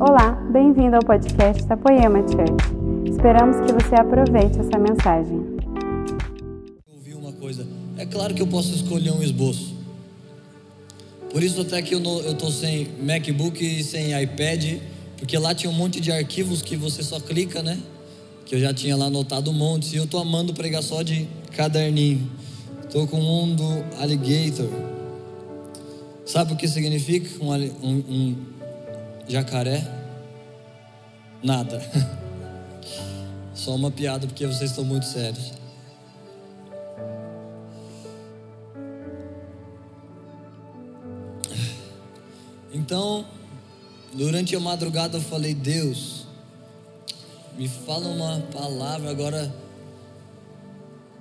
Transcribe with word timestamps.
Olá, 0.00 0.32
bem-vindo 0.52 0.96
ao 0.96 1.02
podcast 1.02 1.64
da 1.66 1.76
Poema 1.76 2.18
Church. 2.20 3.10
Esperamos 3.10 3.56
que 3.66 3.72
você 3.72 3.94
aproveite 3.94 4.58
essa 4.60 4.78
mensagem. 4.78 5.40
ouvi 6.94 7.14
uma 7.14 7.32
coisa. 7.32 7.66
É 7.96 8.06
claro 8.06 8.34
que 8.34 8.42
eu 8.42 8.46
posso 8.46 8.74
escolher 8.74 9.10
um 9.12 9.22
esboço. 9.22 9.74
Por 11.32 11.42
isso 11.42 11.60
até 11.60 11.80
que 11.82 11.94
eu 11.94 12.00
tô 12.36 12.50
sem 12.50 12.88
MacBook 13.02 13.62
e 13.64 13.82
sem 13.84 14.20
iPad, 14.22 14.78
porque 15.16 15.36
lá 15.38 15.54
tinha 15.54 15.70
um 15.70 15.74
monte 15.74 16.00
de 16.00 16.10
arquivos 16.12 16.62
que 16.62 16.76
você 16.76 17.02
só 17.02 17.18
clica, 17.20 17.62
né? 17.62 17.78
Que 18.46 18.54
eu 18.54 18.60
já 18.60 18.72
tinha 18.72 18.96
lá 18.96 19.06
anotado 19.06 19.50
um 19.50 19.54
monte. 19.54 19.94
E 19.94 19.98
eu 19.98 20.06
tô 20.06 20.18
amando 20.18 20.54
pregar 20.54 20.82
só 20.82 21.02
de 21.02 21.28
caderninho. 21.56 22.28
Tô 22.90 23.06
com 23.06 23.18
um 23.20 23.54
do 23.54 23.84
alligator. 24.00 24.68
Sabe 26.24 26.52
o 26.52 26.56
que 26.56 26.68
significa 26.68 27.28
um, 27.42 27.52
um- 27.52 28.04
um 28.08 28.36
jacaré? 29.28 29.86
Nada. 31.42 31.80
Só 33.54 33.74
uma 33.74 33.90
piada 33.90 34.26
porque 34.26 34.46
vocês 34.46 34.70
estão 34.70 34.84
muito 34.84 35.06
sérios. 35.06 35.52
Então, 42.72 43.24
durante 44.14 44.54
a 44.56 44.60
madrugada 44.60 45.18
eu 45.18 45.20
falei: 45.20 45.54
Deus, 45.54 46.26
me 47.58 47.68
fala 47.68 48.08
uma 48.08 48.40
palavra. 48.52 49.10
Agora, 49.10 49.52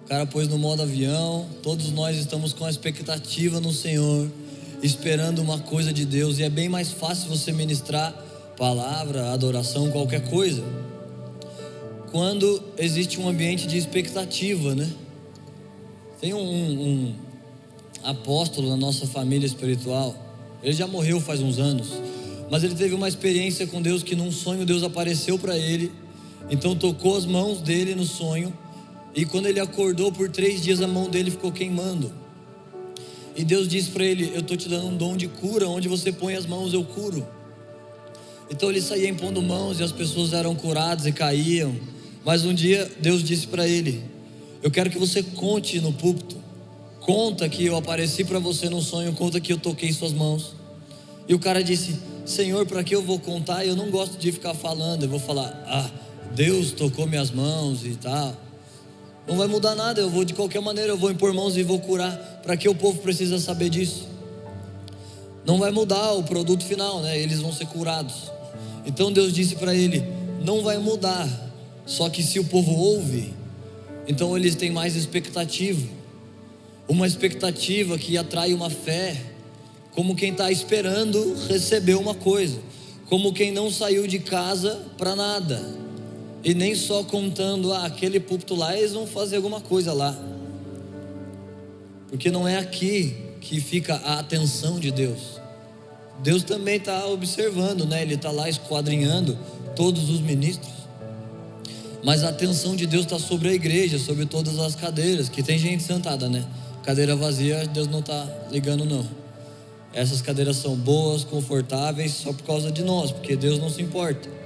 o 0.05 0.07
cara 0.07 0.25
pôs 0.25 0.47
no 0.47 0.57
modo 0.57 0.83
avião. 0.83 1.47
Todos 1.63 1.91
nós 1.91 2.15
estamos 2.15 2.53
com 2.53 2.63
a 2.63 2.69
expectativa 2.69 3.59
no 3.59 3.73
Senhor, 3.73 4.29
esperando 4.81 5.39
uma 5.39 5.59
coisa 5.59 5.91
de 5.91 6.05
Deus. 6.05 6.39
E 6.39 6.43
é 6.43 6.49
bem 6.49 6.69
mais 6.69 6.91
fácil 6.91 7.29
você 7.29 7.51
ministrar 7.51 8.13
palavra, 8.57 9.31
adoração, 9.31 9.91
qualquer 9.91 10.29
coisa, 10.29 10.63
quando 12.11 12.61
existe 12.77 13.19
um 13.19 13.29
ambiente 13.29 13.67
de 13.67 13.77
expectativa, 13.77 14.73
né? 14.73 14.89
Tem 16.19 16.33
um, 16.33 16.39
um 16.39 17.15
apóstolo 18.03 18.69
na 18.69 18.77
nossa 18.77 19.05
família 19.05 19.45
espiritual. 19.45 20.15
Ele 20.63 20.73
já 20.73 20.87
morreu 20.87 21.19
faz 21.19 21.41
uns 21.41 21.59
anos, 21.59 21.89
mas 22.49 22.63
ele 22.63 22.73
teve 22.73 22.95
uma 22.95 23.07
experiência 23.07 23.67
com 23.67 23.81
Deus 23.81 24.01
que 24.01 24.15
num 24.15 24.31
sonho 24.31 24.65
Deus 24.65 24.81
apareceu 24.81 25.37
para 25.37 25.55
ele, 25.55 25.91
então 26.49 26.75
tocou 26.75 27.15
as 27.15 27.25
mãos 27.25 27.61
dele 27.61 27.93
no 27.93 28.05
sonho 28.05 28.51
e 29.13 29.25
quando 29.25 29.47
ele 29.47 29.59
acordou 29.59 30.11
por 30.11 30.29
três 30.29 30.61
dias 30.61 30.81
a 30.81 30.87
mão 30.87 31.09
dele 31.09 31.29
ficou 31.29 31.51
queimando. 31.51 32.11
E 33.37 33.45
Deus 33.45 33.67
disse 33.67 33.91
para 33.91 34.03
ele: 34.03 34.31
Eu 34.33 34.39
estou 34.39 34.57
te 34.57 34.67
dando 34.67 34.87
um 34.87 34.97
dom 34.97 35.15
de 35.15 35.27
cura, 35.27 35.69
onde 35.69 35.87
você 35.87 36.11
põe 36.11 36.33
as 36.33 36.47
mãos 36.47 36.73
eu 36.73 36.83
curo. 36.83 37.25
Então 38.49 38.69
ele 38.69 38.81
saía 38.81 39.07
impondo 39.07 39.41
mãos 39.41 39.79
e 39.79 39.83
as 39.83 39.91
pessoas 39.91 40.33
eram 40.33 40.55
curadas 40.55 41.05
e 41.05 41.11
caíam. 41.11 41.75
Mas 42.25 42.43
um 42.43 42.53
dia 42.53 42.89
Deus 42.99 43.23
disse 43.23 43.45
para 43.45 43.67
ele: 43.67 44.03
Eu 44.63 44.71
quero 44.71 44.89
que 44.89 44.97
você 44.97 45.21
conte 45.21 45.79
no 45.79 45.93
púlpito. 45.93 46.35
Conta 46.99 47.47
que 47.47 47.63
eu 47.63 47.77
apareci 47.77 48.25
para 48.25 48.39
você 48.39 48.69
no 48.69 48.81
sonho, 48.81 49.13
conta 49.13 49.39
que 49.39 49.53
eu 49.53 49.57
toquei 49.57 49.93
suas 49.93 50.11
mãos. 50.11 50.55
E 51.27 51.35
o 51.35 51.39
cara 51.39 51.63
disse: 51.63 51.95
Senhor, 52.25 52.65
para 52.65 52.83
que 52.83 52.95
eu 52.95 53.03
vou 53.03 53.19
contar? 53.19 53.63
Eu 53.65 53.75
não 53.75 53.91
gosto 53.91 54.17
de 54.17 54.31
ficar 54.31 54.55
falando. 54.55 55.03
Eu 55.03 55.09
vou 55.09 55.19
falar: 55.19 55.63
Ah, 55.67 55.91
Deus 56.33 56.71
tocou 56.71 57.05
minhas 57.05 57.29
mãos 57.29 57.85
e 57.85 57.95
tal. 57.95 58.46
Não 59.27 59.35
vai 59.35 59.47
mudar 59.47 59.75
nada. 59.75 59.99
Eu 59.99 60.09
vou 60.09 60.23
de 60.23 60.33
qualquer 60.33 60.61
maneira, 60.61 60.93
eu 60.93 60.97
vou 60.97 61.11
impor 61.11 61.33
mãos 61.33 61.57
e 61.57 61.63
vou 61.63 61.79
curar. 61.79 62.15
Para 62.41 62.55
que 62.55 62.69
o 62.69 62.73
povo 62.73 62.99
precisa 62.99 63.37
saber 63.39 63.69
disso? 63.69 64.07
Não 65.45 65.59
vai 65.59 65.71
mudar 65.71 66.13
o 66.13 66.23
produto 66.23 66.63
final, 66.63 67.01
né? 67.01 67.19
Eles 67.19 67.39
vão 67.39 67.51
ser 67.51 67.67
curados. 67.67 68.31
Então 68.85 69.11
Deus 69.11 69.33
disse 69.33 69.55
para 69.55 69.75
ele: 69.75 70.03
Não 70.43 70.61
vai 70.63 70.77
mudar. 70.77 71.27
Só 71.85 72.09
que 72.09 72.23
se 72.23 72.39
o 72.39 72.43
povo 72.45 72.73
ouve, 72.73 73.33
então 74.07 74.35
eles 74.35 74.55
têm 74.55 74.71
mais 74.71 74.95
expectativa. 74.95 75.85
Uma 76.87 77.05
expectativa 77.05 77.97
que 77.97 78.17
atrai 78.17 78.53
uma 78.53 78.69
fé, 78.69 79.21
como 79.93 80.15
quem 80.15 80.31
está 80.31 80.49
esperando 80.51 81.35
receber 81.49 81.95
uma 81.95 82.13
coisa, 82.13 82.59
como 83.07 83.33
quem 83.33 83.51
não 83.51 83.69
saiu 83.69 84.05
de 84.07 84.19
casa 84.19 84.85
para 84.97 85.15
nada, 85.15 85.61
e 86.47 86.53
nem 86.53 86.73
só 86.73 87.03
contando, 87.03 87.73
ah, 87.73 87.85
aquele 87.85 88.21
púlpito 88.21 88.55
lá, 88.55 88.73
eles 88.73 88.93
vão 88.93 89.05
fazer 89.05 89.35
alguma 89.35 89.59
coisa 89.59 89.91
lá, 89.91 90.17
porque 92.07 92.31
não 92.31 92.47
é 92.47 92.57
aqui 92.57 93.17
que 93.41 93.59
fica 93.59 93.95
a 93.95 94.19
atenção 94.19 94.79
de 94.79 94.89
Deus. 94.89 95.41
Deus 96.23 96.43
também 96.43 96.77
está 96.77 97.05
observando, 97.07 97.85
né? 97.85 98.01
Ele 98.01 98.13
está 98.13 98.31
lá 98.31 98.47
esquadrinhando 98.47 99.37
todos 99.75 100.09
os 100.09 100.21
ministros. 100.21 100.71
Mas 102.01 102.23
a 102.23 102.29
atenção 102.29 102.77
de 102.77 102.87
Deus 102.87 103.03
está 103.03 103.19
sobre 103.19 103.49
a 103.49 103.53
igreja, 103.53 103.99
sobre 103.99 104.25
todas 104.25 104.57
as 104.57 104.73
cadeiras, 104.73 105.27
que 105.27 105.43
tem 105.43 105.57
gente 105.57 105.83
sentada, 105.83 106.29
né? 106.29 106.45
Cadeira 106.81 107.13
vazia, 107.13 107.67
Deus 107.67 107.89
não 107.89 107.99
está 107.99 108.25
ligando, 108.49 108.85
não. 108.85 109.05
Essas 109.93 110.21
cadeiras 110.21 110.55
são 110.55 110.77
boas, 110.77 111.25
confortáveis, 111.25 112.13
só 112.13 112.31
por 112.31 112.43
causa 112.43 112.71
de 112.71 112.83
nós, 112.83 113.11
porque 113.11 113.35
Deus 113.35 113.59
não 113.59 113.69
se 113.69 113.81
importa. 113.81 114.37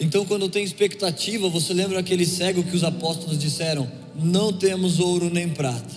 Então, 0.00 0.24
quando 0.24 0.48
tem 0.48 0.62
expectativa, 0.62 1.48
você 1.48 1.74
lembra 1.74 1.98
aquele 1.98 2.24
cego 2.24 2.62
que 2.62 2.76
os 2.76 2.84
apóstolos 2.84 3.38
disseram: 3.38 3.90
Não 4.14 4.52
temos 4.52 5.00
ouro 5.00 5.28
nem 5.28 5.48
prata, 5.48 5.94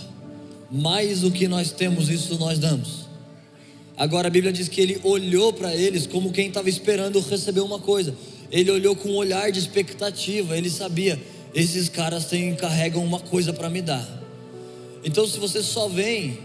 mas 0.72 1.24
o 1.24 1.32
que 1.32 1.48
nós 1.48 1.72
temos, 1.72 2.10
isso 2.10 2.38
nós 2.40 2.58
damos. 2.58 3.02
Agora 3.96 4.28
a 4.28 4.32
Bíblia 4.32 4.52
diz 4.52 4.68
que 4.68 4.82
ele 4.82 5.00
olhou 5.04 5.54
para 5.54 5.76
eles 5.76 6.08
como 6.08 6.32
quem 6.32 6.48
estava 6.48 6.68
esperando 6.68 7.20
receber 7.20 7.60
uma 7.60 7.78
coisa. 7.78 8.16
Ele 8.52 8.72
olhou 8.72 8.96
com 8.96 9.10
um 9.10 9.16
olhar 9.16 9.52
de 9.52 9.60
expectativa. 9.60 10.58
Ele 10.58 10.72
sabia: 10.72 11.22
esses 11.54 11.88
caras 11.88 12.26
têm, 12.26 12.56
carregam 12.56 13.04
uma 13.04 13.20
coisa 13.20 13.54
para 13.54 13.70
me 13.70 13.82
dar. 13.82 14.08
Então, 15.04 15.28
se 15.28 15.38
você 15.40 15.62
só 15.62 15.88
vem, 15.88 16.40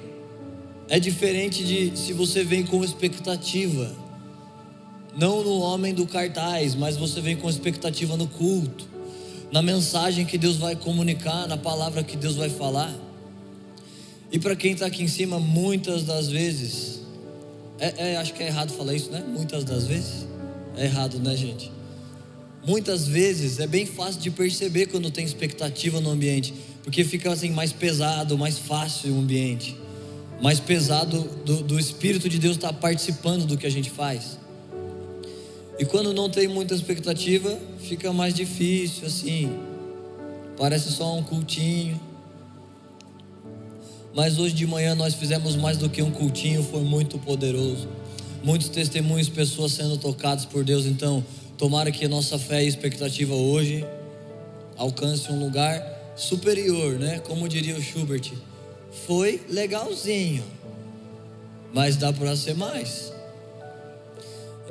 é 0.89 1.00
diferente 1.00 1.65
de 1.65 1.97
se 1.97 2.12
você 2.12 2.45
vem 2.45 2.65
com 2.65 2.84
expectativa. 2.84 4.06
Não 5.16 5.43
no 5.43 5.60
homem 5.60 5.94
do 5.94 6.06
cartaz, 6.06 6.75
mas 6.75 6.99
você 6.99 7.22
vem 7.22 7.37
com 7.37 7.49
expectativa 7.49 8.19
no 8.19 8.28
culto, 8.28 8.87
na 9.50 9.62
mensagem 9.62 10.27
que 10.27 10.37
Deus 10.37 10.56
vai 10.56 10.77
comunicar, 10.77 11.49
na 11.49 11.56
palavra 11.56 12.04
que 12.04 12.19
Deus 12.19 12.37
vai 12.37 12.50
falar. 12.50 12.94
E 14.31 14.38
para 14.38 14.54
quem 14.54 14.72
está 14.72 14.84
aqui 14.84 15.03
em 15.03 15.09
cima, 15.09 15.41
muitas 15.41 16.03
das 16.03 16.28
vezes, 16.28 17.00
é, 17.78 18.12
é, 18.12 18.16
acho 18.19 18.34
que 18.34 18.43
é 18.43 18.49
errado 18.49 18.72
falar 18.72 18.93
isso, 18.93 19.10
né? 19.10 19.25
Muitas 19.27 19.65
das 19.65 19.87
vezes, 19.87 20.27
é 20.77 20.84
errado, 20.84 21.19
né, 21.19 21.34
gente? 21.34 21.72
Muitas 22.66 23.09
vezes 23.09 23.59
é 23.59 23.66
bem 23.66 23.87
fácil 23.87 24.21
de 24.21 24.31
perceber 24.31 24.87
quando 24.87 25.10
tem 25.10 25.25
expectativa 25.25 25.98
no 25.98 26.10
ambiente, 26.10 26.53
porque 26.83 27.03
fica 27.04 27.33
assim 27.33 27.50
mais 27.50 27.72
pesado, 27.72 28.37
mais 28.37 28.59
fácil 28.59 29.15
o 29.15 29.19
ambiente, 29.19 29.78
mais 30.43 30.60
pesado 30.60 31.22
do, 31.43 31.62
do 31.62 31.81
Espírito 31.81 32.28
de 32.28 32.38
Deus 32.38 32.56
estar 32.56 32.75
participando 32.75 33.47
do 33.47 33.56
que 33.56 33.66
a 33.66 33.71
gente 33.71 33.88
faz. 33.88 34.44
E 35.79 35.85
quando 35.85 36.13
não 36.13 36.31
tem 36.31 36.49
muita 36.49 36.75
expectativa, 36.75 37.59
fica 37.79 38.13
mais 38.13 38.35
difícil 38.35 39.07
assim. 39.07 39.51
Parece 40.57 40.91
só 40.91 41.15
um 41.15 41.23
cultinho. 41.23 42.01
Mas 44.15 44.39
hoje 44.39 44.55
de 44.55 44.67
manhã 44.67 44.95
nós 44.95 45.15
fizemos 45.15 45.55
mais 45.55 45.77
do 45.77 45.91
que 45.91 46.01
um 46.01 46.11
cultinho, 46.11 46.63
foi 46.63 46.81
muito 46.81 47.19
poderoso. 47.19 47.87
Muitos 48.43 48.71
testemunhos, 48.71 49.29
pessoas 49.29 49.73
sendo 49.73 49.99
tocadas 49.99 50.47
por 50.47 50.65
Deus. 50.65 50.87
Então, 50.87 51.23
tomara 51.59 51.91
que 51.91 52.07
a 52.07 52.09
nossa 52.09 52.39
fé 52.39 52.65
e 52.65 52.69
expectativa 52.69 53.35
hoje 53.35 53.85
alcance 54.79 55.31
um 55.31 55.39
lugar 55.39 56.15
superior, 56.17 56.99
né? 56.99 57.19
Como 57.19 57.47
diria 57.47 57.77
o 57.77 57.83
Schubert, 57.83 58.33
foi 59.07 59.43
legalzinho, 59.51 60.43
mas 61.75 61.97
dá 61.97 62.11
para 62.11 62.34
ser 62.34 62.55
mais. 62.55 63.13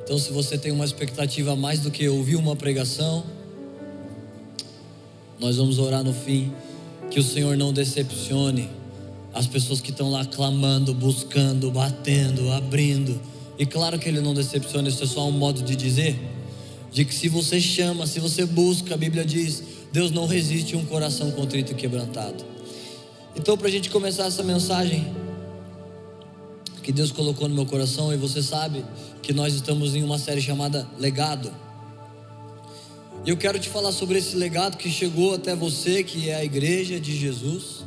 Então, 0.05 0.19
se 0.19 0.31
você 0.31 0.55
tem 0.55 0.71
uma 0.71 0.85
expectativa 0.85 1.55
mais 1.55 1.79
do 1.79 1.89
que 1.89 2.07
ouvir 2.07 2.35
uma 2.35 2.55
pregação, 2.55 3.23
nós 5.39 5.57
vamos 5.57 5.79
orar 5.79 6.03
no 6.03 6.13
fim 6.13 6.53
que 7.09 7.19
o 7.19 7.23
Senhor 7.23 7.57
não 7.57 7.73
decepcione 7.73 8.69
as 9.33 9.47
pessoas 9.47 9.81
que 9.81 9.89
estão 9.89 10.11
lá 10.11 10.23
clamando, 10.23 10.93
buscando, 10.93 11.71
batendo, 11.71 12.51
abrindo. 12.51 13.19
E 13.57 13.65
claro 13.65 13.97
que 13.97 14.07
Ele 14.07 14.21
não 14.21 14.35
decepciona, 14.35 14.87
isso 14.89 15.03
é 15.03 15.07
só 15.07 15.27
um 15.27 15.31
modo 15.31 15.63
de 15.63 15.75
dizer, 15.75 16.19
de 16.91 17.03
que 17.03 17.13
se 17.13 17.27
você 17.27 17.59
chama, 17.59 18.05
se 18.05 18.19
você 18.19 18.45
busca, 18.45 18.93
a 18.93 18.97
Bíblia 18.97 19.25
diz, 19.25 19.63
Deus 19.91 20.11
não 20.11 20.27
resiste 20.27 20.75
a 20.75 20.77
um 20.77 20.85
coração 20.85 21.31
contrito 21.31 21.71
e 21.71 21.75
quebrantado. 21.75 22.45
Então, 23.35 23.57
para 23.57 23.69
a 23.69 23.71
gente 23.71 23.89
começar 23.89 24.27
essa 24.27 24.43
mensagem 24.43 25.24
que 26.85 26.91
Deus 26.91 27.11
colocou 27.11 27.49
no 27.49 27.55
meu 27.55 27.65
coração, 27.65 28.13
e 28.13 28.15
você 28.15 28.43
sabe 28.43 28.85
que 29.23 29.33
nós 29.33 29.55
estamos 29.55 29.95
em 29.95 30.03
uma 30.03 30.19
série 30.19 30.39
chamada 30.39 30.87
Legado. 30.99 31.51
E 33.25 33.29
eu 33.31 33.35
quero 33.35 33.57
te 33.57 33.69
falar 33.69 33.91
sobre 33.91 34.19
esse 34.19 34.35
legado 34.35 34.77
que 34.77 34.87
chegou 34.87 35.33
até 35.33 35.55
você, 35.55 36.03
que 36.03 36.29
é 36.29 36.35
a 36.35 36.45
igreja 36.45 36.99
de 36.99 37.17
Jesus. 37.17 37.83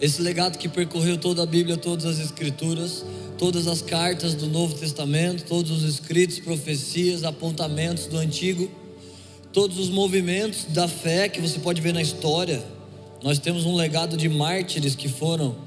Esse 0.00 0.22
legado 0.22 0.56
que 0.56 0.68
percorreu 0.68 1.18
toda 1.18 1.42
a 1.42 1.46
Bíblia, 1.46 1.76
todas 1.76 2.04
as 2.04 2.20
Escrituras, 2.20 3.04
todas 3.36 3.66
as 3.66 3.82
cartas 3.82 4.34
do 4.34 4.46
Novo 4.46 4.76
Testamento, 4.76 5.44
todos 5.44 5.72
os 5.72 5.82
escritos, 5.82 6.38
profecias, 6.38 7.24
apontamentos 7.24 8.06
do 8.06 8.18
Antigo, 8.18 8.70
todos 9.52 9.80
os 9.80 9.88
movimentos 9.88 10.66
da 10.68 10.86
fé 10.86 11.28
que 11.28 11.40
você 11.40 11.58
pode 11.58 11.80
ver 11.80 11.92
na 11.92 12.00
história. 12.00 12.64
Nós 13.20 13.40
temos 13.40 13.66
um 13.66 13.74
legado 13.74 14.16
de 14.16 14.28
mártires 14.28 14.94
que 14.94 15.08
foram 15.08 15.63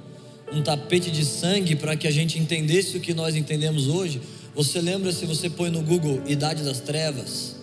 um 0.51 0.61
tapete 0.61 1.11
de 1.11 1.25
sangue 1.25 1.75
para 1.75 1.95
que 1.95 2.07
a 2.07 2.11
gente 2.11 2.39
entendesse 2.39 2.97
o 2.97 2.99
que 2.99 3.13
nós 3.13 3.35
entendemos 3.35 3.87
hoje. 3.87 4.21
Você 4.55 4.81
lembra 4.81 5.11
se 5.11 5.25
você 5.25 5.49
põe 5.49 5.69
no 5.69 5.81
Google 5.81 6.21
Idade 6.27 6.63
das 6.63 6.79
Trevas? 6.79 7.55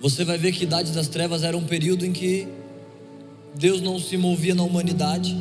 Você 0.00 0.24
vai 0.24 0.38
ver 0.38 0.52
que 0.52 0.64
Idade 0.64 0.92
das 0.92 1.08
Trevas 1.08 1.42
era 1.42 1.56
um 1.56 1.64
período 1.64 2.06
em 2.06 2.12
que 2.12 2.48
Deus 3.54 3.80
não 3.80 3.98
se 3.98 4.16
movia 4.16 4.54
na 4.54 4.62
humanidade. 4.62 5.36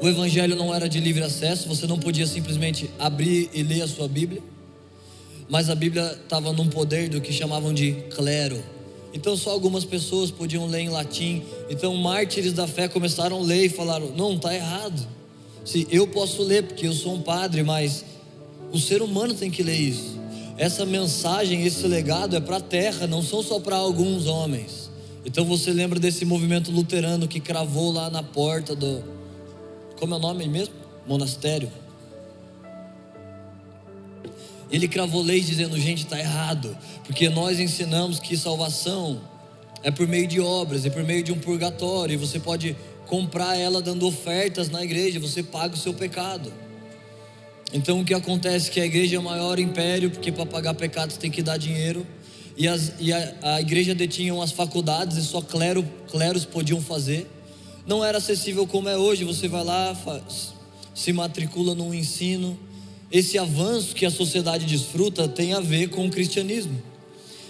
O 0.00 0.06
evangelho 0.06 0.54
não 0.54 0.74
era 0.74 0.88
de 0.88 1.00
livre 1.00 1.24
acesso, 1.24 1.66
você 1.68 1.86
não 1.86 1.98
podia 1.98 2.26
simplesmente 2.26 2.90
abrir 2.98 3.50
e 3.52 3.62
ler 3.62 3.82
a 3.82 3.88
sua 3.88 4.06
Bíblia. 4.06 4.42
Mas 5.48 5.70
a 5.70 5.74
Bíblia 5.74 6.18
estava 6.22 6.52
num 6.52 6.68
poder 6.68 7.08
do 7.08 7.20
que 7.20 7.32
chamavam 7.32 7.72
de 7.72 7.92
clero. 8.14 8.62
Então 9.16 9.34
só 9.34 9.50
algumas 9.50 9.82
pessoas 9.82 10.30
podiam 10.30 10.66
ler 10.66 10.80
em 10.80 10.90
latim. 10.90 11.42
Então 11.70 11.96
mártires 11.96 12.52
da 12.52 12.68
fé 12.68 12.86
começaram 12.86 13.38
a 13.38 13.42
ler 13.42 13.64
e 13.64 13.68
falaram: 13.70 14.12
"Não, 14.14 14.34
está 14.34 14.54
errado. 14.54 15.08
Se 15.64 15.86
eu 15.90 16.06
posso 16.06 16.42
ler 16.42 16.64
porque 16.64 16.86
eu 16.86 16.92
sou 16.92 17.14
um 17.14 17.22
padre, 17.22 17.62
mas 17.62 18.04
o 18.70 18.78
ser 18.78 19.00
humano 19.00 19.32
tem 19.32 19.50
que 19.50 19.62
ler 19.62 19.80
isso. 19.80 20.18
Essa 20.58 20.84
mensagem, 20.84 21.66
esse 21.66 21.86
legado 21.86 22.36
é 22.36 22.40
para 22.40 22.58
a 22.58 22.60
terra, 22.60 23.06
não 23.06 23.22
são 23.22 23.42
só 23.42 23.58
para 23.58 23.76
alguns 23.76 24.26
homens. 24.26 24.90
Então 25.24 25.46
você 25.46 25.72
lembra 25.72 25.98
desse 25.98 26.26
movimento 26.26 26.70
luterano 26.70 27.26
que 27.26 27.40
cravou 27.40 27.90
lá 27.90 28.10
na 28.10 28.22
porta 28.22 28.76
do. 28.76 29.02
Como 29.98 30.12
é 30.14 30.18
o 30.18 30.20
nome 30.20 30.46
mesmo? 30.46 30.74
Monastério. 31.06 31.70
Ele 34.70 34.88
cravou 34.88 35.22
leis 35.22 35.46
dizendo: 35.46 35.78
gente, 35.78 36.04
está 36.04 36.18
errado, 36.18 36.76
porque 37.04 37.28
nós 37.28 37.60
ensinamos 37.60 38.18
que 38.18 38.36
salvação 38.36 39.20
é 39.82 39.90
por 39.90 40.06
meio 40.08 40.26
de 40.26 40.40
obras, 40.40 40.84
é 40.84 40.90
por 40.90 41.04
meio 41.04 41.22
de 41.22 41.32
um 41.32 41.38
purgatório, 41.38 42.14
e 42.14 42.16
você 42.16 42.40
pode 42.40 42.76
comprar 43.06 43.56
ela 43.56 43.80
dando 43.80 44.06
ofertas 44.06 44.68
na 44.68 44.82
igreja, 44.82 45.20
você 45.20 45.42
paga 45.42 45.74
o 45.74 45.78
seu 45.78 45.94
pecado. 45.94 46.52
Então 47.72 48.00
o 48.00 48.04
que 48.04 48.14
acontece 48.14 48.70
é 48.70 48.72
que 48.72 48.80
a 48.80 48.86
igreja 48.86 49.16
é 49.16 49.18
o 49.18 49.22
maior 49.22 49.58
império, 49.58 50.10
porque 50.10 50.30
para 50.30 50.46
pagar 50.46 50.74
pecados 50.74 51.16
tem 51.16 51.30
que 51.30 51.42
dar 51.42 51.56
dinheiro. 51.56 52.06
E, 52.56 52.66
as, 52.66 52.94
e 52.98 53.12
a, 53.12 53.34
a, 53.42 53.60
igreja 53.60 53.94
detinha 53.94 54.42
as 54.42 54.50
faculdades 54.50 55.18
e 55.18 55.22
só 55.22 55.42
clero, 55.42 55.86
cleros 56.08 56.44
podiam 56.44 56.80
fazer. 56.80 57.30
Não 57.86 58.04
era 58.04 58.18
acessível 58.18 58.66
como 58.66 58.88
é 58.88 58.96
hoje. 58.96 59.24
Você 59.24 59.46
vai 59.46 59.62
lá, 59.62 59.94
faz, 59.94 60.54
se 60.94 61.12
matricula 61.12 61.74
num 61.74 61.92
ensino. 61.92 62.58
Esse 63.10 63.38
avanço 63.38 63.94
que 63.94 64.04
a 64.04 64.10
sociedade 64.10 64.66
desfruta 64.66 65.28
tem 65.28 65.52
a 65.52 65.60
ver 65.60 65.88
com 65.88 66.06
o 66.06 66.10
cristianismo. 66.10 66.82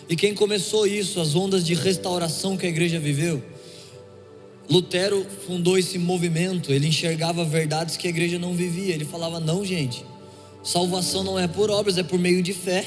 E 0.09 0.15
quem 0.15 0.35
começou 0.35 0.87
isso, 0.87 1.21
as 1.21 1.35
ondas 1.35 1.65
de 1.65 1.75
restauração 1.75 2.57
que 2.57 2.67
a 2.67 2.69
igreja 2.69 2.99
viveu, 2.99 3.43
Lutero 4.69 5.25
fundou 5.47 5.79
esse 5.79 5.99
movimento, 5.99 6.73
ele 6.73 6.89
enxergava 6.89 7.45
verdades 7.45 7.97
que 7.97 8.07
a 8.07 8.11
igreja 8.11 8.39
não 8.39 8.53
vivia. 8.55 8.95
Ele 8.95 9.05
falava: 9.05 9.41
não, 9.41 9.65
gente, 9.65 10.05
salvação 10.63 11.23
não 11.23 11.39
é 11.39 11.47
por 11.47 11.71
obras, 11.71 11.97
é 11.99 12.03
por 12.03 12.19
meio 12.19 12.43
de 12.43 12.53
fé, 12.53 12.85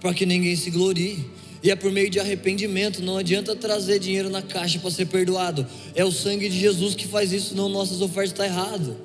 para 0.00 0.14
que 0.14 0.24
ninguém 0.24 0.56
se 0.56 0.70
glorie. 0.70 1.24
E 1.62 1.70
é 1.70 1.74
por 1.74 1.90
meio 1.90 2.08
de 2.08 2.20
arrependimento, 2.20 3.02
não 3.02 3.16
adianta 3.16 3.56
trazer 3.56 3.98
dinheiro 3.98 4.30
na 4.30 4.40
caixa 4.40 4.78
para 4.78 4.90
ser 4.90 5.06
perdoado. 5.06 5.66
É 5.96 6.04
o 6.04 6.12
sangue 6.12 6.48
de 6.48 6.60
Jesus 6.60 6.94
que 6.94 7.08
faz 7.08 7.32
isso, 7.32 7.56
não 7.56 7.68
nossas 7.68 8.00
ofertas 8.00 8.30
está 8.30 8.44
errado. 8.44 8.96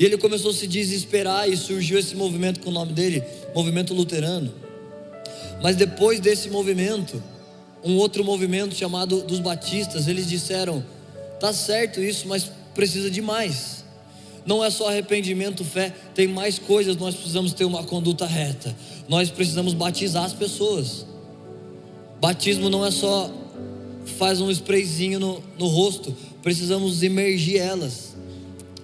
E 0.00 0.04
ele 0.06 0.16
começou 0.16 0.50
a 0.50 0.54
se 0.54 0.66
desesperar 0.66 1.46
e 1.46 1.54
surgiu 1.58 1.98
esse 1.98 2.16
movimento 2.16 2.60
com 2.60 2.70
o 2.70 2.72
nome 2.72 2.94
dele, 2.94 3.22
movimento 3.54 3.92
luterano. 3.92 4.50
Mas 5.62 5.76
depois 5.76 6.18
desse 6.20 6.48
movimento, 6.48 7.22
um 7.84 7.96
outro 7.98 8.24
movimento 8.24 8.74
chamado 8.74 9.20
dos 9.22 9.40
batistas, 9.40 10.08
eles 10.08 10.26
disseram: 10.26 10.82
Tá 11.38 11.52
certo 11.52 12.00
isso, 12.00 12.26
mas 12.26 12.50
precisa 12.74 13.10
de 13.10 13.20
mais. 13.20 13.84
Não 14.46 14.64
é 14.64 14.70
só 14.70 14.88
arrependimento, 14.88 15.62
fé, 15.66 15.94
tem 16.14 16.26
mais 16.26 16.58
coisas. 16.58 16.96
Nós 16.96 17.14
precisamos 17.14 17.52
ter 17.52 17.66
uma 17.66 17.84
conduta 17.84 18.24
reta. 18.24 18.74
Nós 19.06 19.28
precisamos 19.28 19.74
batizar 19.74 20.24
as 20.24 20.32
pessoas. 20.32 21.04
Batismo 22.18 22.70
não 22.70 22.86
é 22.86 22.90
só 22.90 23.30
faz 24.18 24.40
um 24.40 24.50
sprayzinho 24.50 25.20
no, 25.20 25.42
no 25.58 25.66
rosto, 25.66 26.16
precisamos 26.42 27.02
imergir 27.02 27.60
elas. 27.60 28.10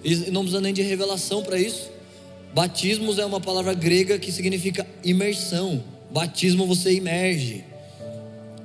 E 0.07 0.31
não 0.31 0.43
precisa 0.43 0.61
nem 0.61 0.73
de 0.73 0.81
revelação 0.81 1.43
para 1.43 1.59
isso. 1.59 1.91
Batismos 2.55 3.19
é 3.19 3.25
uma 3.25 3.41
palavra 3.41 3.73
grega 3.73 4.17
que 4.17 4.31
significa 4.31 4.87
imersão. 5.03 5.83
Batismo 6.09 6.65
você 6.65 6.93
imerge. 6.93 7.65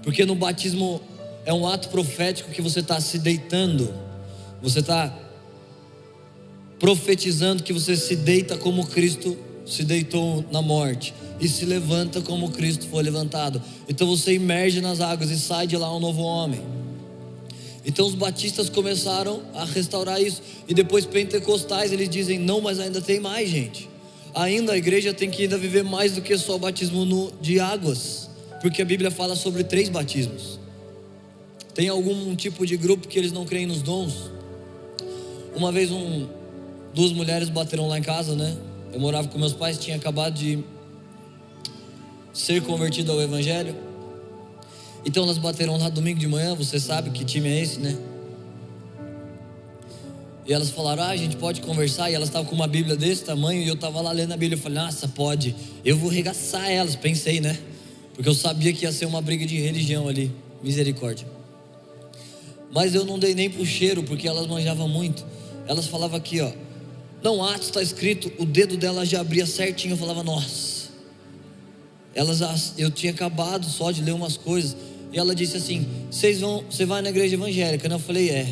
Porque 0.04 0.24
no 0.24 0.36
batismo 0.36 1.00
é 1.44 1.52
um 1.52 1.66
ato 1.66 1.88
profético 1.88 2.52
que 2.52 2.62
você 2.62 2.78
está 2.78 3.00
se 3.00 3.18
deitando, 3.18 3.92
você 4.62 4.78
está 4.78 5.12
profetizando 6.78 7.64
que 7.64 7.72
você 7.72 7.96
se 7.96 8.14
deita 8.14 8.56
como 8.56 8.86
Cristo 8.86 9.36
se 9.66 9.82
deitou 9.82 10.44
na 10.52 10.62
morte 10.62 11.12
e 11.40 11.48
se 11.48 11.64
levanta 11.64 12.20
como 12.20 12.50
Cristo 12.50 12.86
foi 12.86 13.02
levantado. 13.02 13.60
Então 13.88 14.06
você 14.06 14.34
emerge 14.34 14.80
nas 14.80 15.00
águas 15.00 15.28
e 15.30 15.38
sai 15.40 15.66
de 15.66 15.76
lá 15.76 15.92
um 15.92 15.98
novo 15.98 16.22
homem. 16.22 16.62
Então 17.84 18.06
os 18.06 18.14
batistas 18.14 18.68
começaram 18.68 19.42
a 19.54 19.64
restaurar 19.64 20.20
isso 20.22 20.40
e 20.68 20.74
depois 20.74 21.04
pentecostais 21.04 21.92
eles 21.92 22.08
dizem 22.08 22.38
não, 22.38 22.60
mas 22.60 22.78
ainda 22.78 23.00
tem 23.00 23.18
mais 23.18 23.48
gente. 23.48 23.88
Ainda 24.34 24.72
a 24.72 24.76
igreja 24.78 25.12
tem 25.12 25.30
que 25.30 25.42
ainda 25.42 25.58
viver 25.58 25.82
mais 25.82 26.12
do 26.12 26.22
que 26.22 26.36
só 26.38 26.56
o 26.56 26.58
batismo 26.58 27.04
no, 27.04 27.32
de 27.40 27.60
águas, 27.60 28.30
porque 28.60 28.80
a 28.80 28.84
Bíblia 28.84 29.10
fala 29.10 29.36
sobre 29.36 29.64
três 29.64 29.88
batismos. 29.88 30.58
Tem 31.74 31.88
algum 31.88 32.34
tipo 32.36 32.66
de 32.66 32.76
grupo 32.76 33.08
que 33.08 33.18
eles 33.18 33.32
não 33.32 33.44
creem 33.44 33.66
nos 33.66 33.82
dons? 33.82 34.30
Uma 35.54 35.72
vez 35.72 35.90
um, 35.90 36.28
duas 36.94 37.12
mulheres 37.12 37.48
bateram 37.48 37.88
lá 37.88 37.98
em 37.98 38.02
casa, 38.02 38.34
né? 38.34 38.56
Eu 38.92 39.00
morava 39.00 39.28
com 39.28 39.38
meus 39.38 39.52
pais, 39.52 39.78
tinha 39.78 39.96
acabado 39.96 40.34
de 40.34 40.62
ser 42.32 42.62
convertido 42.62 43.12
ao 43.12 43.20
Evangelho. 43.20 43.74
Então 45.04 45.24
elas 45.24 45.38
bateram 45.38 45.76
lá 45.76 45.88
domingo 45.88 46.18
de 46.18 46.28
manhã, 46.28 46.54
você 46.54 46.78
sabe 46.78 47.10
que 47.10 47.24
time 47.24 47.48
é 47.48 47.60
esse, 47.60 47.80
né? 47.80 47.96
E 50.46 50.52
elas 50.52 50.70
falaram: 50.70 51.02
Ah, 51.04 51.08
a 51.08 51.16
gente 51.16 51.36
pode 51.36 51.60
conversar. 51.60 52.10
E 52.10 52.14
elas 52.14 52.28
estavam 52.28 52.48
com 52.48 52.54
uma 52.54 52.66
Bíblia 52.66 52.96
desse 52.96 53.24
tamanho. 53.24 53.62
E 53.62 53.68
eu 53.68 53.74
estava 53.74 54.00
lá 54.00 54.12
lendo 54.12 54.32
a 54.32 54.36
Bíblia. 54.36 54.56
Eu 54.56 54.62
falei: 54.62 54.78
Nossa, 54.78 55.08
pode. 55.08 55.54
Eu 55.84 55.96
vou 55.96 56.10
regaçar 56.10 56.70
elas. 56.70 56.96
Pensei, 56.96 57.40
né? 57.40 57.58
Porque 58.14 58.28
eu 58.28 58.34
sabia 58.34 58.72
que 58.72 58.84
ia 58.84 58.92
ser 58.92 59.06
uma 59.06 59.22
briga 59.22 59.46
de 59.46 59.58
religião 59.58 60.08
ali. 60.08 60.30
Misericórdia. 60.62 61.26
Mas 62.72 62.94
eu 62.94 63.04
não 63.04 63.18
dei 63.18 63.34
nem 63.34 63.50
pro 63.50 63.64
cheiro, 63.64 64.02
porque 64.02 64.26
elas 64.26 64.46
manjavam 64.46 64.88
muito. 64.88 65.24
Elas 65.66 65.86
falavam 65.86 66.16
aqui, 66.16 66.40
ó. 66.40 66.50
Não, 67.22 67.44
Atos 67.44 67.68
está 67.68 67.82
escrito, 67.82 68.32
o 68.38 68.44
dedo 68.44 68.76
dela 68.76 69.04
já 69.04 69.20
abria 69.20 69.46
certinho. 69.46 69.92
Eu 69.92 69.98
falava, 69.98 70.22
nossa. 70.22 70.90
Elas, 72.14 72.74
eu 72.76 72.90
tinha 72.90 73.12
acabado 73.12 73.66
só 73.66 73.90
de 73.90 74.02
ler 74.02 74.12
umas 74.12 74.36
coisas. 74.36 74.76
E 75.12 75.18
ela 75.18 75.34
disse 75.34 75.56
assim: 75.56 75.86
Vocês 76.10 76.40
vão, 76.40 76.64
você 76.70 76.86
vai 76.86 77.02
na 77.02 77.10
igreja 77.10 77.34
evangélica? 77.34 77.86
Eu 77.86 77.98
falei, 77.98 78.30
é. 78.30 78.46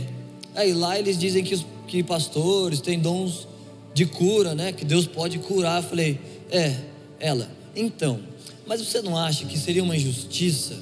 Aí 0.54 0.72
lá 0.72 0.98
eles 0.98 1.18
dizem 1.18 1.42
que, 1.42 1.54
os, 1.54 1.64
que 1.86 2.02
pastores 2.02 2.80
têm 2.80 2.98
dons 2.98 3.48
de 3.94 4.04
cura, 4.04 4.54
né? 4.54 4.72
Que 4.72 4.84
Deus 4.84 5.06
pode 5.06 5.38
curar. 5.38 5.82
Eu 5.82 5.88
falei, 5.88 6.20
é, 6.50 6.76
ela. 7.18 7.50
Então, 7.74 8.20
mas 8.66 8.80
você 8.80 9.00
não 9.00 9.16
acha 9.16 9.44
que 9.46 9.58
seria 9.58 9.82
uma 9.82 9.96
injustiça 9.96 10.76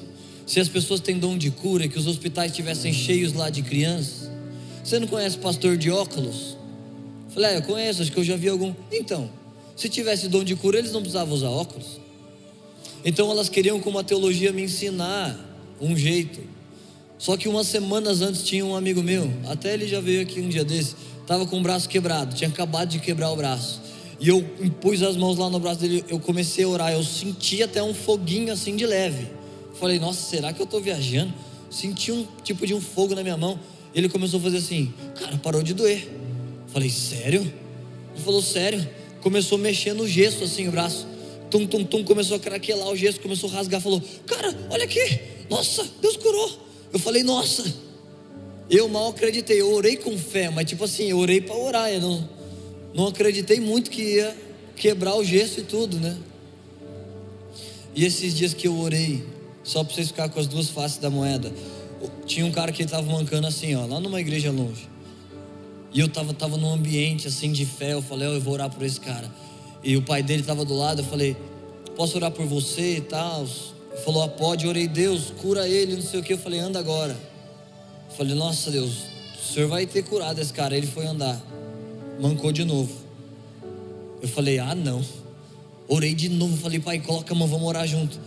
se 0.46 0.58
as 0.58 0.68
pessoas 0.68 1.00
têm 1.00 1.18
dom 1.18 1.36
de 1.36 1.50
cura 1.50 1.84
e 1.84 1.88
que 1.88 1.98
os 1.98 2.06
hospitais 2.06 2.50
estivessem 2.50 2.92
cheios 2.92 3.32
lá 3.32 3.50
de 3.50 3.62
crianças? 3.62 4.30
Você 4.82 4.98
não 4.98 5.06
conhece 5.06 5.36
pastor 5.36 5.76
de 5.76 5.90
óculos? 5.90 6.56
Falei, 7.28 7.50
ah, 7.50 7.54
eu 7.54 7.62
conheço, 7.62 8.00
acho 8.00 8.10
que 8.10 8.18
eu 8.18 8.24
já 8.24 8.36
vi 8.36 8.48
algum. 8.48 8.74
Então, 8.90 9.30
se 9.76 9.88
tivesse 9.88 10.28
dom 10.28 10.42
de 10.42 10.56
cura, 10.56 10.78
eles 10.78 10.92
não 10.92 11.00
precisavam 11.00 11.34
usar 11.34 11.50
óculos. 11.50 12.00
Então 13.04 13.30
elas 13.30 13.48
queriam 13.48 13.78
com 13.80 13.90
uma 13.90 14.02
teologia 14.02 14.52
me 14.52 14.62
ensinar 14.62 15.47
um 15.80 15.96
jeito. 15.96 16.40
Só 17.18 17.36
que 17.36 17.48
umas 17.48 17.66
semanas 17.66 18.22
antes 18.22 18.42
tinha 18.42 18.64
um 18.64 18.76
amigo 18.76 19.02
meu, 19.02 19.30
até 19.48 19.74
ele 19.74 19.88
já 19.88 20.00
veio 20.00 20.22
aqui 20.22 20.40
um 20.40 20.48
dia 20.48 20.64
desse, 20.64 20.94
estava 21.20 21.44
com 21.46 21.58
o 21.58 21.62
braço 21.62 21.88
quebrado, 21.88 22.34
tinha 22.34 22.48
acabado 22.48 22.88
de 22.88 23.00
quebrar 23.00 23.30
o 23.30 23.36
braço. 23.36 23.82
E 24.20 24.28
eu 24.28 24.42
pus 24.80 25.02
as 25.02 25.16
mãos 25.16 25.36
lá 25.36 25.48
no 25.50 25.58
braço 25.60 25.80
dele, 25.80 26.04
eu 26.08 26.18
comecei 26.18 26.64
a 26.64 26.68
orar, 26.68 26.92
eu 26.92 27.02
senti 27.02 27.62
até 27.62 27.82
um 27.82 27.94
foguinho 27.94 28.52
assim 28.52 28.76
de 28.76 28.86
leve. 28.86 29.28
Falei, 29.78 29.98
nossa, 29.98 30.20
será 30.20 30.52
que 30.52 30.60
eu 30.60 30.64
estou 30.64 30.80
viajando? 30.80 31.32
Senti 31.70 32.10
um 32.10 32.26
tipo 32.42 32.66
de 32.66 32.74
um 32.74 32.80
fogo 32.80 33.14
na 33.14 33.22
minha 33.22 33.36
mão. 33.36 33.58
Ele 33.94 34.08
começou 34.08 34.40
a 34.40 34.42
fazer 34.42 34.58
assim, 34.58 34.92
cara, 35.20 35.36
parou 35.38 35.62
de 35.62 35.72
doer. 35.72 36.08
Falei, 36.68 36.90
sério? 36.90 37.40
Ele 37.42 38.24
falou, 38.24 38.42
sério. 38.42 38.88
Começou 39.20 39.58
a 39.58 39.60
mexer 39.60 39.92
no 39.92 40.06
gesso 40.06 40.44
assim 40.44 40.68
o 40.68 40.70
braço. 40.70 41.06
Tum, 41.50 41.66
tum, 41.66 41.84
tum, 41.84 42.04
começou 42.04 42.36
a 42.36 42.40
craquelar 42.40 42.88
o 42.88 42.96
gesso, 42.96 43.20
começou 43.20 43.50
a 43.50 43.54
rasgar. 43.54 43.80
Falou, 43.80 44.02
cara, 44.26 44.54
olha 44.70 44.84
aqui. 44.84 45.20
Nossa, 45.48 45.86
Deus 46.00 46.16
curou. 46.16 46.50
Eu 46.92 46.98
falei, 46.98 47.22
nossa. 47.22 47.64
Eu 48.70 48.88
mal 48.88 49.08
acreditei. 49.08 49.60
Eu 49.60 49.72
orei 49.72 49.96
com 49.96 50.16
fé, 50.18 50.50
mas 50.50 50.66
tipo 50.66 50.84
assim, 50.84 51.10
eu 51.10 51.18
orei 51.18 51.40
para 51.40 51.56
orar. 51.56 51.90
Eu 51.90 52.00
não, 52.00 52.28
não 52.94 53.06
acreditei 53.06 53.60
muito 53.60 53.90
que 53.90 54.02
ia 54.02 54.36
quebrar 54.76 55.16
o 55.16 55.24
gesso 55.24 55.60
e 55.60 55.62
tudo, 55.62 55.98
né? 55.98 56.16
E 57.94 58.04
esses 58.04 58.34
dias 58.34 58.54
que 58.54 58.68
eu 58.68 58.78
orei, 58.78 59.24
só 59.64 59.82
para 59.82 59.94
vocês 59.94 60.08
ficarem 60.08 60.30
com 60.30 60.38
as 60.38 60.46
duas 60.46 60.68
faces 60.68 60.98
da 60.98 61.10
moeda, 61.10 61.52
tinha 62.26 62.46
um 62.46 62.52
cara 62.52 62.70
que 62.70 62.82
estava 62.82 63.10
mancando 63.10 63.46
assim, 63.46 63.74
ó, 63.74 63.86
lá 63.86 63.98
numa 63.98 64.20
igreja 64.20 64.52
longe. 64.52 64.88
E 65.92 66.00
eu 66.00 66.08
tava, 66.08 66.32
tava 66.34 66.56
num 66.56 66.72
ambiente 66.72 67.26
assim 67.26 67.50
de 67.50 67.64
fé, 67.64 67.94
eu 67.94 68.02
falei, 68.02 68.28
oh, 68.28 68.34
eu 68.34 68.40
vou 68.40 68.52
orar 68.52 68.70
por 68.70 68.84
esse 68.84 69.00
cara. 69.00 69.28
E 69.82 69.96
o 69.96 70.02
pai 70.02 70.22
dele 70.22 70.40
estava 70.40 70.64
do 70.64 70.74
lado, 70.74 71.02
eu 71.02 71.04
falei, 71.04 71.36
posso 71.96 72.16
orar 72.16 72.30
por 72.30 72.46
você 72.46 72.96
e 72.96 73.00
tal? 73.00 73.42
Ele 73.42 74.00
falou, 74.04 74.22
ah, 74.22 74.28
pode, 74.28 74.64
eu 74.64 74.70
orei, 74.70 74.88
Deus, 74.88 75.32
cura 75.40 75.68
ele, 75.68 75.94
não 75.94 76.02
sei 76.02 76.20
o 76.20 76.22
que. 76.22 76.32
Eu 76.32 76.38
falei, 76.38 76.60
anda 76.60 76.78
agora. 76.78 77.16
Eu 78.10 78.16
falei, 78.16 78.34
nossa 78.34 78.70
Deus, 78.70 79.04
o 79.40 79.52
senhor 79.52 79.68
vai 79.68 79.86
ter 79.86 80.02
curado 80.02 80.40
esse 80.40 80.52
cara. 80.52 80.76
Ele 80.76 80.86
foi 80.86 81.06
andar, 81.06 81.40
mancou 82.20 82.52
de 82.52 82.64
novo. 82.64 82.92
Eu 84.20 84.28
falei, 84.28 84.58
ah 84.58 84.74
não. 84.74 85.04
Orei 85.86 86.14
de 86.14 86.28
novo, 86.28 86.56
falei, 86.56 86.80
pai, 86.80 86.98
coloca 86.98 87.32
a 87.32 87.36
mão, 87.36 87.48
vamos 87.48 87.66
orar 87.66 87.86
junto. 87.86 88.18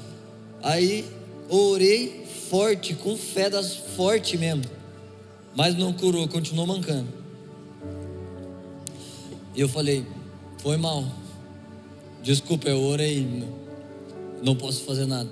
Aí, 0.64 1.06
orei 1.50 2.26
forte, 2.50 2.96
com 2.96 3.16
fé 3.16 3.50
das 3.50 3.76
forte 3.76 4.38
mesmo. 4.38 4.64
Mas 5.56 5.76
não 5.76 5.94
curou, 5.94 6.28
continuou 6.28 6.66
mancando. 6.66 7.08
E 9.54 9.62
eu 9.62 9.70
falei, 9.70 10.06
foi 10.58 10.78
mal. 10.78 11.06
Desculpa, 12.24 12.70
eu 12.70 12.82
orei, 12.82 13.46
não 14.44 14.56
posso 14.56 14.84
fazer 14.84 15.06
nada. 15.06 15.30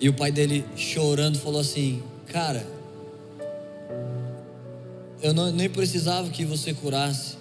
E 0.00 0.08
o 0.08 0.12
pai 0.12 0.32
dele 0.32 0.64
chorando 0.76 1.38
falou 1.38 1.60
assim: 1.60 2.02
Cara, 2.26 2.66
eu 5.22 5.32
não, 5.32 5.52
nem 5.52 5.70
precisava 5.70 6.28
que 6.30 6.44
você 6.44 6.74
curasse. 6.74 7.36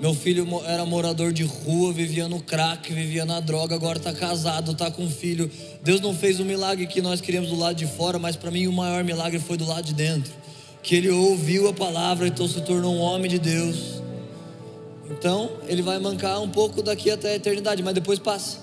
Meu 0.00 0.14
filho 0.14 0.46
era 0.66 0.84
morador 0.84 1.32
de 1.32 1.42
rua, 1.42 1.92
vivia 1.92 2.28
no 2.28 2.40
crack, 2.40 2.92
vivia 2.92 3.24
na 3.24 3.40
droga, 3.40 3.74
agora 3.74 3.98
está 3.98 4.12
casado, 4.12 4.72
está 4.72 4.90
com 4.90 5.04
um 5.04 5.10
filho. 5.10 5.50
Deus 5.82 6.00
não 6.00 6.14
fez 6.14 6.38
o 6.38 6.44
milagre 6.44 6.86
que 6.86 7.00
nós 7.00 7.20
queríamos 7.20 7.50
do 7.50 7.56
lado 7.56 7.76
de 7.76 7.86
fora, 7.86 8.18
mas 8.18 8.36
para 8.36 8.50
mim 8.50 8.66
o 8.66 8.72
maior 8.72 9.04
milagre 9.04 9.38
foi 9.38 9.56
do 9.56 9.66
lado 9.66 9.84
de 9.84 9.94
dentro. 9.94 10.32
Que 10.82 10.96
ele 10.96 11.10
ouviu 11.10 11.68
a 11.68 11.72
palavra, 11.72 12.26
então 12.26 12.46
se 12.46 12.60
tornou 12.60 12.94
um 12.94 13.00
homem 13.00 13.30
de 13.30 13.38
Deus. 13.38 14.02
Então 15.10 15.50
ele 15.68 15.82
vai 15.82 15.98
mancar 15.98 16.40
um 16.40 16.48
pouco 16.48 16.82
daqui 16.82 17.10
até 17.10 17.32
a 17.32 17.36
eternidade, 17.36 17.82
mas 17.82 17.94
depois 17.94 18.18
passa. 18.18 18.58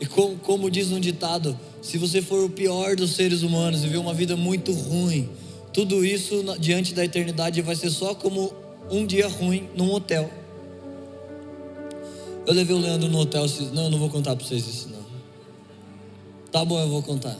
E 0.00 0.06
como, 0.06 0.36
como 0.38 0.70
diz 0.70 0.90
um 0.90 0.98
ditado, 0.98 1.58
se 1.82 1.98
você 1.98 2.22
for 2.22 2.44
o 2.44 2.50
pior 2.50 2.96
dos 2.96 3.12
seres 3.12 3.42
humanos, 3.42 3.82
viver 3.82 3.98
uma 3.98 4.14
vida 4.14 4.36
muito 4.36 4.72
ruim, 4.72 5.28
tudo 5.72 6.04
isso 6.04 6.42
diante 6.58 6.94
da 6.94 7.04
eternidade 7.04 7.60
vai 7.62 7.76
ser 7.76 7.90
só 7.90 8.14
como 8.14 8.52
um 8.90 9.06
dia 9.06 9.28
ruim 9.28 9.68
num 9.74 9.92
hotel. 9.92 10.30
Eu 12.46 12.54
levei 12.54 12.74
o 12.74 12.78
Leandro 12.78 13.08
no 13.08 13.18
hotel. 13.18 13.46
Não, 13.72 13.84
eu 13.84 13.90
não 13.90 13.98
vou 13.98 14.08
contar 14.08 14.34
para 14.34 14.44
vocês 14.44 14.66
isso 14.66 14.88
não. 14.88 15.04
Tá 16.50 16.64
bom, 16.64 16.80
eu 16.80 16.88
vou 16.88 17.02
contar. 17.02 17.36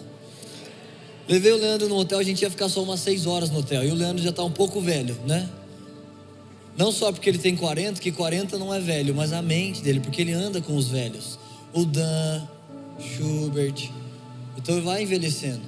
Levei 1.28 1.52
o 1.52 1.56
Leandro 1.56 1.88
no 1.88 1.96
hotel, 1.96 2.18
a 2.18 2.22
gente 2.22 2.42
ia 2.42 2.50
ficar 2.50 2.68
só 2.68 2.82
umas 2.82 3.00
seis 3.00 3.26
horas 3.26 3.50
no 3.50 3.60
hotel. 3.60 3.84
E 3.84 3.90
o 3.90 3.94
Leandro 3.94 4.22
já 4.22 4.30
está 4.30 4.44
um 4.44 4.50
pouco 4.50 4.80
velho, 4.80 5.16
né? 5.26 5.48
Não 6.80 6.90
só 6.90 7.12
porque 7.12 7.28
ele 7.28 7.36
tem 7.36 7.54
40, 7.54 8.00
que 8.00 8.10
40 8.10 8.56
não 8.56 8.72
é 8.72 8.80
velho, 8.80 9.14
mas 9.14 9.34
a 9.34 9.42
mente 9.42 9.82
dele, 9.82 10.00
porque 10.00 10.22
ele 10.22 10.32
anda 10.32 10.62
com 10.62 10.74
os 10.74 10.88
velhos. 10.88 11.38
O 11.74 11.84
Dan, 11.84 12.40
Schubert. 12.98 13.90
Então 14.56 14.80
vai 14.80 15.02
envelhecendo. 15.02 15.60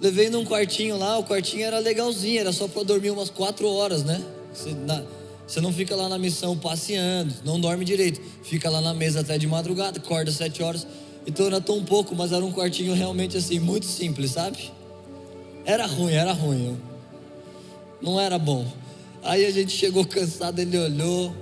Levei 0.00 0.30
num 0.30 0.44
quartinho 0.44 0.96
lá, 0.96 1.18
o 1.18 1.24
quartinho 1.24 1.64
era 1.64 1.80
legalzinho, 1.80 2.38
era 2.38 2.52
só 2.52 2.68
para 2.68 2.84
dormir 2.84 3.10
umas 3.10 3.30
quatro 3.30 3.68
horas, 3.68 4.04
né? 4.04 4.22
Você, 4.54 4.70
na, 4.70 5.02
você, 5.44 5.60
não 5.60 5.72
fica 5.72 5.96
lá 5.96 6.08
na 6.08 6.20
missão 6.20 6.56
passeando, 6.56 7.34
não 7.44 7.58
dorme 7.58 7.84
direito. 7.84 8.20
Fica 8.44 8.70
lá 8.70 8.80
na 8.80 8.94
mesa 8.94 9.22
até 9.22 9.36
de 9.36 9.48
madrugada, 9.48 9.98
acorda 9.98 10.30
sete 10.30 10.62
horas. 10.62 10.86
Então 11.26 11.46
era 11.46 11.60
tão 11.60 11.84
pouco, 11.84 12.14
mas 12.14 12.30
era 12.30 12.44
um 12.44 12.52
quartinho 12.52 12.94
realmente 12.94 13.36
assim, 13.36 13.58
muito 13.58 13.86
simples, 13.86 14.30
sabe? 14.30 14.70
Era 15.64 15.84
ruim, 15.84 16.12
era 16.12 16.32
ruim. 16.32 16.78
Não 18.00 18.20
era 18.20 18.38
bom. 18.38 18.81
Aí 19.22 19.46
a 19.46 19.50
gente 19.50 19.70
chegou 19.70 20.04
cansado, 20.04 20.58
ele 20.58 20.76
olhou, 20.76 21.34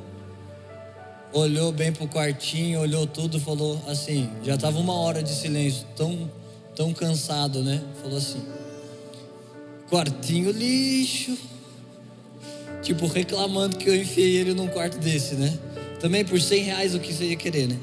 olhou 1.32 1.72
bem 1.72 1.92
pro 1.92 2.06
quartinho, 2.06 2.80
olhou 2.80 3.06
tudo, 3.06 3.40
falou 3.40 3.82
assim, 3.88 4.28
já 4.42 4.58
tava 4.58 4.78
uma 4.78 4.94
hora 4.94 5.22
de 5.22 5.30
silêncio, 5.30 5.86
tão, 5.96 6.30
tão 6.76 6.92
cansado, 6.92 7.62
né? 7.62 7.82
Falou 8.02 8.18
assim, 8.18 8.42
quartinho 9.88 10.50
lixo. 10.50 11.36
Tipo, 12.82 13.06
reclamando 13.06 13.76
que 13.76 13.88
eu 13.88 13.96
enfiei 13.96 14.36
ele 14.36 14.54
num 14.54 14.68
quarto 14.68 14.98
desse, 14.98 15.34
né? 15.34 15.58
Também 16.00 16.24
por 16.24 16.40
100 16.40 16.62
reais 16.62 16.94
o 16.94 17.00
que 17.00 17.12
você 17.12 17.26
ia 17.26 17.36
querer, 17.36 17.68
né? 17.68 17.78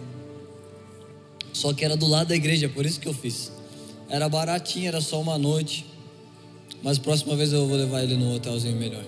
Só 1.53 1.73
que 1.73 1.83
era 1.83 1.97
do 1.97 2.07
lado 2.07 2.27
da 2.27 2.35
igreja, 2.35 2.69
por 2.69 2.85
isso 2.85 2.99
que 2.99 3.07
eu 3.07 3.13
fiz. 3.13 3.51
Era 4.09 4.29
baratinho, 4.29 4.87
era 4.87 5.01
só 5.01 5.19
uma 5.19 5.37
noite. 5.37 5.85
Mas 6.83 6.97
próxima 6.97 7.35
vez 7.35 7.51
eu 7.51 7.67
vou 7.67 7.77
levar 7.77 8.03
ele 8.03 8.15
num 8.15 8.35
hotelzinho 8.35 8.75
melhor. 8.75 9.03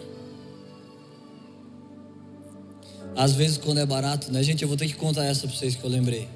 Às 3.16 3.34
vezes 3.34 3.58
quando 3.58 3.80
é 3.80 3.86
barato, 3.86 4.32
né, 4.32 4.42
gente? 4.44 4.62
Eu 4.62 4.68
vou 4.68 4.78
ter 4.78 4.88
que 4.88 4.96
contar 4.96 5.26
essa 5.26 5.48
para 5.48 5.56
vocês 5.56 5.76
que 5.76 5.84
eu 5.84 5.90
lembrei. 5.90 6.28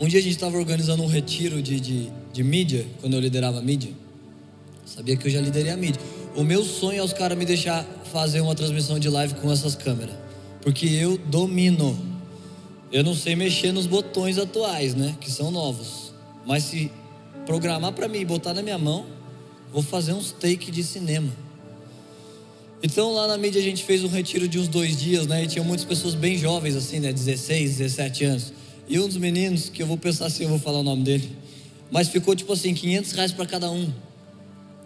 Um 0.00 0.08
dia 0.08 0.18
a 0.18 0.22
gente 0.22 0.34
estava 0.34 0.56
organizando 0.56 1.02
um 1.02 1.06
retiro 1.06 1.62
de, 1.62 1.78
de, 1.78 2.12
de 2.32 2.42
mídia, 2.42 2.86
quando 3.00 3.14
eu 3.14 3.20
liderava 3.20 3.58
a 3.58 3.62
mídia. 3.62 3.92
Sabia 4.84 5.16
que 5.16 5.26
eu 5.26 5.30
já 5.30 5.40
liderei 5.40 5.70
a 5.70 5.76
mídia. 5.76 6.00
O 6.34 6.42
meu 6.42 6.64
sonho 6.64 6.98
é 6.98 7.02
os 7.02 7.12
caras 7.12 7.38
me 7.38 7.44
deixar 7.44 7.84
fazer 8.12 8.40
uma 8.40 8.54
transmissão 8.54 8.98
de 8.98 9.08
live 9.08 9.34
com 9.34 9.50
essas 9.50 9.74
câmeras. 9.74 10.14
Porque 10.60 10.86
eu 10.86 11.16
domino. 11.16 11.96
Eu 12.90 13.04
não 13.04 13.14
sei 13.14 13.36
mexer 13.36 13.72
nos 13.72 13.86
botões 13.86 14.38
atuais, 14.38 14.94
né? 14.94 15.16
Que 15.20 15.30
são 15.30 15.50
novos. 15.50 16.12
Mas 16.44 16.64
se 16.64 16.90
programar 17.46 17.92
para 17.92 18.08
mim 18.08 18.18
e 18.18 18.24
botar 18.24 18.54
na 18.54 18.62
minha 18.62 18.78
mão, 18.78 19.06
vou 19.72 19.82
fazer 19.82 20.12
uns 20.12 20.32
take 20.32 20.70
de 20.70 20.82
cinema. 20.82 21.32
Então 22.84 23.14
lá 23.14 23.26
na 23.26 23.38
mídia 23.38 23.62
a 23.62 23.64
gente 23.64 23.82
fez 23.82 24.04
um 24.04 24.08
retiro 24.08 24.46
de 24.46 24.58
uns 24.58 24.68
dois 24.68 25.00
dias, 25.00 25.26
né? 25.26 25.44
E 25.44 25.46
tinha 25.46 25.64
muitas 25.64 25.86
pessoas 25.86 26.14
bem 26.14 26.36
jovens, 26.36 26.76
assim, 26.76 27.00
né? 27.00 27.14
16, 27.14 27.78
17 27.78 28.24
anos. 28.26 28.52
E 28.86 29.00
um 29.00 29.08
dos 29.08 29.16
meninos, 29.16 29.70
que 29.70 29.82
eu 29.82 29.86
vou 29.86 29.96
pensar 29.96 30.28
se 30.28 30.42
eu 30.42 30.50
vou 30.50 30.58
falar 30.58 30.80
o 30.80 30.82
nome 30.82 31.02
dele, 31.02 31.34
mas 31.90 32.08
ficou 32.08 32.36
tipo 32.36 32.52
assim, 32.52 32.74
500 32.74 33.12
reais 33.12 33.32
para 33.32 33.46
cada 33.46 33.70
um. 33.70 33.90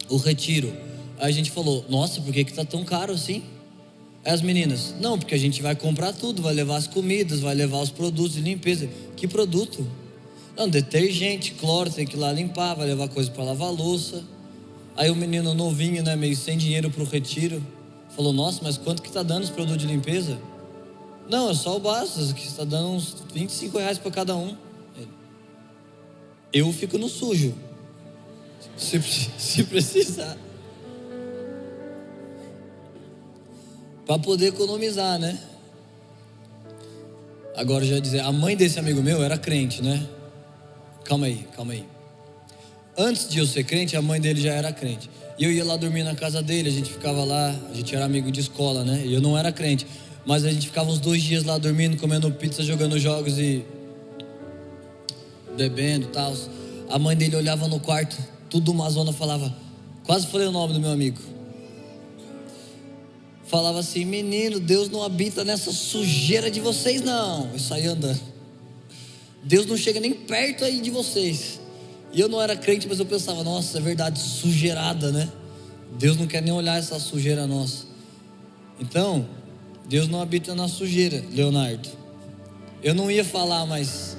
O 0.09 0.17
retiro. 0.17 0.73
Aí 1.19 1.29
a 1.29 1.35
gente 1.35 1.51
falou, 1.51 1.85
nossa, 1.89 2.21
por 2.21 2.33
que 2.33 2.45
que 2.45 2.53
tá 2.53 2.65
tão 2.65 2.85
caro 2.85 3.13
assim? 3.13 3.43
Aí 4.25 4.33
as 4.33 4.43
meninas, 4.43 4.95
não, 5.01 5.19
porque 5.19 5.35
a 5.35 5.39
gente 5.39 5.61
vai 5.61 5.75
comprar 5.75 6.13
tudo, 6.13 6.41
vai 6.41 6.55
levar 6.55 6.77
as 6.77 6.87
comidas, 6.87 7.41
vai 7.41 7.57
levar 7.57 7.79
os 7.79 7.91
produtos 7.91 8.35
de 8.35 8.43
limpeza. 8.43 8.89
Que 9.17 9.27
produto? 9.27 9.85
Não, 10.57 10.69
detergente, 10.69 11.51
cloro, 11.51 11.91
tem 11.91 12.07
que 12.07 12.15
ir 12.15 12.21
lá 12.21 12.31
limpar, 12.31 12.75
vai 12.75 12.87
levar 12.87 13.09
coisa 13.09 13.29
para 13.29 13.43
lavar 13.43 13.73
louça. 13.73 14.23
Aí 14.97 15.11
o 15.11 15.17
menino 15.17 15.53
novinho, 15.53 16.01
né, 16.01 16.15
meio 16.15 16.37
sem 16.37 16.57
dinheiro 16.57 16.91
para 16.91 17.03
o 17.03 17.05
retiro, 17.05 17.61
falou, 18.19 18.33
nossa, 18.33 18.59
mas 18.65 18.77
quanto 18.77 19.01
que 19.01 19.13
tá 19.13 19.23
dando 19.23 19.45
os 19.45 19.51
produtos 19.51 19.79
de 19.79 19.87
limpeza? 19.87 20.37
Não, 21.31 21.51
é 21.51 21.55
só 21.55 21.77
o 21.77 21.79
básico, 21.79 22.35
que 22.35 22.45
está 22.45 22.65
dando 22.65 22.89
uns 22.89 23.15
25 23.33 23.79
reais 23.79 23.97
para 23.97 24.11
cada 24.11 24.35
um. 24.35 24.57
Eu 26.53 26.73
fico 26.73 26.99
no 26.99 27.09
sujo, 27.09 27.55
se, 28.77 29.01
se 29.39 29.65
precisar. 29.65 30.37
para 34.05 34.19
poder 34.19 34.47
economizar, 34.47 35.19
né? 35.19 35.39
Agora 37.55 37.85
já 37.85 38.01
dizer, 38.01 38.21
a 38.21 38.33
mãe 38.33 38.57
desse 38.57 38.79
amigo 38.79 39.03
meu 39.03 39.23
era 39.23 39.37
crente, 39.37 39.83
né? 39.83 40.09
Calma 41.05 41.27
aí, 41.27 41.47
calma 41.55 41.75
aí. 41.75 41.87
Antes 42.99 43.29
de 43.29 43.39
eu 43.39 43.47
ser 43.47 43.63
crente, 43.63 43.97
a 43.97 44.03
mãe 44.03 44.21
dele 44.21 44.41
já 44.41 44.53
era 44.53 44.73
crente. 44.73 45.09
E 45.39 45.45
eu 45.45 45.53
ia 45.53 45.65
lá 45.65 45.77
dormir 45.77 46.03
na 46.03 46.17
casa 46.17 46.43
dele, 46.43 46.69
a 46.69 46.73
gente 46.73 46.91
ficava 46.91 47.23
lá, 47.23 47.55
a 47.71 47.75
gente 47.75 47.95
era 47.95 48.05
amigo 48.05 48.33
de 48.33 48.41
escola, 48.41 48.85
né? 48.85 49.05
E 49.07 49.15
eu 49.15 49.21
não 49.21 49.39
era 49.39 49.53
crente, 49.53 49.87
mas 50.27 50.45
a 50.45 50.51
gente 50.51 50.67
ficava 50.67 50.91
uns 50.91 50.99
dois 50.99 51.23
dias 51.23 51.45
lá 51.45 51.57
dormindo, 51.59 51.97
comendo 51.97 52.29
pizza, 52.33 52.61
jogando 52.65 52.99
jogos 52.99 53.39
e 53.39 53.65
bebendo 55.57 56.07
e 56.07 56.09
tal. 56.09 56.35
A 56.91 56.99
mãe 56.99 57.17
dele 57.17 57.37
olhava 57.37 57.69
no 57.69 57.79
quarto, 57.79 58.17
tudo 58.51 58.73
uma 58.73 58.91
zona, 58.91 59.13
falava, 59.13 59.55
quase 60.05 60.27
falei 60.27 60.49
o 60.49 60.53
nome 60.53 60.75
do 60.75 60.81
meu 60.81 60.91
amigo 60.91 61.39
falava 63.49 63.81
assim: 63.81 64.05
Menino, 64.05 64.61
Deus 64.61 64.89
não 64.89 65.03
habita 65.03 65.43
nessa 65.43 65.73
sujeira 65.73 66.51
de 66.51 66.61
vocês, 66.61 67.01
não. 67.01 67.51
E 67.55 67.59
saía 67.59 67.93
andando. 67.93 68.21
Deus 69.43 69.67
não 69.67 69.77
chega 69.77 69.99
nem 69.99 70.13
perto 70.13 70.65
aí 70.65 70.81
de 70.81 70.91
vocês. 70.91 71.61
E 72.13 72.21
eu 72.21 72.29
não 72.29 72.41
era 72.41 72.57
crente, 72.57 72.89
mas 72.89 72.99
eu 72.99 73.07
pensava: 73.07 73.43
Nossa, 73.45 73.79
é 73.79 73.81
verdade, 73.81 74.19
sujeirada, 74.19 75.13
né? 75.13 75.31
Deus 75.99 76.17
não 76.17 76.27
quer 76.27 76.43
nem 76.43 76.53
olhar 76.53 76.79
essa 76.79 76.99
sujeira 76.99 77.47
nossa. 77.47 77.87
Então, 78.81 79.27
Deus 79.89 80.09
não 80.09 80.21
habita 80.21 80.55
na 80.55 80.69
sujeira, 80.69 81.25
Leonardo. 81.33 81.89
Eu 82.83 82.95
não 82.95 83.11
ia 83.11 83.25
falar, 83.25 83.67
mas 83.67 84.17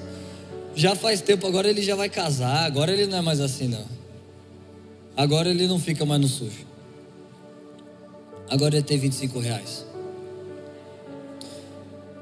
já 0.74 0.94
faz 0.94 1.20
tempo, 1.20 1.46
agora 1.46 1.68
ele 1.68 1.82
já 1.82 1.94
vai 1.94 2.08
casar, 2.08 2.64
agora 2.64 2.92
ele 2.92 3.06
não 3.06 3.18
é 3.18 3.20
mais 3.22 3.40
assim, 3.40 3.68
não. 3.68 3.84
Agora 5.16 5.48
ele 5.48 5.66
não 5.66 5.78
fica 5.78 6.04
mais 6.04 6.20
no 6.20 6.28
sujo. 6.28 6.66
Agora 8.48 8.76
ele 8.76 8.84
tem 8.84 8.98
25 8.98 9.38
reais. 9.38 9.84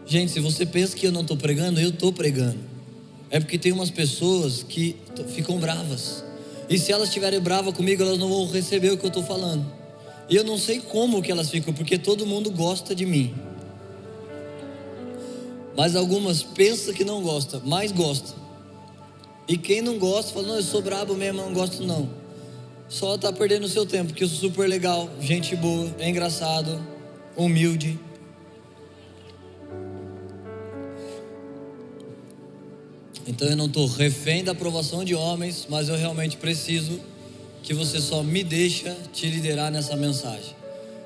Gente, 0.07 0.33
se 0.33 0.41
você 0.41 0.65
pensa 0.65 0.97
que 0.97 1.07
eu 1.07 1.13
não 1.13 1.23
estou 1.23 1.37
pregando, 1.37 1.81
eu 1.81 1.91
estou 1.91 2.13
pregando. 2.13 2.59
É 3.31 3.39
porque 3.39 3.59
tem 3.59 3.73
umas 3.73 3.91
pessoas 3.91 4.63
que 4.63 4.97
ficam 5.35 5.59
bravas. 5.59 6.25
E 6.69 6.79
se 6.79 6.93
elas 6.93 7.09
estiverem 7.09 7.41
bravas 7.41 7.75
comigo, 7.75 8.03
elas 8.03 8.19
não 8.19 8.29
vão 8.29 8.47
receber 8.47 8.91
o 8.91 8.99
que 8.99 9.05
eu 9.05 9.09
estou 9.09 9.23
falando. 9.23 9.65
E 10.29 10.37
eu 10.37 10.45
não 10.45 10.59
sei 10.59 10.81
como 10.81 11.23
que 11.23 11.33
elas 11.33 11.51
ficam, 11.51 11.73
porque 11.73 11.99
todo 11.99 12.27
mundo 12.27 12.51
gosta 12.51 12.95
de 12.95 13.07
mim. 13.07 13.35
Mas 15.77 15.95
algumas 15.97 16.43
pensam 16.43 16.93
que 16.93 17.05
não 17.05 17.23
gosta, 17.23 17.63
mas 17.65 17.93
gosta. 17.93 18.35
E 19.47 19.57
quem 19.57 19.81
não 19.81 19.99
gosta, 19.99 20.33
fala, 20.35 20.49
não, 20.49 20.57
eu 20.57 20.63
sou 20.63 20.83
brabo 20.83 21.15
mesmo, 21.15 21.41
não 21.41 21.55
gosto 21.55 21.83
não. 21.83 22.11
Só 22.89 23.15
está 23.15 23.33
perdendo 23.33 23.65
o 23.65 23.69
seu 23.69 23.87
tempo, 23.87 24.09
porque 24.09 24.25
eu 24.25 24.29
sou 24.29 24.51
super 24.51 24.69
legal, 24.69 25.09
gente 25.21 25.55
boa, 25.57 25.95
é 25.99 26.09
engraçado, 26.09 26.79
humilde. 27.37 27.99
Então 33.29 33.47
eu 33.47 33.57
não 33.57 33.67
estou 33.67 33.87
refém 33.87 34.43
da 34.43 34.53
aprovação 34.53 35.05
de 35.05 35.15
homens, 35.15 35.67
mas 35.69 35.91
eu 35.91 35.97
realmente 35.97 36.39
preciso 36.39 36.99
que 37.63 37.75
você 37.75 38.01
só 38.01 38.23
me 38.23 38.43
deixa 38.43 38.97
te 39.13 39.29
liderar 39.29 39.71
nessa 39.71 39.95
mensagem. 39.97 40.57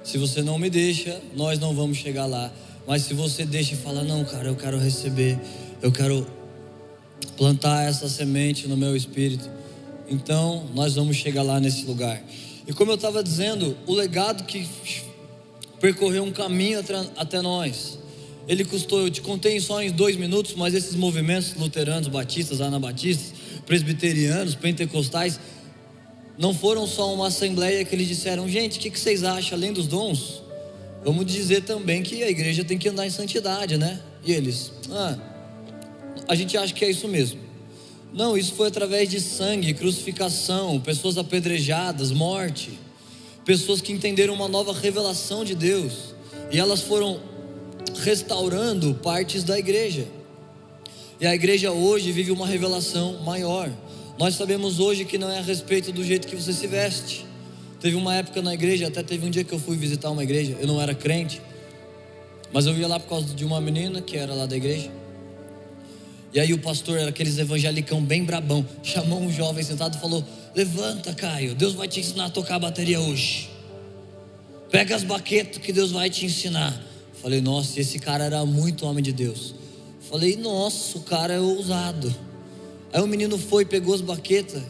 Se 0.04 0.18
você 0.18 0.40
não 0.40 0.56
me 0.56 0.70
deixa, 0.70 1.20
nós 1.34 1.58
não 1.58 1.74
vamos 1.74 1.98
chegar 1.98 2.26
lá. 2.26 2.52
Mas 2.86 3.02
se 3.02 3.12
você 3.12 3.44
deixa 3.44 3.74
e 3.74 3.76
fala, 3.76 4.04
não, 4.04 4.24
cara, 4.24 4.46
eu 4.46 4.54
quero 4.54 4.78
receber, 4.78 5.36
eu 5.82 5.90
quero 5.90 6.24
plantar 7.36 7.88
essa 7.88 8.08
semente 8.08 8.68
no 8.68 8.76
meu 8.76 8.94
espírito, 8.94 9.50
então 10.08 10.64
nós 10.74 10.94
vamos 10.94 11.16
chegar 11.16 11.42
lá 11.42 11.58
nesse 11.58 11.84
lugar. 11.86 12.22
E 12.68 12.72
como 12.72 12.92
eu 12.92 12.96
estava 12.96 13.20
dizendo, 13.20 13.76
o 13.84 13.94
legado 13.94 14.44
que 14.44 14.68
percorreu 15.80 16.22
um 16.22 16.30
caminho 16.30 16.78
até 17.16 17.42
nós 17.42 17.98
ele 18.48 18.64
custou, 18.64 19.02
eu 19.02 19.10
te 19.10 19.20
contei 19.20 19.60
só 19.60 19.82
em 19.82 19.90
dois 19.90 20.16
minutos, 20.16 20.54
mas 20.54 20.74
esses 20.74 20.96
movimentos 20.96 21.54
luteranos, 21.54 22.08
batistas, 22.08 22.60
anabatistas, 22.60 23.32
presbiterianos, 23.64 24.54
pentecostais, 24.54 25.38
não 26.36 26.52
foram 26.52 26.86
só 26.86 27.12
uma 27.14 27.28
assembleia 27.28 27.84
que 27.84 27.94
eles 27.94 28.08
disseram, 28.08 28.48
gente, 28.48 28.78
o 28.78 28.80
que, 28.80 28.98
vocês 28.98 29.22
acham 29.22 29.56
além 29.56 29.72
dos 29.72 29.86
dons? 29.86 30.42
Vamos 31.04 31.26
dizer 31.26 31.62
também 31.62 32.02
que 32.02 32.22
a 32.22 32.30
igreja 32.30 32.64
tem 32.64 32.78
que 32.78 32.88
andar 32.88 33.06
em 33.06 33.10
santidade, 33.10 33.76
né? 33.76 34.00
E 34.24 34.32
eles, 34.32 34.72
ah, 34.90 35.18
a 36.28 36.34
gente 36.34 36.56
acha 36.56 36.72
que 36.72 36.84
é 36.84 36.90
isso 36.90 37.06
mesmo. 37.06 37.40
Não, 38.12 38.36
isso 38.36 38.54
foi 38.54 38.68
através 38.68 39.08
de 39.08 39.20
sangue, 39.20 39.72
crucificação, 39.72 40.78
pessoas 40.80 41.16
apedrejadas, 41.16 42.10
morte, 42.10 42.70
pessoas 43.44 43.80
que 43.80 43.92
entenderam 43.92 44.34
uma 44.34 44.48
nova 44.48 44.72
revelação 44.72 45.44
de 45.44 45.54
Deus, 45.54 46.14
e 46.50 46.58
elas 46.58 46.82
foram 46.82 47.20
restaurando 48.00 48.94
partes 48.94 49.44
da 49.44 49.58
igreja. 49.58 50.06
E 51.20 51.26
a 51.26 51.34
igreja 51.34 51.70
hoje 51.70 52.10
vive 52.10 52.32
uma 52.32 52.46
revelação 52.46 53.22
maior. 53.22 53.70
Nós 54.18 54.34
sabemos 54.34 54.80
hoje 54.80 55.04
que 55.04 55.18
não 55.18 55.30
é 55.30 55.38
a 55.38 55.42
respeito 55.42 55.92
do 55.92 56.04
jeito 56.04 56.26
que 56.26 56.36
você 56.36 56.52
se 56.52 56.66
veste. 56.66 57.24
Teve 57.80 57.96
uma 57.96 58.14
época 58.14 58.40
na 58.42 58.54
igreja, 58.54 58.88
até 58.88 59.02
teve 59.02 59.26
um 59.26 59.30
dia 59.30 59.42
que 59.42 59.52
eu 59.52 59.58
fui 59.58 59.76
visitar 59.76 60.10
uma 60.10 60.22
igreja, 60.22 60.56
eu 60.60 60.66
não 60.68 60.80
era 60.80 60.94
crente, 60.94 61.42
mas 62.52 62.66
eu 62.66 62.76
ia 62.76 62.86
lá 62.86 63.00
por 63.00 63.08
causa 63.08 63.34
de 63.34 63.44
uma 63.44 63.60
menina 63.60 64.00
que 64.00 64.16
era 64.16 64.32
lá 64.34 64.46
da 64.46 64.56
igreja. 64.56 64.88
E 66.32 66.40
aí 66.40 66.52
o 66.52 66.58
pastor 66.58 66.98
era 66.98 67.10
aqueles 67.10 67.38
evangelicão 67.38 68.02
bem 68.02 68.24
brabão, 68.24 68.64
chamou 68.82 69.20
um 69.20 69.32
jovem 69.32 69.62
sentado 69.62 69.96
e 69.96 70.00
falou: 70.00 70.24
Levanta, 70.54 71.12
Caio, 71.12 71.54
Deus 71.54 71.74
vai 71.74 71.88
te 71.88 72.00
ensinar 72.00 72.26
a 72.26 72.30
tocar 72.30 72.56
a 72.56 72.58
bateria 72.60 73.00
hoje. 73.00 73.50
Pega 74.70 74.96
as 74.96 75.04
baquetas 75.04 75.58
que 75.58 75.72
Deus 75.72 75.90
vai 75.90 76.08
te 76.08 76.24
ensinar. 76.24 76.80
Falei, 77.22 77.40
nossa, 77.40 77.80
esse 77.80 78.00
cara 78.00 78.24
era 78.24 78.44
muito 78.44 78.84
homem 78.84 79.02
de 79.02 79.12
Deus. 79.12 79.54
Falei, 80.10 80.36
nossa, 80.36 80.98
o 80.98 81.02
cara 81.02 81.34
é 81.34 81.40
ousado. 81.40 82.12
Aí 82.92 83.00
o 83.00 83.06
menino 83.06 83.38
foi, 83.38 83.64
pegou 83.64 83.94
as 83.94 84.00
baquetas, 84.00 84.60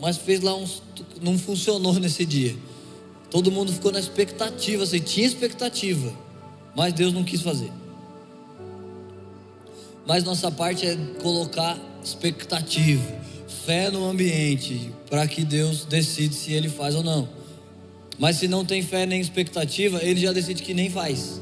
mas 0.00 0.16
fez 0.16 0.40
lá 0.40 0.54
uns. 0.56 0.82
Não 1.20 1.38
funcionou 1.38 1.92
nesse 2.00 2.24
dia. 2.24 2.56
Todo 3.30 3.52
mundo 3.52 3.72
ficou 3.72 3.92
na 3.92 4.00
expectativa, 4.00 4.82
assim, 4.82 5.00
tinha 5.00 5.26
expectativa, 5.26 6.12
mas 6.74 6.94
Deus 6.94 7.12
não 7.12 7.24
quis 7.24 7.42
fazer. 7.42 7.70
Mas 10.06 10.24
nossa 10.24 10.50
parte 10.50 10.86
é 10.86 10.96
colocar 11.22 11.78
expectativa, 12.02 13.04
fé 13.64 13.90
no 13.90 14.04
ambiente, 14.04 14.90
para 15.08 15.26
que 15.28 15.44
Deus 15.44 15.84
decide 15.84 16.34
se 16.34 16.52
ele 16.52 16.68
faz 16.68 16.94
ou 16.94 17.02
não. 17.02 17.28
Mas 18.18 18.36
se 18.36 18.48
não 18.48 18.64
tem 18.64 18.82
fé 18.82 19.06
nem 19.06 19.20
expectativa, 19.20 20.02
ele 20.02 20.20
já 20.20 20.32
decide 20.32 20.62
que 20.62 20.74
nem 20.74 20.90
faz. 20.90 21.40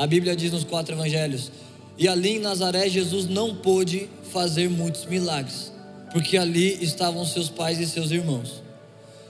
A 0.00 0.06
Bíblia 0.06 0.34
diz 0.34 0.50
nos 0.50 0.64
quatro 0.64 0.94
evangelhos: 0.94 1.52
E 1.98 2.08
ali 2.08 2.36
em 2.36 2.38
Nazaré 2.38 2.88
Jesus 2.88 3.28
não 3.28 3.54
pôde 3.54 4.08
fazer 4.32 4.70
muitos 4.70 5.04
milagres, 5.04 5.70
porque 6.10 6.38
ali 6.38 6.82
estavam 6.82 7.22
seus 7.26 7.50
pais 7.50 7.78
e 7.78 7.86
seus 7.86 8.10
irmãos. 8.10 8.62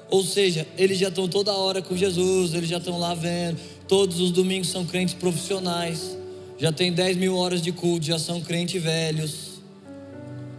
Ou 0.09 0.23
seja, 0.23 0.65
eles 0.79 0.97
já 0.97 1.09
estão 1.09 1.27
toda 1.27 1.53
hora 1.53 1.83
com 1.83 1.97
Jesus, 1.97 2.55
eles 2.55 2.69
já 2.69 2.79
estão 2.79 3.01
lá 3.01 3.15
vendo. 3.15 3.59
Todos 3.89 4.21
os 4.21 4.31
domingos 4.31 4.69
são 4.69 4.87
crentes 4.87 5.13
profissionais, 5.13 6.17
já 6.57 6.71
tem 6.71 6.93
10 6.93 7.17
mil 7.17 7.37
horas 7.37 7.61
de 7.61 7.73
culto, 7.73 8.07
já 8.07 8.19
são 8.21 8.41
crentes 8.41 8.81
velhos. 8.81 9.51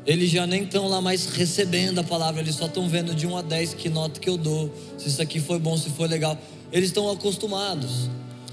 Eles 0.06 0.30
já 0.30 0.46
nem 0.46 0.64
estão 0.64 0.90
lá 0.90 1.00
mais 1.00 1.28
recebendo 1.28 2.00
a 2.00 2.04
palavra, 2.04 2.42
eles 2.42 2.56
só 2.56 2.66
estão 2.66 2.90
vendo 2.90 3.16
de 3.16 3.26
1 3.26 3.38
a 3.38 3.42
10 3.42 3.76
que 3.76 3.88
nota 3.88 4.20
que 4.20 4.30
eu 4.30 4.36
dou, 4.36 4.70
se 4.98 5.08
isso 5.08 5.22
aqui 5.22 5.40
foi 5.40 5.58
bom, 5.58 5.78
se 5.78 5.90
foi 5.92 6.10
legal. 6.10 6.38
Eles 6.70 6.90
estão 6.90 7.10
acostumados. 7.10 8.10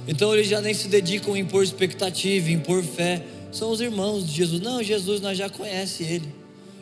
Então 0.08 0.34
eles 0.34 0.48
já 0.48 0.60
nem 0.60 0.74
se 0.74 0.88
dedicam 0.88 1.36
em 1.36 1.44
pôr 1.44 1.62
expectativa, 1.62 2.50
em 2.50 2.58
pôr 2.58 2.82
fé. 2.82 3.22
São 3.52 3.70
os 3.70 3.80
irmãos 3.80 4.26
de 4.26 4.32
Jesus. 4.32 4.60
Não, 4.60 4.82
Jesus 4.82 5.20
nós 5.20 5.38
já 5.38 5.48
conhece 5.48 6.02
ele. 6.02 6.34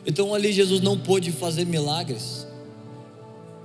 Então 0.05 0.33
ali 0.33 0.51
Jesus 0.53 0.81
não 0.81 0.97
pôde 0.97 1.31
fazer 1.31 1.65
milagres. 1.65 2.47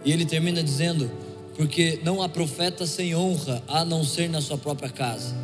E 0.04 0.12
ele 0.12 0.26
termina 0.26 0.62
dizendo: 0.62 1.08
porque 1.56 2.00
não 2.02 2.22
há 2.22 2.28
profeta 2.28 2.86
sem 2.86 3.14
honra 3.14 3.62
a 3.68 3.84
não 3.84 4.04
ser 4.04 4.28
na 4.28 4.40
sua 4.40 4.58
própria 4.58 4.88
casa. 4.88 5.34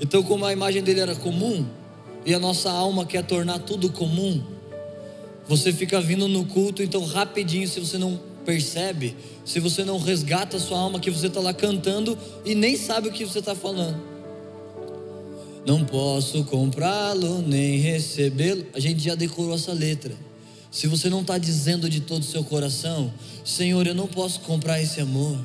Então, 0.00 0.22
como 0.22 0.46
a 0.46 0.52
imagem 0.52 0.82
dele 0.82 1.00
era 1.00 1.14
comum, 1.14 1.66
e 2.24 2.34
a 2.34 2.38
nossa 2.38 2.70
alma 2.70 3.04
quer 3.04 3.24
tornar 3.24 3.58
tudo 3.58 3.90
comum, 3.90 4.42
você 5.46 5.72
fica 5.72 6.00
vindo 6.00 6.28
no 6.28 6.44
culto, 6.46 6.82
então 6.82 7.04
rapidinho, 7.04 7.66
se 7.66 7.80
você 7.80 7.98
não 7.98 8.18
percebe, 8.44 9.16
se 9.44 9.60
você 9.60 9.84
não 9.84 9.98
resgata 9.98 10.56
a 10.56 10.60
sua 10.60 10.78
alma, 10.78 11.00
que 11.00 11.10
você 11.10 11.26
está 11.26 11.40
lá 11.40 11.52
cantando 11.52 12.16
e 12.44 12.54
nem 12.54 12.76
sabe 12.76 13.08
o 13.08 13.12
que 13.12 13.24
você 13.24 13.38
está 13.38 13.54
falando. 13.54 14.00
Não 15.66 15.84
posso 15.84 16.42
comprá-lo 16.44 17.42
nem 17.42 17.78
recebê-lo. 17.78 18.66
A 18.74 18.80
gente 18.80 19.02
já 19.02 19.14
decorou 19.14 19.54
essa 19.54 19.72
letra. 19.72 20.14
Se 20.70 20.86
você 20.86 21.10
não 21.10 21.20
está 21.20 21.36
dizendo 21.36 21.88
de 21.88 22.00
todo 22.00 22.22
o 22.22 22.24
seu 22.24 22.42
coração, 22.44 23.12
Senhor, 23.44 23.86
eu 23.86 23.94
não 23.94 24.06
posso 24.06 24.40
comprar 24.40 24.80
esse 24.80 25.00
amor. 25.00 25.38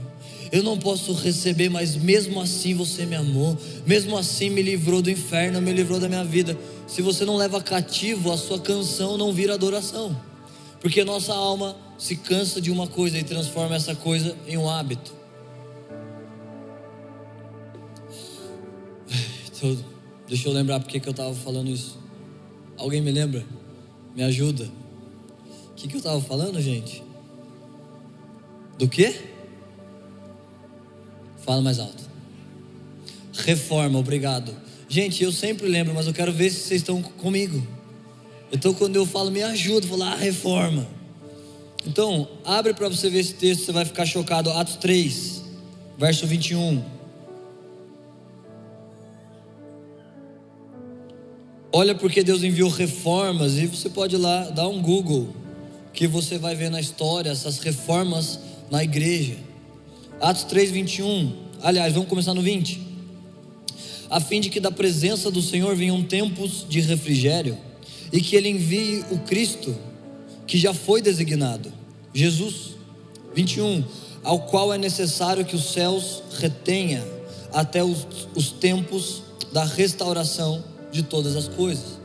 Eu 0.51 0.63
não 0.63 0.77
posso 0.77 1.11
receber, 1.13 1.69
mas 1.69 1.95
mesmo 1.95 2.39
assim 2.39 2.73
você 2.73 3.05
me 3.05 3.15
amou, 3.15 3.57
mesmo 3.85 4.17
assim 4.17 4.49
me 4.49 4.61
livrou 4.61 5.01
do 5.01 5.09
inferno, 5.09 5.61
me 5.61 5.73
livrou 5.73 5.99
da 5.99 6.07
minha 6.07 6.23
vida. 6.23 6.57
Se 6.87 7.01
você 7.01 7.25
não 7.25 7.35
leva 7.35 7.61
cativo, 7.61 8.31
a 8.31 8.37
sua 8.37 8.59
canção 8.59 9.17
não 9.17 9.33
vira 9.33 9.55
adoração, 9.55 10.15
porque 10.79 11.03
nossa 11.03 11.33
alma 11.33 11.75
se 11.97 12.15
cansa 12.17 12.61
de 12.61 12.71
uma 12.71 12.87
coisa 12.87 13.17
e 13.17 13.23
transforma 13.23 13.75
essa 13.75 13.95
coisa 13.95 14.35
em 14.47 14.57
um 14.57 14.69
hábito. 14.69 15.13
Então, 19.57 19.77
deixa 20.27 20.49
eu 20.49 20.53
lembrar 20.53 20.79
porque 20.79 20.99
que 20.99 21.07
eu 21.07 21.11
estava 21.11 21.33
falando 21.33 21.69
isso. 21.69 21.97
Alguém 22.77 23.01
me 23.01 23.11
lembra? 23.11 23.45
Me 24.15 24.23
ajuda. 24.23 24.69
O 25.71 25.73
que, 25.75 25.87
que 25.87 25.95
eu 25.95 25.99
estava 25.99 26.19
falando, 26.21 26.61
gente? 26.61 27.03
Do 28.77 28.87
que? 28.87 29.15
Fala 31.37 31.61
mais 31.61 31.79
alto. 31.79 32.03
Reforma, 33.33 33.99
obrigado. 33.99 34.53
Gente, 34.87 35.23
eu 35.23 35.31
sempre 35.31 35.67
lembro, 35.67 35.93
mas 35.93 36.07
eu 36.07 36.13
quero 36.13 36.31
ver 36.31 36.49
se 36.49 36.61
vocês 36.61 36.81
estão 36.81 37.01
comigo. 37.01 37.65
Então, 38.51 38.73
quando 38.73 38.95
eu 38.95 39.05
falo, 39.05 39.31
me 39.31 39.43
ajuda, 39.43 39.87
vou 39.87 39.97
lá, 39.97 40.13
ah, 40.13 40.15
reforma. 40.15 40.87
Então, 41.85 42.27
abre 42.43 42.73
para 42.73 42.89
você 42.89 43.09
ver 43.09 43.19
esse 43.19 43.35
texto, 43.35 43.65
você 43.65 43.71
vai 43.71 43.85
ficar 43.85 44.05
chocado. 44.05 44.49
Atos 44.51 44.75
3, 44.77 45.43
verso 45.97 46.25
21. 46.25 46.83
Olha 51.71 51.93
porque 51.93 52.23
Deus 52.23 52.41
enviou 52.41 52.69
reformas 52.69 53.57
e 53.57 53.67
você 53.67 53.89
pode 53.89 54.15
ir 54.15 54.17
lá 54.17 54.49
dar 54.49 54.67
um 54.67 54.81
Google 54.81 55.35
que 55.93 56.07
você 56.07 56.37
vai 56.37 56.55
ver 56.55 56.71
na 56.71 56.79
história 56.79 57.29
essas 57.29 57.59
reformas 57.59 58.39
na 58.71 58.83
igreja. 58.83 59.35
Atos 60.19 60.43
3, 60.45 60.71
21. 60.71 61.33
Aliás, 61.61 61.93
vamos 61.93 62.09
começar 62.09 62.33
no 62.33 62.41
20. 62.41 62.81
A 64.09 64.19
fim 64.19 64.39
de 64.39 64.49
que 64.49 64.59
da 64.59 64.71
presença 64.71 65.29
do 65.29 65.41
Senhor 65.41 65.75
venham 65.75 66.01
tempos 66.01 66.65
de 66.67 66.79
refrigério 66.79 67.57
e 68.11 68.21
que 68.21 68.35
Ele 68.35 68.49
envie 68.49 69.03
o 69.11 69.19
Cristo 69.19 69.75
que 70.47 70.57
já 70.57 70.73
foi 70.73 71.01
designado, 71.01 71.71
Jesus. 72.13 72.75
21, 73.35 73.83
ao 74.23 74.39
qual 74.39 74.73
é 74.73 74.77
necessário 74.77 75.43
que 75.43 75.55
os 75.55 75.65
céus 75.73 76.23
retenha 76.39 77.05
até 77.51 77.83
os, 77.83 78.07
os 78.33 78.49
tempos 78.51 79.23
da 79.51 79.63
restauração 79.63 80.63
de 80.91 81.03
todas 81.03 81.35
as 81.35 81.47
coisas. 81.47 81.99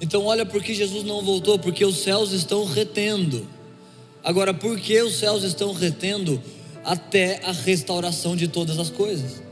Então, 0.00 0.24
olha 0.24 0.46
por 0.46 0.62
que 0.62 0.72
Jesus 0.72 1.04
não 1.04 1.22
voltou, 1.22 1.58
porque 1.58 1.84
os 1.84 1.98
céus 1.98 2.32
estão 2.32 2.64
retendo. 2.64 3.46
Agora, 4.24 4.54
por 4.54 4.78
que 4.78 5.00
os 5.02 5.16
céus 5.16 5.42
estão 5.42 5.72
retendo 5.72 6.40
até 6.84 7.44
a 7.44 7.52
restauração 7.52 8.34
de 8.34 8.48
todas 8.48 8.78
as 8.78 8.88
coisas? 8.88 9.42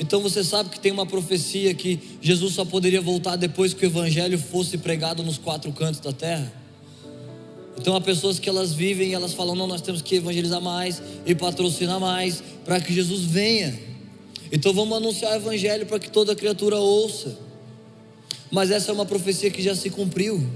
Então 0.00 0.20
você 0.20 0.44
sabe 0.44 0.70
que 0.70 0.78
tem 0.78 0.92
uma 0.92 1.06
profecia 1.06 1.74
que 1.74 1.98
Jesus 2.20 2.54
só 2.54 2.64
poderia 2.64 3.00
voltar 3.00 3.36
depois 3.36 3.74
que 3.74 3.84
o 3.84 3.88
evangelho 3.88 4.38
fosse 4.38 4.78
pregado 4.78 5.22
nos 5.22 5.38
quatro 5.38 5.72
cantos 5.72 6.00
da 6.00 6.12
terra. 6.12 6.52
Então 7.76 7.94
há 7.94 8.00
pessoas 8.00 8.38
que 8.38 8.48
elas 8.48 8.72
vivem 8.72 9.10
e 9.10 9.14
elas 9.14 9.34
falam: 9.34 9.54
não, 9.54 9.66
nós 9.66 9.80
temos 9.80 10.00
que 10.00 10.16
evangelizar 10.16 10.60
mais 10.60 11.02
e 11.26 11.34
patrocinar 11.34 11.98
mais 11.98 12.42
para 12.64 12.80
que 12.80 12.92
Jesus 12.92 13.24
venha. 13.24 13.78
Então 14.52 14.72
vamos 14.72 14.96
anunciar 14.96 15.32
o 15.32 15.36
evangelho 15.36 15.86
para 15.86 15.98
que 15.98 16.10
toda 16.10 16.34
criatura 16.34 16.76
ouça. 16.76 17.36
Mas 18.50 18.70
essa 18.70 18.90
é 18.90 18.94
uma 18.94 19.04
profecia 19.04 19.50
que 19.50 19.62
já 19.62 19.74
se 19.74 19.90
cumpriu. 19.90 20.48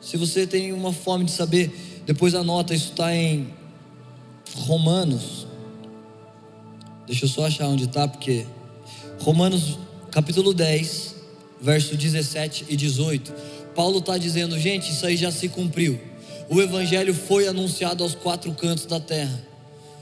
Se 0.00 0.16
você 0.16 0.46
tem 0.46 0.72
uma 0.72 0.92
fome 0.92 1.24
de 1.24 1.30
saber, 1.30 1.70
depois 2.06 2.34
anota, 2.34 2.74
isso 2.74 2.90
está 2.90 3.14
em 3.14 3.48
Romanos. 4.54 5.46
Deixa 7.06 7.26
eu 7.26 7.28
só 7.28 7.46
achar 7.46 7.68
onde 7.68 7.84
está, 7.84 8.08
porque 8.08 8.46
Romanos 9.20 9.78
capítulo 10.10 10.54
10, 10.54 11.14
verso 11.60 11.94
17 11.94 12.64
e 12.70 12.74
18. 12.76 13.30
Paulo 13.74 13.98
está 13.98 14.16
dizendo, 14.16 14.58
gente, 14.58 14.90
isso 14.90 15.04
aí 15.04 15.14
já 15.14 15.30
se 15.30 15.46
cumpriu. 15.50 16.00
O 16.48 16.58
evangelho 16.58 17.12
foi 17.14 17.46
anunciado 17.46 18.02
aos 18.02 18.14
quatro 18.14 18.50
cantos 18.52 18.86
da 18.86 18.98
terra. 18.98 19.38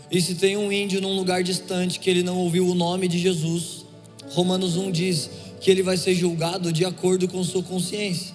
E 0.08 0.22
se 0.22 0.36
tem 0.36 0.56
um 0.56 0.70
índio 0.70 1.00
num 1.00 1.16
lugar 1.16 1.42
distante 1.42 1.98
que 1.98 2.08
ele 2.08 2.22
não 2.22 2.36
ouviu 2.36 2.68
o 2.68 2.76
nome 2.76 3.08
de 3.08 3.18
Jesus, 3.18 3.84
Romanos 4.30 4.76
1 4.76 4.92
diz 4.92 5.28
que 5.60 5.68
ele 5.68 5.82
vai 5.82 5.96
ser 5.96 6.14
julgado 6.14 6.72
de 6.72 6.84
acordo 6.84 7.26
com 7.26 7.42
sua 7.42 7.62
consciência, 7.64 8.32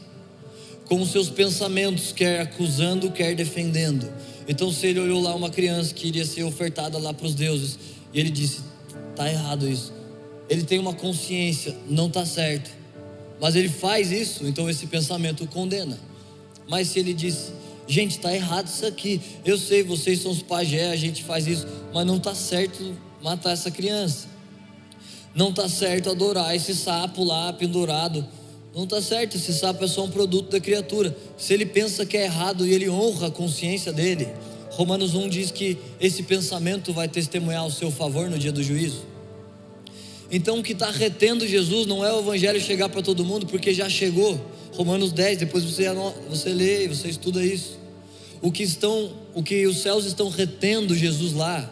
com 0.85 1.01
os 1.01 1.11
seus 1.11 1.29
pensamentos, 1.29 2.11
quer 2.11 2.41
acusando, 2.41 3.09
quer 3.09 3.33
defendendo. 3.35 4.11
Então, 4.49 4.69
se 4.69 4.87
ele 4.87 4.99
olhou 4.99 5.21
lá 5.21 5.33
uma 5.33 5.49
criança 5.49 5.93
que 5.93 6.09
iria 6.09 6.25
ser 6.25 6.43
ofertada 6.43 6.97
lá 6.97 7.13
para 7.13 7.25
os 7.25 7.33
deuses, 7.33 7.79
e 8.13 8.19
ele 8.19 8.29
disse: 8.29 8.59
está 9.13 9.31
errado 9.31 9.67
isso 9.67 10.02
ele 10.49 10.63
tem 10.63 10.79
uma 10.79 10.93
consciência, 10.93 11.75
não 11.89 12.07
está 12.07 12.25
certo, 12.25 12.69
mas 13.39 13.55
ele 13.55 13.69
faz 13.69 14.11
isso, 14.11 14.45
então 14.45 14.69
esse 14.69 14.87
pensamento 14.87 15.43
o 15.43 15.47
condena. 15.47 15.97
Mas 16.67 16.89
se 16.89 16.99
ele 16.99 17.13
diz, 17.13 17.51
gente, 17.87 18.11
está 18.11 18.33
errado 18.33 18.67
isso 18.67 18.85
aqui, 18.85 19.21
eu 19.43 19.57
sei, 19.57 19.83
vocês 19.83 20.21
são 20.21 20.31
os 20.31 20.41
pajé, 20.41 20.91
a 20.91 20.95
gente 20.95 21.23
faz 21.23 21.47
isso, 21.47 21.67
mas 21.93 22.05
não 22.05 22.17
está 22.17 22.33
certo 22.33 22.95
matar 23.21 23.51
essa 23.51 23.71
criança, 23.71 24.27
não 25.35 25.49
está 25.49 25.67
certo 25.67 26.09
adorar 26.09 26.55
esse 26.55 26.75
sapo 26.75 27.23
lá 27.23 27.51
pendurado, 27.51 28.25
não 28.75 28.85
está 28.85 29.01
certo, 29.01 29.37
esse 29.37 29.53
sapo 29.53 29.83
é 29.83 29.87
só 29.87 30.05
um 30.05 30.09
produto 30.09 30.49
da 30.49 30.59
criatura. 30.59 31.15
Se 31.37 31.53
ele 31.53 31.65
pensa 31.65 32.05
que 32.05 32.17
é 32.17 32.23
errado 32.23 32.65
e 32.65 32.73
ele 32.73 32.89
honra 32.89 33.27
a 33.27 33.31
consciência 33.31 33.93
dele, 33.93 34.27
Romanos 34.71 35.13
1 35.13 35.29
diz 35.29 35.51
que 35.51 35.77
esse 35.99 36.23
pensamento 36.23 36.91
vai 36.91 37.07
testemunhar 37.07 37.61
ao 37.61 37.69
seu 37.69 37.91
favor 37.91 38.29
no 38.29 38.39
dia 38.39 38.51
do 38.51 38.63
juízo. 38.63 39.12
Então 40.33 40.57
o 40.57 40.63
que 40.63 40.71
está 40.71 40.89
retendo 40.89 41.47
Jesus 41.47 41.85
não 41.85 42.03
é 42.03 42.11
o 42.11 42.17
evangelho 42.17 42.59
chegar 42.59 42.89
para 42.89 43.03
todo 43.03 43.23
mundo, 43.23 43.45
porque 43.45 43.71
já 43.71 43.87
chegou. 43.87 44.43
Romanos 44.73 45.11
10, 45.11 45.37
depois 45.37 45.63
você, 45.63 45.85
você 46.27 46.49
lê, 46.49 46.87
você 46.87 47.07
estuda 47.07 47.45
isso. 47.45 47.77
O 48.41 48.51
que 48.51 48.63
estão, 48.63 49.11
o 49.35 49.43
que 49.43 49.67
os 49.67 49.77
céus 49.77 50.05
estão 50.05 50.29
retendo 50.29 50.95
Jesus 50.95 51.33
lá 51.33 51.71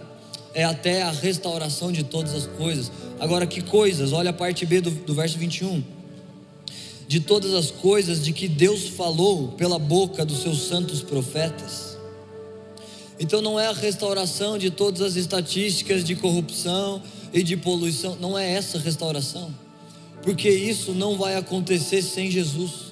é 0.53 0.63
até 0.63 1.01
a 1.01 1.09
restauração 1.09 1.91
de 1.91 2.03
todas 2.03 2.35
as 2.35 2.45
coisas. 2.45 2.91
Agora, 3.19 3.47
que 3.47 3.61
coisas? 3.61 4.13
Olha 4.13 4.29
a 4.29 4.33
parte 4.33 4.63
B 4.63 4.79
do, 4.79 4.91
do 4.91 5.15
verso 5.15 5.39
21. 5.39 5.83
De 7.07 7.19
todas 7.19 7.55
as 7.55 7.71
coisas 7.71 8.23
de 8.23 8.31
que 8.31 8.47
Deus 8.47 8.89
falou 8.89 9.47
pela 9.53 9.79
boca 9.79 10.23
dos 10.23 10.43
seus 10.43 10.67
santos 10.67 11.01
profetas. 11.01 11.97
Então 13.19 13.41
não 13.41 13.59
é 13.59 13.65
a 13.65 13.73
restauração 13.73 14.55
de 14.59 14.69
todas 14.69 15.01
as 15.01 15.15
estatísticas 15.15 16.03
de 16.03 16.15
corrupção, 16.15 17.01
e 17.33 17.43
de 17.43 17.57
poluição. 17.57 18.15
Não 18.19 18.37
é 18.37 18.51
essa 18.51 18.77
restauração, 18.77 19.53
porque 20.23 20.49
isso 20.49 20.93
não 20.93 21.17
vai 21.17 21.35
acontecer 21.35 22.01
sem 22.01 22.29
Jesus. 22.29 22.91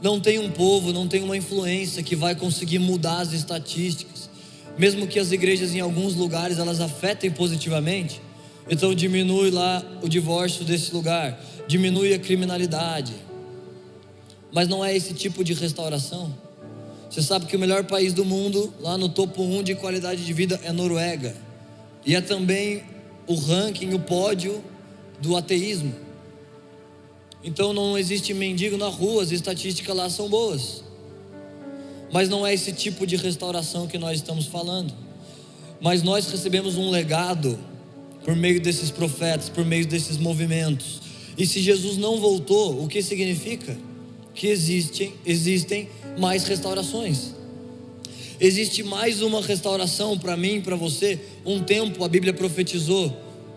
Não 0.00 0.18
tem 0.18 0.38
um 0.38 0.50
povo, 0.50 0.92
não 0.92 1.06
tem 1.06 1.22
uma 1.22 1.36
influência 1.36 2.02
que 2.02 2.16
vai 2.16 2.34
conseguir 2.34 2.78
mudar 2.78 3.20
as 3.20 3.32
estatísticas, 3.32 4.28
mesmo 4.76 5.06
que 5.06 5.18
as 5.18 5.30
igrejas 5.30 5.74
em 5.74 5.80
alguns 5.80 6.14
lugares 6.14 6.58
elas 6.58 6.80
afetem 6.80 7.30
positivamente. 7.30 8.20
Então 8.68 8.94
diminui 8.94 9.50
lá 9.50 9.82
o 10.02 10.08
divórcio 10.08 10.64
desse 10.64 10.92
lugar, 10.92 11.40
diminui 11.68 12.14
a 12.14 12.18
criminalidade. 12.18 13.12
Mas 14.52 14.68
não 14.68 14.84
é 14.84 14.94
esse 14.94 15.14
tipo 15.14 15.42
de 15.42 15.54
restauração. 15.54 16.34
Você 17.08 17.22
sabe 17.22 17.46
que 17.46 17.54
o 17.54 17.58
melhor 17.58 17.84
país 17.84 18.12
do 18.12 18.24
mundo, 18.24 18.72
lá 18.80 18.96
no 18.96 19.08
topo 19.08 19.42
1 19.42 19.62
de 19.62 19.74
qualidade 19.74 20.24
de 20.24 20.32
vida, 20.32 20.58
é 20.64 20.72
Noruega. 20.72 21.36
E 22.04 22.14
é 22.14 22.20
também 22.20 22.82
o 23.32 23.36
ranking, 23.36 23.94
o 23.94 23.98
pódio 23.98 24.62
do 25.20 25.36
ateísmo. 25.36 25.94
Então 27.44 27.72
não 27.72 27.98
existe 27.98 28.32
mendigo 28.32 28.76
na 28.76 28.88
rua, 28.88 29.22
as 29.22 29.32
estatísticas 29.32 29.96
lá 29.96 30.08
são 30.08 30.28
boas. 30.28 30.84
Mas 32.12 32.28
não 32.28 32.46
é 32.46 32.52
esse 32.52 32.72
tipo 32.72 33.06
de 33.06 33.16
restauração 33.16 33.86
que 33.86 33.98
nós 33.98 34.18
estamos 34.18 34.46
falando. 34.46 34.92
Mas 35.80 36.02
nós 36.02 36.30
recebemos 36.30 36.76
um 36.76 36.90
legado 36.90 37.58
por 38.24 38.36
meio 38.36 38.60
desses 38.60 38.90
profetas, 38.90 39.48
por 39.48 39.64
meio 39.64 39.86
desses 39.86 40.18
movimentos. 40.18 41.00
E 41.36 41.46
se 41.46 41.60
Jesus 41.60 41.96
não 41.96 42.20
voltou, 42.20 42.84
o 42.84 42.86
que 42.86 43.02
significa? 43.02 43.76
Que 44.34 44.46
existem, 44.48 45.14
existem 45.26 45.88
mais 46.18 46.44
restaurações. 46.44 47.32
Existe 48.38 48.82
mais 48.82 49.22
uma 49.22 49.40
restauração 49.40 50.18
para 50.18 50.36
mim, 50.36 50.60
para 50.60 50.76
você. 50.76 51.18
Um 51.44 51.62
tempo 51.62 52.04
a 52.04 52.08
Bíblia 52.08 52.32
profetizou. 52.32 53.16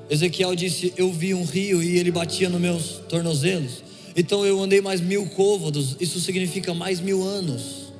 Ezequiel 0.09 0.55
disse: 0.55 0.93
Eu 0.95 1.11
vi 1.11 1.33
um 1.33 1.43
rio 1.43 1.81
e 1.81 1.97
ele 1.97 2.11
batia 2.11 2.49
nos 2.49 2.61
meus 2.61 3.01
tornozelos. 3.09 3.83
Então 4.15 4.45
eu 4.45 4.61
andei 4.61 4.81
mais 4.81 5.01
mil 5.01 5.25
côvados. 5.27 5.95
Isso 5.99 6.19
significa 6.19 6.73
mais 6.73 6.99
mil 6.99 7.23
anos. 7.23 7.93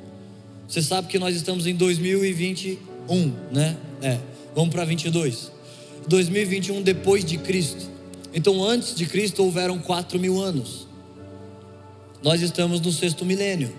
Você 0.68 0.82
sabe 0.82 1.08
que 1.08 1.20
nós 1.20 1.36
estamos 1.36 1.68
em 1.68 1.76
2021, 1.76 3.34
né? 3.52 3.78
É. 4.02 4.20
Vamos 4.56 4.74
para 4.74 4.86
22. 4.86 5.52
2021 6.08 6.82
depois 6.82 7.26
de 7.26 7.38
Cristo. 7.38 7.90
Então 8.34 8.64
antes 8.64 8.96
de 8.96 9.06
Cristo 9.06 9.44
houveram 9.44 9.80
quatro 9.80 10.20
mil 10.20 10.42
anos. 10.42 10.88
Nós 12.24 12.42
estamos 12.42 12.82
no 12.82 12.92
sexto 12.92 13.26
milênio. 13.26 13.74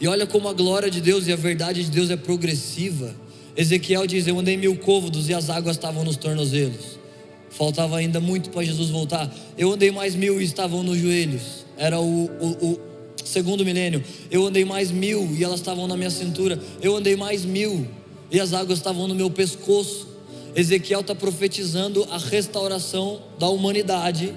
E 0.00 0.08
olha 0.08 0.26
como 0.26 0.48
a 0.48 0.52
glória 0.52 0.90
de 0.90 1.00
Deus 1.00 1.26
e 1.26 1.32
a 1.32 1.36
verdade 1.36 1.84
de 1.84 1.90
Deus 1.90 2.10
é 2.10 2.16
progressiva. 2.16 3.14
Ezequiel 3.56 4.06
diz: 4.06 4.26
Eu 4.26 4.38
andei 4.38 4.56
mil 4.56 4.76
côvados 4.76 5.28
e 5.28 5.34
as 5.34 5.50
águas 5.50 5.76
estavam 5.76 6.04
nos 6.04 6.16
tornozelos. 6.16 6.98
Faltava 7.50 7.96
ainda 7.96 8.20
muito 8.20 8.50
para 8.50 8.64
Jesus 8.64 8.90
voltar. 8.90 9.32
Eu 9.56 9.72
andei 9.72 9.90
mais 9.90 10.14
mil 10.14 10.40
e 10.40 10.44
estavam 10.44 10.82
nos 10.82 10.98
joelhos. 10.98 11.64
Era 11.76 12.00
o, 12.00 12.24
o, 12.24 12.72
o 12.72 12.80
segundo 13.24 13.64
milênio. 13.64 14.02
Eu 14.30 14.44
andei 14.46 14.64
mais 14.64 14.90
mil 14.90 15.32
e 15.36 15.44
elas 15.44 15.60
estavam 15.60 15.86
na 15.86 15.96
minha 15.96 16.10
cintura. 16.10 16.60
Eu 16.82 16.96
andei 16.96 17.14
mais 17.14 17.44
mil 17.44 17.86
e 18.30 18.40
as 18.40 18.52
águas 18.52 18.78
estavam 18.78 19.06
no 19.06 19.14
meu 19.14 19.30
pescoço. 19.30 20.08
Ezequiel 20.56 21.00
está 21.00 21.14
profetizando 21.14 22.04
a 22.10 22.18
restauração 22.18 23.22
da 23.38 23.48
humanidade 23.48 24.34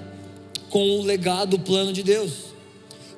com 0.70 0.98
o 0.98 1.02
legado, 1.02 1.54
o 1.54 1.58
plano 1.58 1.92
de 1.92 2.02
Deus. 2.02 2.48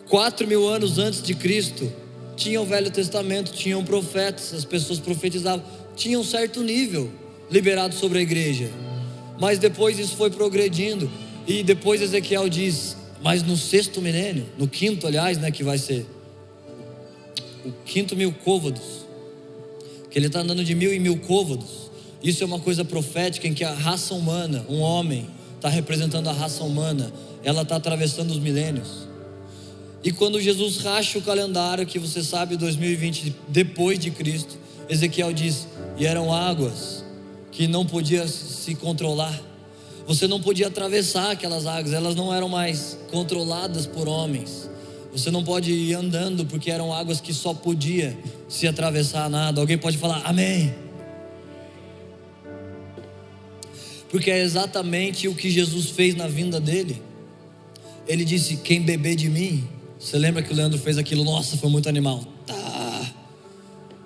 Quatro 0.09 0.47
mil 0.47 0.67
anos 0.67 0.99
antes 0.99 1.23
de 1.23 1.35
Cristo, 1.35 1.91
tinha 2.37 2.61
o 2.61 2.65
Velho 2.65 2.91
Testamento, 2.91 3.53
tinham 3.53 3.85
profetas, 3.85 4.55
as 4.55 4.65
pessoas 4.65 4.99
profetizavam, 4.99 5.65
tinha 6.01 6.19
um 6.19 6.25
certo 6.25 6.63
nível 6.63 7.11
liberado 7.51 7.95
sobre 7.95 8.19
a 8.19 8.23
igreja. 8.23 8.71
Mas 9.39 9.59
depois 9.59 9.99
isso 9.99 10.17
foi 10.17 10.31
progredindo, 10.31 11.11
e 11.47 11.63
depois 11.63 12.01
Ezequiel 12.01 12.49
diz: 12.49 12.97
Mas 13.23 13.43
no 13.43 13.57
sexto 13.57 14.01
milênio, 14.01 14.47
no 14.59 14.67
quinto, 14.67 15.07
aliás, 15.07 15.37
né, 15.39 15.51
que 15.51 15.63
vai 15.63 15.79
ser 15.79 16.07
o 17.65 17.73
quinto 17.85 18.17
mil 18.17 18.33
côvados, 18.33 19.07
que 20.11 20.19
ele 20.19 20.27
está 20.27 20.41
andando 20.41 20.65
de 20.65 20.75
mil 20.75 20.93
em 20.93 20.99
mil 20.99 21.19
côvados. 21.19 21.91
Isso 22.23 22.43
é 22.43 22.47
uma 22.47 22.59
coisa 22.59 22.85
profética 22.85 23.47
em 23.47 23.55
que 23.55 23.65
a 23.65 23.73
raça 23.73 24.15
humana, 24.15 24.65
um 24.69 24.81
homem, 24.81 25.29
está 25.57 25.69
representando 25.69 26.29
a 26.29 26.33
raça 26.33 26.63
humana, 26.65 27.13
ela 27.43 27.63
está 27.63 27.77
atravessando 27.77 28.31
os 28.31 28.39
milênios. 28.39 29.09
E 30.03 30.13
quando 30.13 30.41
Jesus 30.41 30.79
racha 30.79 31.19
o 31.19 31.23
calendário, 31.23 31.87
que 31.87 31.99
você 31.99 32.23
sabe, 32.23 32.57
2020 32.57 33.35
depois 33.49 33.99
de 33.99 34.11
Cristo, 34.11 34.59
Ezequiel 34.91 35.33
diz: 35.33 35.67
e 36.01 36.07
eram 36.07 36.33
águas 36.33 37.05
que 37.53 37.69
não 37.69 37.85
podia 37.85 38.27
se 38.27 38.75
controlar. 38.75 39.39
Você 40.07 40.27
não 40.27 40.41
podia 40.41 40.69
atravessar 40.69 41.33
aquelas 41.33 41.67
águas, 41.67 41.93
elas 41.93 42.17
não 42.17 42.35
eram 42.35 42.49
mais 42.49 42.99
controladas 43.11 43.87
por 43.87 44.09
homens. 44.09 44.69
Você 45.13 45.31
não 45.31 45.45
pode 45.45 45.71
ir 45.71 45.93
andando 45.93 46.47
porque 46.47 46.71
eram 46.71 46.91
águas 46.91 47.21
que 47.21 47.35
só 47.35 47.53
podia 47.53 48.19
se 48.49 48.67
atravessar 48.67 49.29
nada. 49.29 49.61
Alguém 49.61 49.77
pode 49.77 49.99
falar 49.99 50.23
amém? 50.25 50.75
Porque 54.09 54.31
é 54.31 54.41
exatamente 54.41 55.29
o 55.29 55.35
que 55.35 55.51
Jesus 55.51 55.91
fez 55.91 56.15
na 56.15 56.27
vinda 56.27 56.59
dele. 56.59 57.03
ele 58.09 58.25
disse: 58.25 58.57
Quem 58.57 58.81
beber 58.81 59.17
de 59.17 59.29
mim. 59.29 59.69
Você 59.99 60.17
lembra 60.17 60.43
que 60.43 60.51
o 60.51 60.57
Leandro 60.57 60.79
fez 60.79 60.97
aquilo? 60.97 61.23
Nossa, 61.25 61.59
foi 61.59 61.69
muito 61.69 61.91
animal. 61.91 62.25
Tá. 62.47 62.80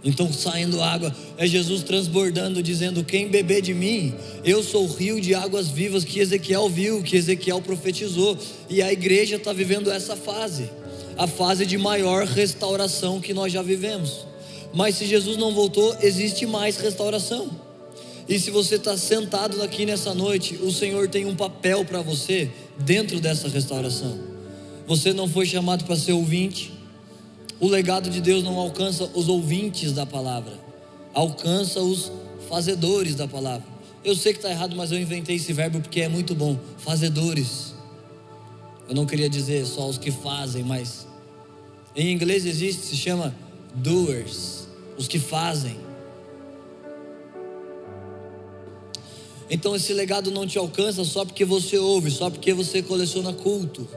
Então 0.04 0.30
saindo 0.30 0.82
água, 0.82 1.14
é 1.38 1.46
Jesus 1.46 1.82
transbordando, 1.82 2.62
dizendo: 2.62 3.02
Quem 3.02 3.28
beber 3.28 3.62
de 3.62 3.72
mim, 3.72 4.12
eu 4.44 4.62
sou 4.62 4.84
o 4.84 4.92
rio 4.92 5.18
de 5.20 5.34
águas 5.34 5.68
vivas 5.68 6.04
que 6.04 6.20
Ezequiel 6.20 6.68
viu, 6.68 7.02
que 7.02 7.16
Ezequiel 7.16 7.62
profetizou. 7.62 8.36
E 8.68 8.82
a 8.82 8.92
igreja 8.92 9.36
está 9.36 9.52
vivendo 9.52 9.90
essa 9.90 10.14
fase, 10.14 10.68
a 11.16 11.26
fase 11.26 11.64
de 11.64 11.78
maior 11.78 12.26
restauração 12.26 13.18
que 13.18 13.32
nós 13.32 13.50
já 13.50 13.62
vivemos. 13.62 14.26
Mas 14.74 14.96
se 14.96 15.06
Jesus 15.06 15.38
não 15.38 15.54
voltou, 15.54 15.96
existe 16.02 16.44
mais 16.44 16.76
restauração. 16.76 17.48
E 18.28 18.38
se 18.38 18.50
você 18.50 18.74
está 18.74 18.96
sentado 18.96 19.62
aqui 19.62 19.86
nessa 19.86 20.14
noite, 20.14 20.56
o 20.56 20.70
Senhor 20.70 21.08
tem 21.08 21.24
um 21.24 21.34
papel 21.34 21.84
para 21.84 22.02
você 22.02 22.50
dentro 22.78 23.20
dessa 23.20 23.48
restauração. 23.48 24.18
Você 24.86 25.12
não 25.12 25.28
foi 25.28 25.46
chamado 25.46 25.84
para 25.84 25.96
ser 25.96 26.12
ouvinte. 26.12 26.73
O 27.64 27.66
legado 27.66 28.10
de 28.10 28.20
Deus 28.20 28.44
não 28.44 28.58
alcança 28.58 29.10
os 29.14 29.26
ouvintes 29.26 29.90
da 29.94 30.04
palavra, 30.04 30.52
alcança 31.14 31.80
os 31.80 32.12
fazedores 32.46 33.14
da 33.14 33.26
palavra. 33.26 33.66
Eu 34.04 34.14
sei 34.14 34.34
que 34.34 34.38
está 34.38 34.50
errado, 34.50 34.76
mas 34.76 34.92
eu 34.92 35.00
inventei 35.00 35.36
esse 35.36 35.50
verbo 35.50 35.80
porque 35.80 36.02
é 36.02 36.08
muito 36.10 36.34
bom. 36.34 36.58
Fazedores. 36.76 37.72
Eu 38.86 38.94
não 38.94 39.06
queria 39.06 39.30
dizer 39.30 39.64
só 39.64 39.88
os 39.88 39.96
que 39.96 40.10
fazem, 40.10 40.62
mas 40.62 41.06
em 41.96 42.12
inglês 42.12 42.44
existe, 42.44 42.82
se 42.82 42.98
chama 42.98 43.34
doers 43.74 44.68
os 44.98 45.08
que 45.08 45.18
fazem. 45.18 45.78
Então 49.48 49.74
esse 49.74 49.94
legado 49.94 50.30
não 50.30 50.46
te 50.46 50.58
alcança 50.58 51.02
só 51.02 51.24
porque 51.24 51.46
você 51.46 51.78
ouve, 51.78 52.10
só 52.10 52.28
porque 52.28 52.52
você 52.52 52.82
coleciona 52.82 53.32
culto. 53.32 53.88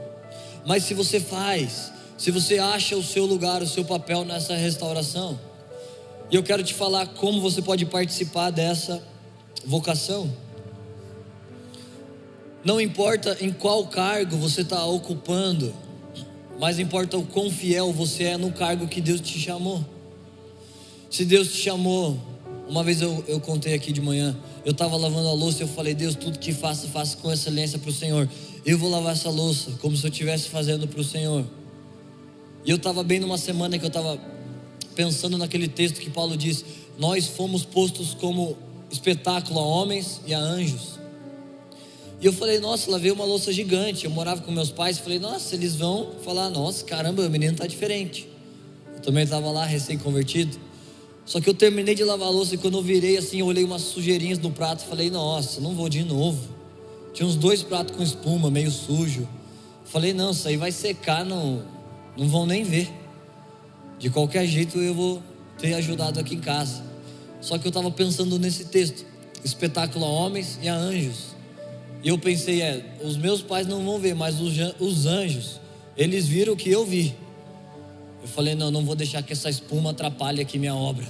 Mas 0.64 0.84
se 0.84 0.94
você 0.94 1.20
faz, 1.20 1.97
se 2.18 2.32
você 2.32 2.58
acha 2.58 2.96
o 2.96 3.02
seu 3.02 3.24
lugar, 3.24 3.62
o 3.62 3.66
seu 3.66 3.84
papel 3.84 4.24
nessa 4.24 4.56
restauração, 4.56 5.38
e 6.30 6.34
eu 6.34 6.42
quero 6.42 6.64
te 6.64 6.74
falar 6.74 7.06
como 7.06 7.40
você 7.40 7.62
pode 7.62 7.86
participar 7.86 8.50
dessa 8.50 9.00
vocação. 9.64 10.28
Não 12.64 12.80
importa 12.80 13.38
em 13.40 13.52
qual 13.52 13.86
cargo 13.86 14.36
você 14.36 14.62
está 14.62 14.84
ocupando, 14.84 15.72
mas 16.58 16.80
importa 16.80 17.16
o 17.16 17.24
quão 17.24 17.50
fiel 17.50 17.92
você 17.92 18.24
é 18.24 18.36
no 18.36 18.50
cargo 18.50 18.88
que 18.88 19.00
Deus 19.00 19.20
te 19.20 19.38
chamou. 19.38 19.84
Se 21.08 21.24
Deus 21.24 21.48
te 21.48 21.58
chamou, 21.58 22.18
uma 22.68 22.82
vez 22.82 23.00
eu, 23.00 23.24
eu 23.28 23.40
contei 23.40 23.74
aqui 23.74 23.92
de 23.92 24.00
manhã, 24.00 24.36
eu 24.64 24.72
estava 24.72 24.96
lavando 24.96 25.28
a 25.28 25.32
louça 25.32 25.60
e 25.60 25.62
eu 25.62 25.68
falei, 25.68 25.94
Deus, 25.94 26.16
tudo 26.16 26.38
que 26.38 26.52
faça, 26.52 26.88
faça 26.88 27.16
com 27.16 27.32
excelência 27.32 27.78
para 27.78 27.90
o 27.90 27.92
Senhor. 27.92 28.28
Eu 28.66 28.76
vou 28.76 28.90
lavar 28.90 29.12
essa 29.12 29.30
louça 29.30 29.70
como 29.80 29.96
se 29.96 30.04
eu 30.04 30.10
estivesse 30.10 30.48
fazendo 30.48 30.88
para 30.88 31.00
o 31.00 31.04
Senhor. 31.04 31.46
E 32.64 32.70
eu 32.70 32.76
estava 32.76 33.02
bem 33.02 33.20
numa 33.20 33.38
semana 33.38 33.78
que 33.78 33.84
eu 33.84 33.88
estava 33.88 34.18
pensando 34.94 35.38
naquele 35.38 35.68
texto 35.68 36.00
que 36.00 36.10
Paulo 36.10 36.36
diz: 36.36 36.64
Nós 36.98 37.26
fomos 37.26 37.64
postos 37.64 38.14
como 38.14 38.56
espetáculo 38.90 39.60
a 39.60 39.64
homens 39.64 40.20
e 40.26 40.34
a 40.34 40.38
anjos. 40.38 40.98
E 42.20 42.26
eu 42.26 42.32
falei, 42.32 42.58
nossa, 42.58 42.90
lavei 42.90 43.12
uma 43.12 43.24
louça 43.24 43.52
gigante. 43.52 44.04
Eu 44.04 44.10
morava 44.10 44.42
com 44.42 44.50
meus 44.50 44.70
pais. 44.70 44.98
Falei, 44.98 45.18
nossa, 45.18 45.54
eles 45.54 45.76
vão 45.76 46.10
falar, 46.24 46.50
nossa, 46.50 46.84
caramba, 46.84 47.22
o 47.22 47.30
menino 47.30 47.52
está 47.52 47.66
diferente. 47.66 48.28
Eu 48.96 49.00
também 49.00 49.22
estava 49.22 49.50
lá, 49.50 49.64
recém-convertido. 49.64 50.58
Só 51.24 51.40
que 51.40 51.48
eu 51.48 51.54
terminei 51.54 51.94
de 51.94 52.02
lavar 52.02 52.28
a 52.28 52.30
louça 52.30 52.54
e 52.54 52.58
quando 52.58 52.78
eu 52.78 52.82
virei 52.82 53.18
assim, 53.18 53.40
eu 53.40 53.46
olhei 53.46 53.62
umas 53.62 53.82
sujeirinhas 53.82 54.38
no 54.38 54.50
prato 54.50 54.84
e 54.84 54.88
falei, 54.88 55.10
nossa, 55.10 55.60
não 55.60 55.74
vou 55.74 55.88
de 55.88 56.02
novo. 56.02 56.42
Tinha 57.12 57.26
uns 57.26 57.36
dois 57.36 57.62
pratos 57.62 57.94
com 57.94 58.02
espuma, 58.02 58.50
meio 58.50 58.70
sujo. 58.70 59.28
Falei, 59.84 60.12
não, 60.12 60.30
isso 60.32 60.48
aí 60.48 60.56
vai 60.56 60.72
secar, 60.72 61.24
não, 61.24 61.62
não 62.18 62.28
vão 62.28 62.44
nem 62.44 62.64
ver. 62.64 62.90
De 63.98 64.10
qualquer 64.10 64.44
jeito 64.44 64.78
eu 64.78 64.92
vou 64.92 65.22
ter 65.56 65.74
ajudado 65.74 66.18
aqui 66.18 66.34
em 66.34 66.40
casa. 66.40 66.82
Só 67.40 67.56
que 67.56 67.66
eu 67.66 67.70
estava 67.70 67.90
pensando 67.92 68.38
nesse 68.38 68.64
texto: 68.64 69.06
espetáculo 69.44 70.04
a 70.04 70.08
homens 70.08 70.58
e 70.60 70.68
a 70.68 70.74
anjos. 70.74 71.36
E 72.02 72.08
eu 72.08 72.18
pensei, 72.18 72.60
é, 72.60 72.84
os 73.02 73.16
meus 73.16 73.40
pais 73.42 73.66
não 73.66 73.84
vão 73.84 73.98
ver, 73.98 74.14
mas 74.14 74.40
os, 74.40 74.54
os 74.78 75.06
anjos, 75.06 75.60
eles 75.96 76.26
viram 76.26 76.52
o 76.52 76.56
que 76.56 76.70
eu 76.70 76.84
vi. 76.84 77.14
Eu 78.22 78.28
falei, 78.28 78.54
não, 78.54 78.70
não 78.70 78.84
vou 78.84 78.94
deixar 78.94 79.22
que 79.22 79.32
essa 79.32 79.48
espuma 79.48 79.90
atrapalhe 79.90 80.40
aqui 80.40 80.58
minha 80.58 80.74
obra. 80.74 81.06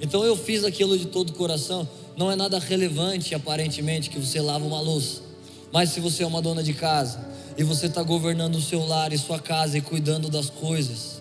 Então 0.00 0.24
eu 0.24 0.36
fiz 0.36 0.64
aquilo 0.64 0.98
de 0.98 1.06
todo 1.06 1.30
o 1.30 1.34
coração. 1.34 1.88
Não 2.16 2.30
é 2.30 2.36
nada 2.36 2.58
relevante, 2.58 3.34
aparentemente, 3.34 4.10
que 4.10 4.18
você 4.18 4.40
lava 4.40 4.64
uma 4.64 4.80
louça. 4.80 5.22
Mas 5.70 5.90
se 5.90 6.00
você 6.00 6.22
é 6.22 6.26
uma 6.26 6.42
dona 6.42 6.62
de 6.62 6.72
casa 6.72 7.31
e 7.56 7.62
você 7.62 7.86
está 7.86 8.02
governando 8.02 8.56
o 8.56 8.60
seu 8.62 8.84
lar 8.86 9.12
e 9.12 9.18
sua 9.18 9.38
casa 9.38 9.78
e 9.78 9.80
cuidando 9.80 10.28
das 10.28 10.50
coisas, 10.50 11.20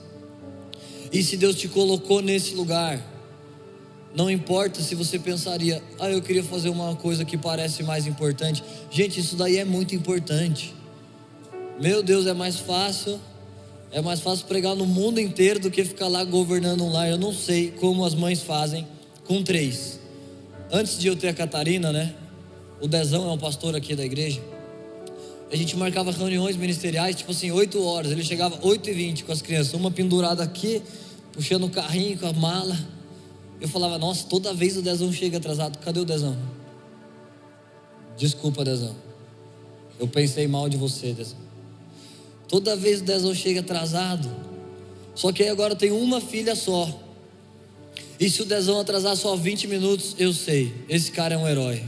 e 1.11 1.21
se 1.23 1.35
Deus 1.35 1.55
te 1.55 1.67
colocou 1.67 2.21
nesse 2.21 2.53
lugar, 2.55 3.01
não 4.15 4.29
importa 4.29 4.81
se 4.81 4.95
você 4.95 5.19
pensaria, 5.19 5.81
ah, 5.99 6.09
eu 6.09 6.21
queria 6.21 6.43
fazer 6.43 6.69
uma 6.69 6.95
coisa 6.95 7.25
que 7.25 7.37
parece 7.37 7.83
mais 7.83 8.07
importante. 8.07 8.63
Gente, 8.89 9.19
isso 9.19 9.35
daí 9.35 9.57
é 9.57 9.65
muito 9.65 9.95
importante. 9.95 10.73
Meu 11.79 12.03
Deus, 12.03 12.27
é 12.27 12.33
mais 12.33 12.57
fácil 12.57 13.19
é 13.93 14.01
mais 14.01 14.21
fácil 14.21 14.45
pregar 14.45 14.73
no 14.73 14.85
mundo 14.85 15.19
inteiro 15.19 15.59
do 15.59 15.69
que 15.69 15.83
ficar 15.83 16.07
lá 16.07 16.23
governando 16.23 16.81
um 16.81 16.89
lar. 16.89 17.09
Eu 17.09 17.17
não 17.17 17.33
sei 17.33 17.71
como 17.71 18.05
as 18.05 18.15
mães 18.15 18.41
fazem 18.41 18.87
com 19.25 19.43
três. 19.43 19.99
Antes 20.71 20.97
de 20.97 21.07
eu 21.07 21.15
ter 21.15 21.27
a 21.27 21.33
Catarina, 21.33 21.91
né? 21.91 22.15
O 22.79 22.87
Dezão 22.87 23.29
é 23.29 23.33
um 23.33 23.37
pastor 23.37 23.75
aqui 23.75 23.93
da 23.93 24.05
igreja. 24.05 24.41
A 25.51 25.55
gente 25.55 25.75
marcava 25.75 26.11
reuniões 26.11 26.55
ministeriais, 26.55 27.15
tipo 27.15 27.31
assim, 27.31 27.51
8 27.51 27.83
horas. 27.83 28.11
Ele 28.11 28.23
chegava 28.23 28.57
8 28.61 28.89
e 28.89 28.93
20 28.93 29.23
com 29.25 29.33
as 29.33 29.41
crianças, 29.41 29.73
uma 29.73 29.91
pendurada 29.91 30.41
aqui, 30.41 30.81
puxando 31.33 31.65
o 31.65 31.69
carrinho 31.69 32.17
com 32.17 32.25
a 32.25 32.31
mala. 32.31 32.79
Eu 33.59 33.67
falava, 33.67 33.97
nossa, 33.97 34.25
toda 34.27 34.53
vez 34.53 34.77
o 34.77 34.81
Dezão 34.81 35.11
chega 35.11 35.37
atrasado. 35.37 35.77
Cadê 35.79 35.99
o 35.99 36.05
Dezão? 36.05 36.37
Desculpa, 38.17 38.63
Dezão. 38.63 38.95
Eu 39.99 40.07
pensei 40.07 40.47
mal 40.47 40.69
de 40.69 40.77
você, 40.77 41.11
Dezão. 41.11 41.37
Toda 42.47 42.75
vez 42.77 43.01
o 43.01 43.03
Dezão 43.03 43.35
chega 43.35 43.59
atrasado. 43.59 44.31
Só 45.13 45.33
que 45.33 45.43
aí 45.43 45.49
agora 45.49 45.75
tem 45.75 45.91
uma 45.91 46.21
filha 46.21 46.55
só. 46.55 46.89
E 48.17 48.29
se 48.29 48.41
o 48.41 48.45
Dezão 48.45 48.79
atrasar 48.79 49.17
só 49.17 49.35
20 49.35 49.67
minutos, 49.67 50.15
eu 50.17 50.31
sei, 50.31 50.73
esse 50.87 51.11
cara 51.11 51.35
é 51.35 51.37
um 51.37 51.47
herói. 51.47 51.83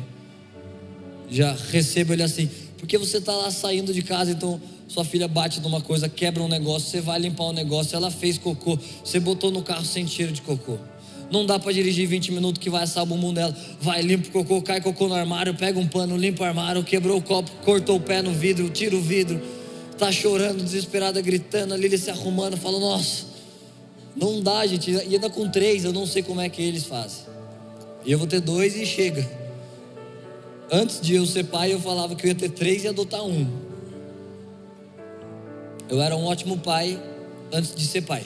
Já 1.29 1.53
recebo 1.53 2.11
ele 2.11 2.23
assim. 2.23 2.49
Porque 2.83 2.97
você 2.97 3.19
está 3.19 3.31
lá 3.31 3.49
saindo 3.49 3.93
de 3.93 4.01
casa, 4.01 4.31
então 4.31 4.59
sua 4.89 5.05
filha 5.05 5.25
bate 5.25 5.61
numa 5.61 5.79
coisa, 5.79 6.09
quebra 6.09 6.43
um 6.43 6.49
negócio, 6.49 6.89
você 6.89 6.99
vai 6.99 7.17
limpar 7.17 7.45
um 7.45 7.53
negócio, 7.53 7.95
ela 7.95 8.11
fez 8.11 8.37
cocô, 8.37 8.77
você 9.01 9.21
botou 9.21 9.49
no 9.51 9.61
carro 9.61 9.85
sem 9.85 10.05
cheiro 10.05 10.33
de 10.33 10.41
cocô. 10.41 10.77
Não 11.31 11.45
dá 11.45 11.57
para 11.57 11.71
dirigir 11.71 12.05
20 12.09 12.33
minutos 12.33 12.61
que 12.61 12.69
vai 12.69 12.83
assar 12.83 13.03
o 13.03 13.05
bumbum 13.05 13.33
dela. 13.33 13.55
Vai, 13.79 14.01
limpa 14.01 14.27
o 14.27 14.31
cocô, 14.43 14.61
cai 14.61 14.81
cocô 14.81 15.07
no 15.07 15.13
armário, 15.13 15.53
pega 15.53 15.79
um 15.79 15.87
pano, 15.87 16.17
limpa 16.17 16.43
o 16.43 16.45
armário, 16.45 16.83
quebrou 16.83 17.19
o 17.19 17.21
copo, 17.21 17.49
cortou 17.63 17.95
o 17.95 18.01
pé 18.01 18.21
no 18.21 18.33
vidro, 18.33 18.69
tira 18.69 18.93
o 18.97 19.01
vidro 19.01 19.41
Tá 19.97 20.11
chorando, 20.11 20.61
desesperada, 20.61 21.21
gritando, 21.21 21.73
a 21.73 21.77
Lília 21.77 21.97
se 21.97 22.09
arrumando, 22.11 22.57
falando, 22.57 22.81
nossa, 22.81 23.27
não 24.13 24.41
dá, 24.41 24.67
gente. 24.67 24.91
E 24.91 24.99
ainda 24.99 25.29
com 25.29 25.49
três, 25.49 25.85
eu 25.85 25.93
não 25.93 26.05
sei 26.05 26.21
como 26.21 26.41
é 26.41 26.49
que 26.49 26.61
eles 26.61 26.83
fazem. 26.83 27.23
E 28.03 28.11
eu 28.11 28.17
vou 28.17 28.27
ter 28.27 28.41
dois 28.41 28.75
e 28.75 28.85
chega. 28.85 29.42
Antes 30.71 31.01
de 31.01 31.15
eu 31.15 31.25
ser 31.25 31.45
pai, 31.45 31.73
eu 31.73 31.79
falava 31.79 32.15
que 32.15 32.25
eu 32.25 32.29
ia 32.29 32.35
ter 32.35 32.49
três 32.49 32.83
e 32.83 32.87
adotar 32.87 33.23
um. 33.23 33.47
Eu 35.89 36.01
era 36.01 36.15
um 36.15 36.25
ótimo 36.25 36.57
pai 36.57 37.01
antes 37.51 37.75
de 37.75 37.85
ser 37.85 38.01
pai. 38.01 38.23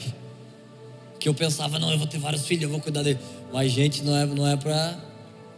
Que 1.18 1.28
eu 1.28 1.34
pensava, 1.34 1.78
não, 1.78 1.90
eu 1.90 1.98
vou 1.98 2.06
ter 2.06 2.18
vários 2.18 2.46
filhos, 2.46 2.64
eu 2.64 2.70
vou 2.70 2.80
cuidar 2.80 3.02
dele. 3.02 3.18
Mas, 3.52 3.72
gente, 3.72 4.02
não 4.02 4.16
é, 4.16 4.24
não 4.24 4.46
é 4.46 4.56
para 4.56 4.98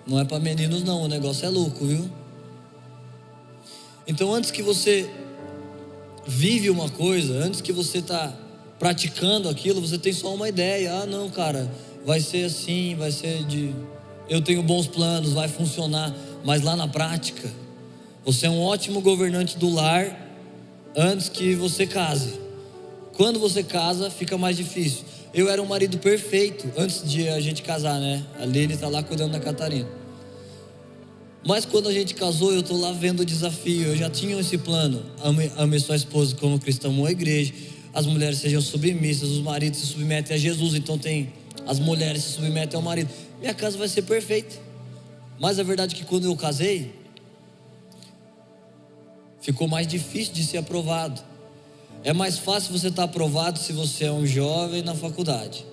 não 0.07 0.19
é 0.19 0.25
para 0.25 0.41
meninos, 0.41 0.83
não. 0.83 1.03
O 1.03 1.09
negócio 1.09 1.47
é 1.47 1.49
louco, 1.49 1.85
viu? 1.85 2.11
Então, 4.07 4.35
antes 4.35 4.51
que 4.51 4.63
você 4.63 5.09
vive 6.27 6.69
uma 6.71 6.89
coisa, 6.89 7.35
antes 7.35 7.61
que 7.61 7.73
você 7.73 7.99
está 7.99 8.33
praticando 8.79 9.49
aquilo, 9.49 9.81
você 9.81 9.99
tem 9.99 10.13
só 10.13 10.35
uma 10.35 10.49
ideia. 10.49 10.95
Ah, 10.95 11.07
não, 11.07 11.31
cara, 11.31 11.71
vai 12.05 12.21
ser 12.21 12.45
assim, 12.45 12.97
vai 12.97 13.13
ser 13.13 13.45
de. 13.45 13.73
Eu 14.29 14.41
tenho 14.41 14.63
bons 14.63 14.87
planos, 14.87 15.33
vai 15.33 15.49
funcionar. 15.49 16.15
Mas 16.45 16.63
lá 16.63 16.77
na 16.77 16.89
prática, 16.89 17.51
você 18.25 18.47
é 18.47 18.51
um 18.51 18.61
ótimo 18.61 19.01
governante 19.01 19.59
do 19.59 19.69
lar 19.69 20.29
antes 20.97 21.29
que 21.29 21.55
você 21.55 21.87
case. 21.87 22.39
Quando 23.15 23.39
você 23.39 23.63
casa, 23.63 24.11
fica 24.11 24.39
mais 24.39 24.57
difícil. 24.57 25.05
Eu 25.33 25.49
era 25.49 25.63
um 25.63 25.67
marido 25.67 25.99
perfeito 25.99 26.71
antes 26.77 27.09
de 27.09 27.29
a 27.29 27.41
gente 27.41 27.63
casar, 27.63 28.01
né? 28.01 28.25
A 28.41 28.45
Lili 28.45 28.75
está 28.75 28.89
lá 28.89 29.03
cuidando 29.03 29.33
da 29.33 29.41
Catarina. 29.41 29.89
Mas 31.47 31.65
quando 31.65 31.89
a 31.89 31.93
gente 31.93 32.15
casou, 32.15 32.53
eu 32.53 32.61
estou 32.61 32.79
lá 32.79 32.93
vendo 32.93 33.21
o 33.21 33.25
desafio. 33.25 33.89
Eu 33.89 33.97
já 33.97 34.11
tinha 34.11 34.39
esse 34.39 34.59
plano. 34.59 35.03
Ame, 35.23 35.51
ame 35.57 35.81
sua 35.81 35.97
esposa 35.97 36.35
como 36.37 36.59
cristão 36.59 36.99
ou 36.99 37.09
igreja. 37.09 37.53
As 37.95 38.07
mulheres 38.07 38.39
sejam 38.39 38.61
submissas, 38.61 39.31
os 39.31 39.41
maridos 39.41 39.81
se 39.81 39.87
submetem 39.87 40.37
a 40.37 40.39
Jesus. 40.39 40.75
Então 40.75 40.99
tem 40.99 41.33
as 41.67 41.79
mulheres 41.79 42.23
se 42.23 42.33
submetem 42.33 42.77
ao 42.77 42.83
marido. 42.83 43.11
Minha 43.41 43.55
casa 43.55 43.79
vai 43.79 43.89
ser 43.89 44.03
perfeita. 44.03 44.70
Mas 45.41 45.59
a 45.59 45.63
verdade 45.63 45.95
é 45.95 45.99
que 45.99 46.05
quando 46.05 46.27
eu 46.27 46.37
casei, 46.37 46.95
ficou 49.41 49.67
mais 49.67 49.87
difícil 49.87 50.35
de 50.35 50.45
ser 50.45 50.59
aprovado. 50.59 51.19
É 52.05 52.13
mais 52.13 52.39
fácil 52.39 52.79
você 52.79 52.89
estar 52.89 53.05
aprovado 53.05 53.59
se 53.59 53.73
você 53.73 54.05
é 54.05 54.13
um 54.13 54.27
jovem 54.27 54.83
na 54.83 54.95
faculdade. 54.95 55.65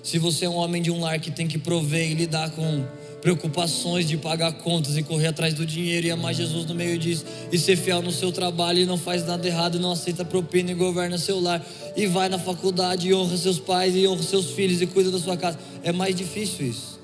Se 0.00 0.16
você 0.16 0.44
é 0.44 0.48
um 0.48 0.54
homem 0.54 0.80
de 0.80 0.92
um 0.92 1.00
lar 1.00 1.18
que 1.18 1.30
tem 1.32 1.48
que 1.48 1.58
prover 1.58 2.08
e 2.08 2.14
lidar 2.14 2.50
com 2.52 2.86
preocupações 3.20 4.06
de 4.06 4.16
pagar 4.16 4.52
contas 4.52 4.96
e 4.96 5.02
correr 5.02 5.26
atrás 5.26 5.54
do 5.54 5.66
dinheiro 5.66 6.06
e 6.06 6.10
amar 6.12 6.32
Jesus 6.32 6.64
no 6.64 6.74
meio 6.74 6.96
disso 6.96 7.24
e 7.50 7.58
ser 7.58 7.76
fiel 7.76 8.00
no 8.00 8.12
seu 8.12 8.30
trabalho 8.30 8.78
e 8.78 8.86
não 8.86 8.96
faz 8.96 9.26
nada 9.26 9.46
errado 9.46 9.76
e 9.76 9.80
não 9.80 9.90
aceita 9.90 10.24
propina 10.24 10.70
e 10.70 10.74
governa 10.74 11.18
seu 11.18 11.40
lar 11.40 11.62
e 11.96 12.06
vai 12.06 12.28
na 12.28 12.38
faculdade 12.38 13.08
e 13.08 13.14
honra 13.14 13.36
seus 13.36 13.58
pais 13.58 13.94
e 13.96 14.06
honra 14.06 14.22
seus 14.22 14.52
filhos 14.52 14.80
e 14.80 14.86
cuida 14.86 15.10
da 15.10 15.18
sua 15.18 15.36
casa. 15.36 15.58
É 15.82 15.90
mais 15.90 16.14
difícil 16.14 16.68
isso. 16.68 16.99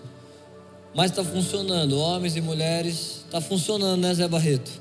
Mas 0.96 1.10
está 1.10 1.22
funcionando, 1.22 1.98
homens 1.98 2.36
e 2.36 2.40
mulheres, 2.40 3.20
está 3.26 3.38
funcionando, 3.38 4.00
né, 4.00 4.14
Zé 4.14 4.26
Barreto? 4.26 4.80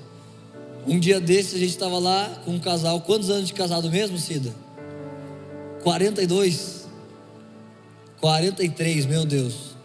Um 0.88 0.98
dia 0.98 1.20
desses 1.20 1.56
a 1.56 1.58
gente 1.58 1.72
estava 1.72 2.00
lá 2.00 2.42
com 2.46 2.52
um 2.52 2.60
casal. 2.60 3.02
Quantos 3.02 3.30
anos 3.30 3.48
de 3.48 3.54
casado 3.54 3.92
mesmo, 3.92 4.18
Cida? 4.18 4.56
42. 5.84 6.88
43, 8.22 9.06
meu 9.08 9.26
Deus. 9.26 9.76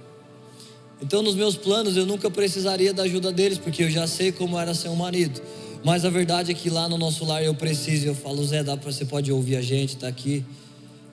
Então, 1.03 1.21
nos 1.21 1.35
meus 1.35 1.57
planos, 1.57 1.97
eu 1.97 2.07
nunca 2.07 2.31
precisaria 2.31 2.95
da 2.95 3.03
ajuda 3.03 3.33
deles, 3.33 3.59
porque 3.59 3.83
eu 3.83 3.91
já 3.91 4.07
sei 4.07 4.31
como 4.31 4.57
era 4.57 4.73
ser 4.73 4.89
um 4.89 4.95
marido. 4.95 5.43
Mas 5.83 6.05
a 6.05 6.11
verdade 6.11 6.53
é 6.53 6.55
que 6.55 6.71
lá 6.71 6.89
no 6.89 6.97
nosso 6.97 7.25
lar 7.25 7.43
eu 7.43 7.55
preciso. 7.55 8.07
Eu 8.07 8.15
falo, 8.15 8.45
Zé, 8.47 8.63
dá 8.63 8.77
pra, 8.77 8.93
você 8.93 9.05
pode 9.05 9.33
ouvir 9.33 9.57
a 9.57 9.63
gente, 9.63 9.97
tá 9.97 10.07
aqui. 10.07 10.45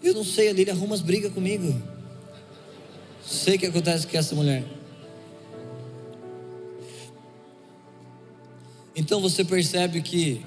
Eu 0.04 0.14
não 0.14 0.24
sei, 0.24 0.50
ali 0.50 0.62
ele 0.62 0.70
arruma 0.70 0.94
as 0.94 1.02
brigas 1.02 1.34
comigo. 1.34 1.74
Sei 3.26 3.56
o 3.56 3.60
que 3.60 3.66
acontece 3.66 4.06
com 4.06 4.16
essa 4.16 4.36
mulher. 4.36 4.77
Então 8.98 9.22
você 9.22 9.44
percebe 9.44 10.02
que 10.02 10.42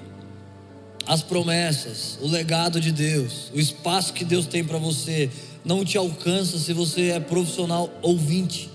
as 1.07 1.23
promessas, 1.23 2.19
o 2.21 2.27
legado 2.27 2.81
de 2.81 2.91
Deus, 2.91 3.49
o 3.55 3.59
espaço 3.59 4.11
que 4.11 4.25
Deus 4.25 4.45
tem 4.45 4.61
para 4.61 4.77
você, 4.77 5.29
não 5.63 5.85
te 5.85 5.97
alcança 5.97 6.59
se 6.59 6.73
você 6.73 7.11
é 7.11 7.19
profissional 7.19 7.89
ouvinte, 8.01 8.69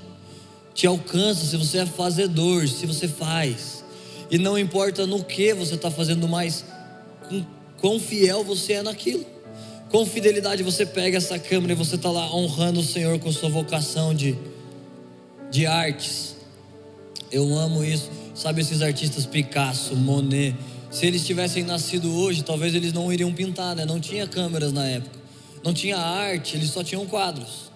te 0.73 0.87
alcança 0.87 1.45
se 1.45 1.59
você 1.59 1.79
é 1.79 1.87
fazedor, 1.87 2.67
se 2.67 2.87
você 2.87 3.07
faz, 3.07 3.85
e 4.31 4.39
não 4.39 4.59
importa 4.59 5.07
no 5.07 5.23
que 5.23 5.53
você 5.53 5.75
está 5.75 5.91
fazendo, 5.91 6.27
mas 6.27 6.65
com 7.29 7.45
quão 7.79 8.01
fiel 8.01 8.43
você 8.43 8.75
é 8.75 8.83
naquilo. 8.83 9.27
Com 9.91 10.07
fidelidade 10.07 10.63
você 10.63 10.87
pega 10.87 11.19
essa 11.19 11.39
câmera 11.39 11.75
e 11.75 11.77
você 11.77 11.97
está 11.97 12.11
lá 12.11 12.35
honrando 12.35 12.81
o 12.81 12.83
Senhor 12.83 13.19
com 13.19 13.31
sua 13.31 13.51
vocação 13.51 14.15
de, 14.15 14.37
de 15.51 15.67
artes. 15.67 16.35
Eu 17.31 17.55
amo 17.57 17.85
isso. 17.85 18.11
Sabe 18.37 18.61
esses 18.61 18.83
artistas 18.83 19.25
Picasso, 19.25 19.97
Monet? 19.97 20.55
Se 20.91 21.07
eles 21.07 21.25
tivessem 21.25 21.65
nascido 21.65 22.15
hoje, 22.15 22.45
talvez 22.45 22.75
eles 22.75 22.93
não 22.93 23.11
iriam 23.11 23.33
pintar, 23.33 23.75
né? 23.75 23.87
Não 23.87 23.99
tinha 23.99 24.27
câmeras 24.27 24.75
na 24.75 24.87
época. 24.87 25.19
Não 25.65 25.73
tinha 25.73 25.97
arte, 25.97 26.55
eles 26.55 26.69
só 26.69 26.85
tinham 26.85 27.07
quadros. 27.07 27.73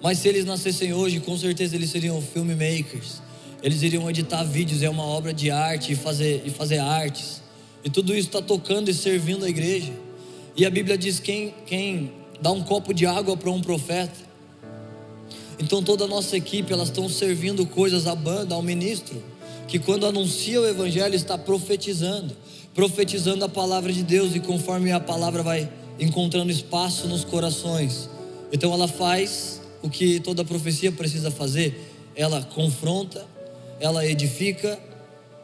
Mas 0.00 0.18
se 0.18 0.28
eles 0.28 0.44
nascessem 0.44 0.92
hoje, 0.92 1.18
com 1.18 1.36
certeza 1.36 1.74
eles 1.74 1.90
seriam 1.90 2.22
filmmakers. 2.22 3.20
Eles 3.60 3.82
iriam 3.82 4.08
editar 4.08 4.44
vídeos, 4.44 4.84
é 4.84 4.88
uma 4.88 5.02
obra 5.02 5.32
de 5.32 5.50
arte 5.50 5.94
e 5.94 5.96
fazer, 5.96 6.44
e 6.46 6.50
fazer 6.50 6.78
artes. 6.78 7.42
E 7.82 7.90
tudo 7.90 8.14
isso 8.14 8.28
está 8.28 8.40
tocando 8.40 8.88
e 8.88 8.94
servindo 8.94 9.44
a 9.44 9.48
igreja. 9.48 9.92
E 10.56 10.64
a 10.64 10.70
Bíblia 10.70 10.96
diz: 10.96 11.18
quem, 11.18 11.52
quem 11.66 12.12
dá 12.40 12.52
um 12.52 12.62
copo 12.62 12.94
de 12.94 13.04
água 13.04 13.36
para 13.36 13.50
um 13.50 13.60
profeta. 13.60 14.28
Então 15.58 15.82
toda 15.82 16.04
a 16.04 16.08
nossa 16.08 16.36
equipe, 16.36 16.72
elas 16.72 16.86
estão 16.86 17.08
servindo 17.08 17.66
coisas 17.66 18.06
à 18.06 18.14
banda, 18.14 18.54
ao 18.54 18.62
ministro 18.62 19.20
que 19.68 19.78
quando 19.78 20.06
anuncia 20.06 20.58
o 20.58 20.66
Evangelho 20.66 21.14
está 21.14 21.36
profetizando, 21.36 22.34
profetizando 22.74 23.44
a 23.44 23.48
palavra 23.48 23.92
de 23.92 24.02
Deus 24.02 24.34
e 24.34 24.40
conforme 24.40 24.90
a 24.90 24.98
palavra 24.98 25.42
vai 25.42 25.70
encontrando 26.00 26.50
espaço 26.50 27.06
nos 27.06 27.22
corações. 27.22 28.08
Então 28.50 28.72
ela 28.72 28.88
faz 28.88 29.60
o 29.82 29.90
que 29.90 30.20
toda 30.20 30.42
profecia 30.42 30.90
precisa 30.90 31.30
fazer: 31.30 31.92
ela 32.16 32.42
confronta, 32.42 33.26
ela 33.78 34.06
edifica 34.06 34.78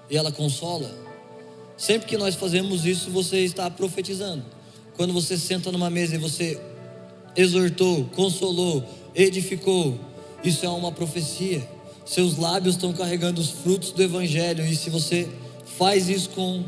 e 0.09 0.17
ela 0.17 0.33
consola. 0.33 0.91
Sempre 1.77 2.09
que 2.09 2.17
nós 2.17 2.35
fazemos 2.35 2.87
isso, 2.87 3.11
você 3.11 3.41
está 3.41 3.71
profetizando. 3.71 4.43
Quando 4.97 5.13
você 5.13 5.37
senta 5.37 5.71
numa 5.71 5.91
mesa 5.91 6.15
e 6.15 6.19
você 6.19 6.59
exortou, 7.37 8.05
consolou, 8.15 8.83
edificou, 9.15 9.99
isso 10.43 10.65
é 10.65 10.69
uma 10.69 10.93
profecia 10.93 11.74
seus 12.05 12.37
lábios 12.37 12.75
estão 12.75 12.93
carregando 12.93 13.41
os 13.41 13.51
frutos 13.51 13.91
do 13.91 14.03
Evangelho, 14.03 14.65
e 14.65 14.77
se 14.77 14.91
você 14.91 15.29
faz 15.79 16.09
isso 16.09 16.31
com, 16.31 16.65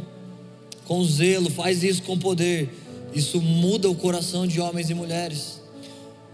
com 0.85 1.05
zelo, 1.05 1.51
faz 1.51 1.83
isso 1.83 2.03
com 2.03 2.19
poder, 2.19 2.71
isso 3.13 3.41
muda 3.41 3.89
o 3.89 3.95
coração 3.95 4.47
de 4.47 4.61
homens 4.61 4.91
e 4.91 4.95
mulheres. 4.95 5.61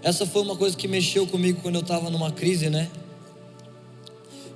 Essa 0.02 0.26
foi 0.26 0.42
uma 0.42 0.56
coisa 0.56 0.76
que 0.76 0.88
mexeu 0.88 1.26
comigo 1.26 1.60
quando 1.62 1.76
eu 1.76 1.80
estava 1.80 2.10
numa 2.10 2.30
crise, 2.32 2.68
né? 2.68 2.88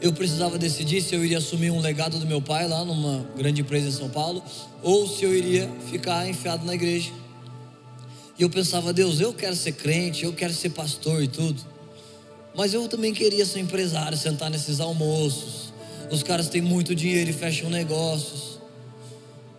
Eu 0.00 0.12
precisava 0.12 0.58
decidir 0.58 1.00
se 1.00 1.14
eu 1.14 1.24
iria 1.24 1.38
assumir 1.38 1.70
um 1.70 1.80
legado 1.80 2.18
do 2.18 2.26
meu 2.26 2.42
pai 2.42 2.68
lá 2.68 2.84
numa 2.84 3.26
grande 3.36 3.62
empresa 3.62 3.88
em 3.88 3.92
São 3.92 4.08
Paulo, 4.08 4.42
ou 4.82 5.08
se 5.08 5.24
eu 5.24 5.34
iria 5.34 5.70
ficar 5.90 6.28
enfiado 6.28 6.66
na 6.66 6.74
igreja. 6.74 7.12
E 8.38 8.42
eu 8.42 8.50
pensava, 8.50 8.92
Deus, 8.92 9.20
eu 9.20 9.32
quero 9.32 9.56
ser 9.56 9.72
crente, 9.72 10.24
eu 10.24 10.32
quero 10.32 10.52
ser 10.52 10.70
pastor 10.70 11.22
e 11.22 11.28
tudo. 11.28 11.64
Mas 12.56 12.72
eu 12.72 12.88
também 12.88 13.12
queria 13.12 13.44
ser 13.44 13.60
empresário, 13.60 14.16
sentar 14.16 14.50
nesses 14.50 14.80
almoços. 14.80 15.72
Os 16.10 16.22
caras 16.22 16.48
têm 16.48 16.62
muito 16.62 16.94
dinheiro 16.94 17.28
e 17.28 17.32
fecham 17.32 17.68
negócios. 17.68 18.58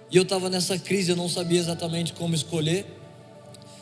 E 0.09 0.17
eu 0.17 0.23
estava 0.23 0.49
nessa 0.49 0.79
crise, 0.79 1.11
eu 1.11 1.15
não 1.15 1.29
sabia 1.29 1.59
exatamente 1.59 2.13
como 2.13 2.33
escolher. 2.33 2.85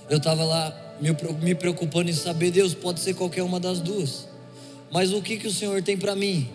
Eu 0.09 0.17
estava 0.17 0.43
lá 0.43 0.97
me 1.39 1.55
preocupando 1.55 2.09
em 2.09 2.13
saber, 2.13 2.51
Deus, 2.51 2.73
pode 2.73 2.99
ser 2.99 3.13
qualquer 3.13 3.43
uma 3.43 3.59
das 3.59 3.79
duas. 3.79 4.27
Mas 4.91 5.13
o 5.13 5.21
que, 5.21 5.37
que 5.37 5.47
o 5.47 5.51
Senhor 5.51 5.81
tem 5.81 5.97
para 5.97 6.13
mim? 6.13 6.49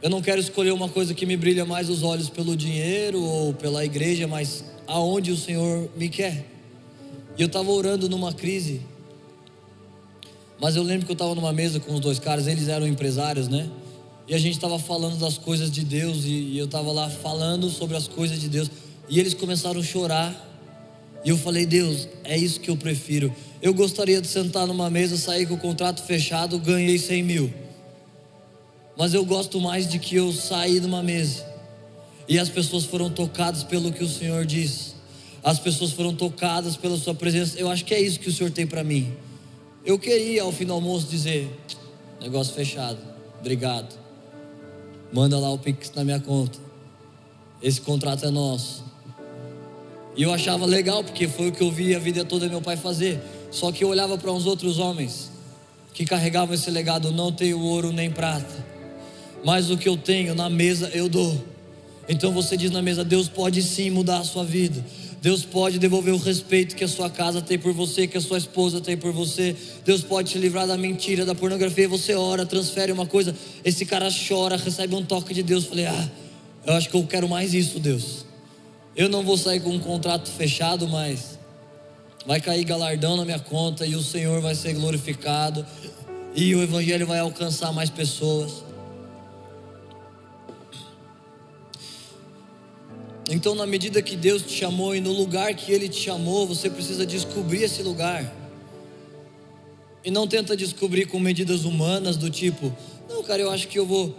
Eu 0.00 0.10
não 0.10 0.22
quero 0.22 0.40
escolher 0.40 0.72
uma 0.72 0.88
coisa 0.88 1.12
que 1.12 1.26
me 1.26 1.36
brilha 1.36 1.64
mais 1.64 1.88
os 1.88 2.04
olhos 2.04 2.28
pelo 2.28 2.56
dinheiro 2.56 3.20
ou 3.20 3.52
pela 3.52 3.84
igreja, 3.84 4.28
mas 4.28 4.64
aonde 4.86 5.32
o 5.32 5.36
Senhor 5.36 5.88
me 5.96 6.08
quer. 6.08 6.46
E 7.36 7.42
eu 7.42 7.46
estava 7.46 7.70
orando 7.70 8.08
numa 8.08 8.32
crise 8.32 8.82
mas 10.60 10.76
eu 10.76 10.82
lembro 10.82 11.06
que 11.06 11.12
eu 11.12 11.14
estava 11.14 11.34
numa 11.34 11.52
mesa 11.52 11.80
com 11.80 11.94
os 11.94 12.00
dois 12.00 12.18
caras, 12.18 12.46
eles 12.46 12.68
eram 12.68 12.86
empresários, 12.86 13.48
né? 13.48 13.68
E 14.28 14.34
a 14.34 14.38
gente 14.38 14.54
estava 14.54 14.78
falando 14.78 15.18
das 15.18 15.38
coisas 15.38 15.70
de 15.70 15.84
Deus, 15.84 16.24
e, 16.24 16.28
e 16.28 16.58
eu 16.58 16.64
estava 16.64 16.90
lá 16.92 17.08
falando 17.08 17.70
sobre 17.70 17.96
as 17.96 18.08
coisas 18.08 18.40
de 18.40 18.48
Deus, 18.48 18.70
e 19.08 19.20
eles 19.20 19.34
começaram 19.34 19.80
a 19.80 19.84
chorar. 19.84 20.44
E 21.24 21.28
eu 21.28 21.36
falei, 21.36 21.66
Deus, 21.66 22.08
é 22.24 22.36
isso 22.36 22.60
que 22.60 22.70
eu 22.70 22.76
prefiro. 22.76 23.34
Eu 23.60 23.74
gostaria 23.74 24.20
de 24.20 24.26
sentar 24.26 24.66
numa 24.66 24.90
mesa, 24.90 25.16
sair 25.16 25.46
com 25.46 25.54
o 25.54 25.58
contrato 25.58 26.02
fechado, 26.02 26.58
ganhei 26.58 26.98
100 26.98 27.22
mil. 27.22 27.54
Mas 28.96 29.12
eu 29.12 29.24
gosto 29.24 29.60
mais 29.60 29.88
de 29.88 29.98
que 29.98 30.16
eu 30.16 30.32
saí 30.32 30.80
de 30.80 30.86
uma 30.86 31.02
mesa 31.02 31.44
e 32.28 32.38
as 32.38 32.48
pessoas 32.48 32.84
foram 32.84 33.10
tocadas 33.10 33.62
pelo 33.62 33.92
que 33.92 34.02
o 34.02 34.08
Senhor 34.08 34.44
diz. 34.44 34.94
As 35.44 35.58
pessoas 35.60 35.92
foram 35.92 36.14
tocadas 36.14 36.76
pela 36.76 36.96
Sua 36.96 37.14
presença. 37.14 37.58
Eu 37.58 37.70
acho 37.70 37.84
que 37.84 37.94
é 37.94 38.00
isso 38.00 38.18
que 38.18 38.28
o 38.28 38.32
Senhor 38.32 38.50
tem 38.50 38.66
para 38.66 38.82
mim. 38.82 39.12
Eu 39.86 40.00
queria 40.00 40.42
ao 40.42 40.50
fim 40.50 40.66
do 40.66 40.72
almoço 40.72 41.06
dizer: 41.06 41.48
negócio 42.20 42.52
fechado, 42.52 42.98
obrigado. 43.38 43.96
Manda 45.12 45.38
lá 45.38 45.48
o 45.52 45.58
Pix 45.58 45.92
na 45.94 46.02
minha 46.02 46.18
conta. 46.18 46.58
Esse 47.62 47.80
contrato 47.80 48.26
é 48.26 48.30
nosso. 48.30 48.84
E 50.16 50.24
eu 50.24 50.32
achava 50.32 50.66
legal, 50.66 51.04
porque 51.04 51.28
foi 51.28 51.48
o 51.48 51.52
que 51.52 51.62
eu 51.62 51.70
vi 51.70 51.94
a 51.94 52.00
vida 52.00 52.24
toda 52.24 52.48
meu 52.48 52.60
pai 52.60 52.76
fazer. 52.76 53.22
Só 53.52 53.70
que 53.70 53.84
eu 53.84 53.88
olhava 53.88 54.18
para 54.18 54.32
uns 54.32 54.44
outros 54.44 54.80
homens 54.80 55.30
que 55.94 56.04
carregavam 56.04 56.52
esse 56.52 56.68
legado: 56.68 57.12
não 57.12 57.30
tenho 57.30 57.60
ouro 57.60 57.92
nem 57.92 58.10
prata, 58.10 58.66
mas 59.44 59.70
o 59.70 59.78
que 59.78 59.88
eu 59.88 59.96
tenho 59.96 60.34
na 60.34 60.50
mesa 60.50 60.90
eu 60.94 61.08
dou. 61.08 61.40
Então 62.08 62.32
você 62.32 62.56
diz 62.56 62.72
na 62.72 62.82
mesa: 62.82 63.04
Deus 63.04 63.28
pode 63.28 63.62
sim 63.62 63.90
mudar 63.90 64.18
a 64.18 64.24
sua 64.24 64.44
vida. 64.44 64.84
Deus 65.26 65.44
pode 65.44 65.80
devolver 65.80 66.14
o 66.14 66.18
respeito 66.18 66.76
que 66.76 66.84
a 66.84 66.88
sua 66.88 67.10
casa 67.10 67.42
tem 67.42 67.58
por 67.58 67.72
você, 67.72 68.06
que 68.06 68.16
a 68.16 68.20
sua 68.20 68.38
esposa 68.38 68.80
tem 68.80 68.96
por 68.96 69.10
você. 69.10 69.56
Deus 69.84 70.00
pode 70.00 70.30
te 70.30 70.38
livrar 70.38 70.68
da 70.68 70.78
mentira, 70.78 71.26
da 71.26 71.34
pornografia. 71.34 71.88
Você 71.88 72.14
ora, 72.14 72.46
transfere 72.46 72.92
uma 72.92 73.06
coisa. 73.06 73.34
Esse 73.64 73.84
cara 73.84 74.08
chora, 74.08 74.56
recebe 74.56 74.94
um 74.94 75.04
toque 75.04 75.34
de 75.34 75.42
Deus. 75.42 75.64
Falei, 75.64 75.86
ah, 75.86 76.10
eu 76.64 76.74
acho 76.74 76.88
que 76.88 76.96
eu 76.96 77.04
quero 77.04 77.28
mais 77.28 77.54
isso, 77.54 77.80
Deus. 77.80 78.24
Eu 78.94 79.08
não 79.08 79.24
vou 79.24 79.36
sair 79.36 79.58
com 79.58 79.70
um 79.70 79.80
contrato 79.80 80.30
fechado, 80.30 80.86
mas 80.86 81.36
vai 82.24 82.40
cair 82.40 82.62
galardão 82.62 83.16
na 83.16 83.24
minha 83.24 83.40
conta 83.40 83.84
e 83.84 83.96
o 83.96 84.02
Senhor 84.04 84.40
vai 84.40 84.54
ser 84.54 84.74
glorificado 84.74 85.66
e 86.36 86.54
o 86.54 86.62
Evangelho 86.62 87.04
vai 87.04 87.18
alcançar 87.18 87.72
mais 87.72 87.90
pessoas. 87.90 88.65
Então, 93.28 93.54
na 93.54 93.66
medida 93.66 94.00
que 94.00 94.16
Deus 94.16 94.42
te 94.42 94.52
chamou 94.52 94.94
e 94.94 95.00
no 95.00 95.12
lugar 95.12 95.52
que 95.54 95.72
Ele 95.72 95.88
te 95.88 96.00
chamou, 96.00 96.46
você 96.46 96.70
precisa 96.70 97.04
descobrir 97.04 97.64
esse 97.64 97.82
lugar. 97.82 98.32
E 100.04 100.10
não 100.10 100.28
tenta 100.28 100.56
descobrir 100.56 101.06
com 101.06 101.18
medidas 101.18 101.64
humanas 101.64 102.16
do 102.16 102.30
tipo, 102.30 102.72
não, 103.08 103.24
cara, 103.24 103.42
eu 103.42 103.50
acho 103.50 103.66
que 103.66 103.76
eu 103.76 103.84
vou, 103.84 104.14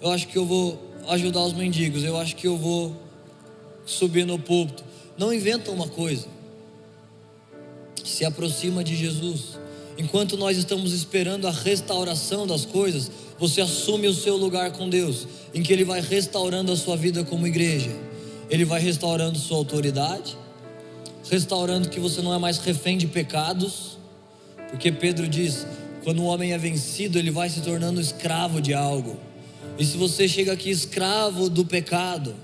eu 0.00 0.10
acho 0.10 0.28
que 0.28 0.38
eu 0.38 0.46
vou 0.46 0.80
ajudar 1.08 1.40
os 1.40 1.52
mendigos, 1.52 2.04
eu 2.04 2.16
acho 2.16 2.36
que 2.36 2.46
eu 2.46 2.56
vou 2.56 2.94
subir 3.84 4.24
no 4.24 4.38
púlpito. 4.38 4.84
Não 5.18 5.34
inventa 5.34 5.72
uma 5.72 5.88
coisa. 5.88 6.28
Se 8.04 8.24
aproxima 8.24 8.84
de 8.84 8.94
Jesus. 8.94 9.58
Enquanto 9.98 10.36
nós 10.36 10.56
estamos 10.56 10.92
esperando 10.92 11.48
a 11.48 11.50
restauração 11.50 12.46
das 12.46 12.64
coisas, 12.64 13.10
você 13.38 13.60
assume 13.60 14.06
o 14.06 14.14
seu 14.14 14.36
lugar 14.36 14.70
com 14.72 14.88
Deus, 14.88 15.26
em 15.52 15.62
que 15.62 15.72
Ele 15.72 15.84
vai 15.84 16.00
restaurando 16.00 16.70
a 16.70 16.76
sua 16.76 16.96
vida 16.96 17.24
como 17.24 17.46
igreja. 17.46 17.90
Ele 18.52 18.66
vai 18.66 18.82
restaurando 18.82 19.38
sua 19.38 19.56
autoridade, 19.56 20.36
restaurando 21.30 21.88
que 21.88 21.98
você 21.98 22.20
não 22.20 22.34
é 22.34 22.38
mais 22.38 22.58
refém 22.58 22.98
de 22.98 23.06
pecados, 23.06 23.96
porque 24.68 24.92
Pedro 24.92 25.26
diz: 25.26 25.66
quando 26.04 26.20
o 26.22 26.26
homem 26.26 26.52
é 26.52 26.58
vencido, 26.58 27.18
ele 27.18 27.30
vai 27.30 27.48
se 27.48 27.62
tornando 27.62 27.98
escravo 27.98 28.60
de 28.60 28.74
algo. 28.74 29.18
E 29.78 29.86
se 29.86 29.96
você 29.96 30.28
chega 30.28 30.52
aqui 30.52 30.68
escravo 30.68 31.48
do 31.48 31.64
pecado, 31.64 32.34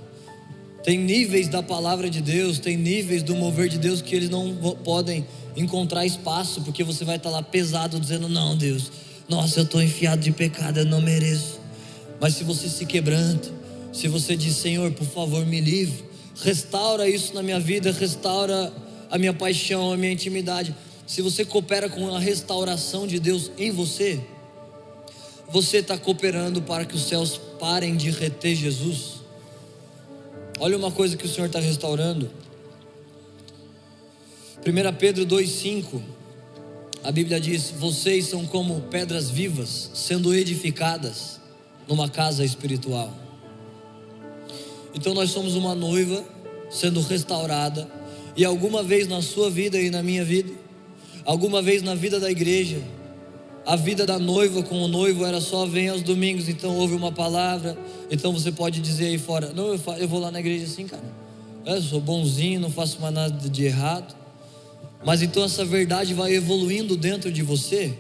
tem 0.83 0.99
níveis 0.99 1.47
da 1.47 1.63
palavra 1.63 2.09
de 2.09 2.23
Deus, 2.23 2.59
tem 2.59 2.75
níveis 2.75 3.23
do 3.23 3.37
mover 3.37 3.69
de 3.69 3.77
Deus 3.77 4.01
que 4.01 4.17
eles 4.17 4.31
não 4.31 4.55
podem 4.83 5.27
encontrar 5.55 6.07
espaço, 6.07 6.63
porque 6.63 6.83
você 6.83 7.05
vai 7.05 7.17
estar 7.17 7.29
lá 7.29 7.43
pesado 7.43 8.01
dizendo: 8.01 8.31
Não, 8.31 8.57
Deus, 8.57 8.91
nossa, 9.29 9.61
eu 9.61 9.65
estou 9.65 9.83
enfiado 9.83 10.23
de 10.23 10.33
pecado, 10.33 10.79
eu 10.79 10.87
não 10.87 11.03
mereço. 11.03 11.61
Mas 12.19 12.35
se 12.35 12.45
você 12.45 12.67
se 12.67 12.87
quebranta, 12.87 13.58
se 13.99 14.09
você 14.09 14.37
diz: 14.37 14.57
Senhor, 14.57 14.91
por 14.93 15.07
favor, 15.07 15.45
me 15.47 15.61
livre, 15.61 16.05
restaura 16.43 17.09
isso 17.09 17.35
na 17.35 17.43
minha 17.43 17.61
vida, 17.61 17.93
restaura 17.93 18.73
a 19.11 19.19
minha 19.19 19.33
paixão, 19.33 19.93
a 19.93 19.97
minha 19.97 20.13
intimidade 20.13 20.75
se 21.09 21.23
você 21.23 21.43
coopera 21.43 21.89
com 21.89 22.15
a 22.15 22.19
restauração 22.19 23.07
de 23.07 23.19
Deus 23.19 23.51
em 23.57 23.71
você, 23.71 24.21
você 25.49 25.79
está 25.79 25.97
cooperando 25.97 26.61
para 26.61 26.85
que 26.85 26.95
os 26.95 27.09
céus 27.09 27.41
parem 27.59 27.97
de 27.97 28.11
reter 28.11 28.55
Jesus. 28.55 29.15
Olha 30.61 30.77
uma 30.77 30.93
coisa 30.93 31.17
que 31.17 31.25
o 31.25 31.29
Senhor 31.29 31.47
está 31.47 31.61
restaurando. 31.61 32.31
1 34.59 34.97
Pedro 34.99 35.25
2,5 35.25 36.03
A 37.03 37.11
Bíblia 37.11 37.41
diz: 37.41 37.71
Vocês 37.71 38.27
são 38.27 38.45
como 38.45 38.83
pedras 38.83 39.31
vivas, 39.31 39.91
sendo 39.95 40.35
edificadas 40.35 41.41
numa 41.89 42.11
casa 42.11 42.45
espiritual. 42.45 43.28
Então 44.99 45.15
nós 45.15 45.31
somos 45.31 45.55
uma 45.55 45.75
noiva 45.75 46.23
sendo 46.71 47.01
restaurada, 47.01 47.89
e 48.37 48.45
alguma 48.45 48.83
vez 48.83 49.09
na 49.09 49.23
sua 49.23 49.51
vida 49.51 49.81
e 49.81 49.91
na 49.91 50.03
minha 50.03 50.25
vida, 50.25 50.53
Alguma 51.29 51.61
vez 51.61 51.83
na 51.83 51.95
vida 51.95 52.19
da 52.19 52.31
igreja, 52.31 52.81
a 53.67 53.77
vida 53.77 54.07
da 54.07 54.19
noiva 54.19 54.63
com 54.63 54.81
o 54.81 54.89
noivo 54.89 55.27
era 55.27 55.43
só 55.43 55.67
vem 55.67 55.91
aos 55.91 56.01
domingos, 56.01 56.49
então 56.49 56.75
ouve 56.75 56.95
uma 56.95 57.13
palavra, 57.13 57.77
então 58.11 58.33
você 58.33 58.51
pode 58.51 58.81
dizer 58.81 59.09
aí 59.09 59.19
fora, 59.19 59.53
não, 59.53 59.67
eu, 59.67 59.81
eu 59.99 60.09
vou 60.09 60.21
lá 60.21 60.31
na 60.31 60.41
igreja 60.41 60.65
assim, 60.65 60.87
cara. 60.87 61.05
Eu 61.67 61.83
sou 61.83 62.01
bonzinho, 62.01 62.59
não 62.61 62.71
faço 62.71 62.99
mais 62.99 63.13
nada 63.13 63.47
de 63.47 63.63
errado. 63.63 64.17
Mas 65.05 65.21
então 65.21 65.45
essa 65.45 65.67
verdade 65.67 66.15
vai 66.15 66.35
evoluindo 66.35 66.97
dentro 66.97 67.31
de 67.31 67.43
você, 67.43 67.93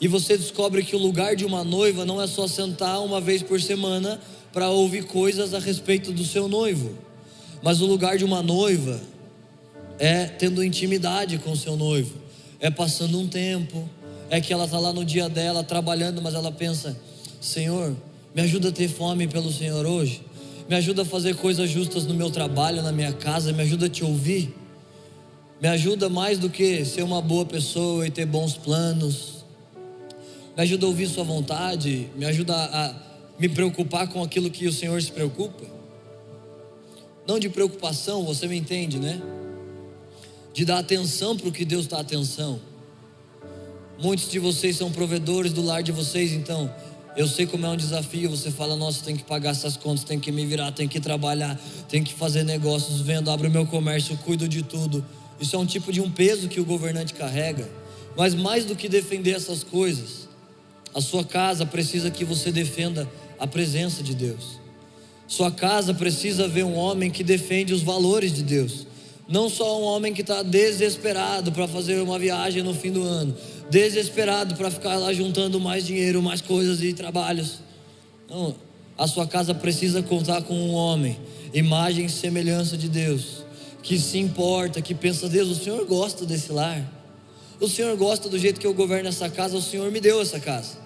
e 0.00 0.08
você 0.08 0.36
descobre 0.36 0.82
que 0.82 0.96
o 0.96 0.98
lugar 0.98 1.36
de 1.36 1.44
uma 1.44 1.62
noiva 1.62 2.04
não 2.04 2.20
é 2.20 2.26
só 2.26 2.48
sentar 2.48 3.00
uma 3.04 3.20
vez 3.20 3.40
por 3.40 3.60
semana 3.60 4.20
para 4.54 4.70
ouvir 4.70 5.04
coisas 5.04 5.52
a 5.52 5.58
respeito 5.58 6.12
do 6.12 6.24
seu 6.24 6.46
noivo, 6.46 6.96
mas 7.60 7.80
o 7.80 7.86
lugar 7.86 8.16
de 8.16 8.24
uma 8.24 8.40
noiva 8.40 9.00
é 9.98 10.26
tendo 10.26 10.62
intimidade 10.62 11.38
com 11.38 11.50
o 11.50 11.56
seu 11.56 11.76
noivo. 11.76 12.14
É 12.60 12.70
passando 12.70 13.18
um 13.18 13.26
tempo, 13.26 13.88
é 14.30 14.40
que 14.40 14.52
ela 14.52 14.64
está 14.64 14.78
lá 14.78 14.92
no 14.92 15.04
dia 15.04 15.28
dela 15.28 15.64
trabalhando, 15.64 16.22
mas 16.22 16.34
ela 16.34 16.52
pensa: 16.52 16.96
Senhor, 17.40 17.96
me 18.32 18.42
ajuda 18.42 18.68
a 18.68 18.72
ter 18.72 18.88
fome 18.88 19.26
pelo 19.26 19.52
Senhor 19.52 19.84
hoje, 19.84 20.22
me 20.68 20.76
ajuda 20.76 21.02
a 21.02 21.04
fazer 21.04 21.34
coisas 21.34 21.68
justas 21.68 22.06
no 22.06 22.14
meu 22.14 22.30
trabalho, 22.30 22.80
na 22.80 22.92
minha 22.92 23.12
casa, 23.12 23.52
me 23.52 23.62
ajuda 23.62 23.86
a 23.86 23.88
te 23.88 24.04
ouvir, 24.04 24.54
me 25.60 25.66
ajuda 25.66 26.08
mais 26.08 26.38
do 26.38 26.48
que 26.48 26.84
ser 26.84 27.02
uma 27.02 27.20
boa 27.20 27.44
pessoa 27.44 28.06
e 28.06 28.10
ter 28.10 28.24
bons 28.24 28.56
planos, 28.56 29.44
me 30.56 30.62
ajuda 30.62 30.86
a 30.86 30.88
ouvir 30.88 31.08
Sua 31.08 31.24
vontade, 31.24 32.08
me 32.16 32.24
ajuda 32.24 32.54
a 32.54 33.13
me 33.38 33.48
preocupar 33.48 34.08
com 34.08 34.22
aquilo 34.22 34.50
que 34.50 34.66
o 34.66 34.72
Senhor 34.72 35.00
se 35.02 35.10
preocupa. 35.10 35.64
Não 37.26 37.38
de 37.38 37.48
preocupação, 37.48 38.24
você 38.24 38.46
me 38.46 38.56
entende, 38.56 38.98
né? 38.98 39.20
de 40.54 40.64
dar 40.64 40.78
atenção 40.78 41.36
para 41.36 41.48
o 41.48 41.52
que 41.52 41.64
Deus 41.64 41.88
dá 41.88 41.98
atenção. 41.98 42.60
Muitos 44.00 44.30
de 44.30 44.38
vocês 44.38 44.76
são 44.76 44.90
provedores 44.90 45.52
do 45.52 45.60
lar 45.60 45.82
de 45.82 45.90
vocês, 45.90 46.32
então 46.32 46.72
eu 47.16 47.26
sei 47.26 47.44
como 47.44 47.66
é 47.66 47.68
um 47.68 47.76
desafio. 47.76 48.30
Você 48.30 48.52
fala, 48.52 48.76
nossa, 48.76 49.04
tem 49.04 49.16
que 49.16 49.24
pagar 49.24 49.50
essas 49.50 49.76
contas, 49.76 50.04
tem 50.04 50.18
que 50.18 50.30
me 50.30 50.46
virar, 50.46 50.70
tem 50.70 50.86
que 50.86 51.00
trabalhar, 51.00 51.60
tem 51.88 52.04
que 52.04 52.14
fazer 52.14 52.44
negócios, 52.44 53.00
vendo, 53.00 53.32
abro 53.32 53.50
meu 53.50 53.66
comércio, 53.66 54.16
cuido 54.18 54.48
de 54.48 54.62
tudo. 54.62 55.04
Isso 55.40 55.56
é 55.56 55.58
um 55.58 55.66
tipo 55.66 55.92
de 55.92 56.00
um 56.00 56.08
peso 56.08 56.48
que 56.48 56.60
o 56.60 56.64
governante 56.64 57.14
carrega. 57.14 57.68
Mas 58.16 58.32
mais 58.32 58.64
do 58.64 58.76
que 58.76 58.88
defender 58.88 59.32
essas 59.32 59.64
coisas, 59.64 60.28
a 60.94 61.00
sua 61.00 61.24
casa 61.24 61.66
precisa 61.66 62.12
que 62.12 62.24
você 62.24 62.52
defenda 62.52 63.10
a 63.38 63.46
presença 63.46 64.02
de 64.02 64.14
Deus. 64.14 64.60
Sua 65.26 65.50
casa 65.50 65.94
precisa 65.94 66.46
ver 66.46 66.64
um 66.64 66.74
homem 66.74 67.10
que 67.10 67.24
defende 67.24 67.72
os 67.72 67.82
valores 67.82 68.32
de 68.32 68.42
Deus. 68.42 68.86
Não 69.26 69.48
só 69.48 69.80
um 69.80 69.84
homem 69.84 70.12
que 70.12 70.20
está 70.20 70.42
desesperado 70.42 71.50
para 71.50 71.66
fazer 71.66 72.00
uma 72.00 72.18
viagem 72.18 72.62
no 72.62 72.74
fim 72.74 72.92
do 72.92 73.02
ano, 73.02 73.34
desesperado 73.70 74.54
para 74.54 74.70
ficar 74.70 74.96
lá 74.96 75.12
juntando 75.12 75.58
mais 75.58 75.86
dinheiro, 75.86 76.22
mais 76.22 76.40
coisas 76.40 76.82
e 76.82 76.92
trabalhos. 76.92 77.60
Não, 78.28 78.54
a 78.96 79.06
sua 79.06 79.26
casa 79.26 79.54
precisa 79.54 80.02
contar 80.02 80.42
com 80.42 80.54
um 80.54 80.72
homem, 80.72 81.18
imagem 81.52 82.06
e 82.06 82.10
semelhança 82.10 82.76
de 82.76 82.88
Deus, 82.88 83.44
que 83.82 83.98
se 83.98 84.18
importa, 84.18 84.82
que 84.82 84.94
pensa: 84.94 85.28
Deus, 85.28 85.48
o 85.48 85.54
Senhor 85.54 85.84
gosta 85.86 86.26
desse 86.26 86.52
lar, 86.52 86.84
o 87.60 87.66
Senhor 87.66 87.96
gosta 87.96 88.28
do 88.28 88.38
jeito 88.38 88.60
que 88.60 88.66
eu 88.66 88.74
governo 88.74 89.08
essa 89.08 89.28
casa, 89.30 89.56
o 89.56 89.62
Senhor 89.62 89.90
me 89.90 90.00
deu 90.00 90.20
essa 90.20 90.38
casa, 90.38 90.76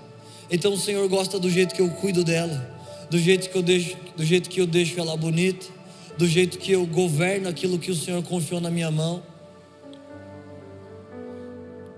então 0.51 0.73
o 0.73 0.79
Senhor 0.79 1.07
gosta 1.09 1.39
do 1.39 1.51
jeito 1.51 1.75
que 1.75 1.83
eu 1.83 1.89
cuido 1.91 2.25
dela, 2.25 2.77
do 3.11 3.19
jeito 3.19 3.51
que 3.51 3.57
eu 3.57 3.63
deixo, 3.63 3.97
do 4.17 4.25
jeito 4.25 4.49
que 4.49 4.61
eu 4.61 4.67
deixo 4.67 4.99
ela 5.01 5.17
bonita 5.17 5.79
do 6.19 6.27
jeito 6.27 6.59
que 6.59 6.73
eu 6.73 6.85
governo 6.85 7.49
aquilo 7.49 7.79
que 7.79 7.93
o 7.93 7.95
Senhor 7.95 8.21
confiou 8.25 8.61
na 8.61 8.71
minha 8.71 8.91
mão. 8.91 9.23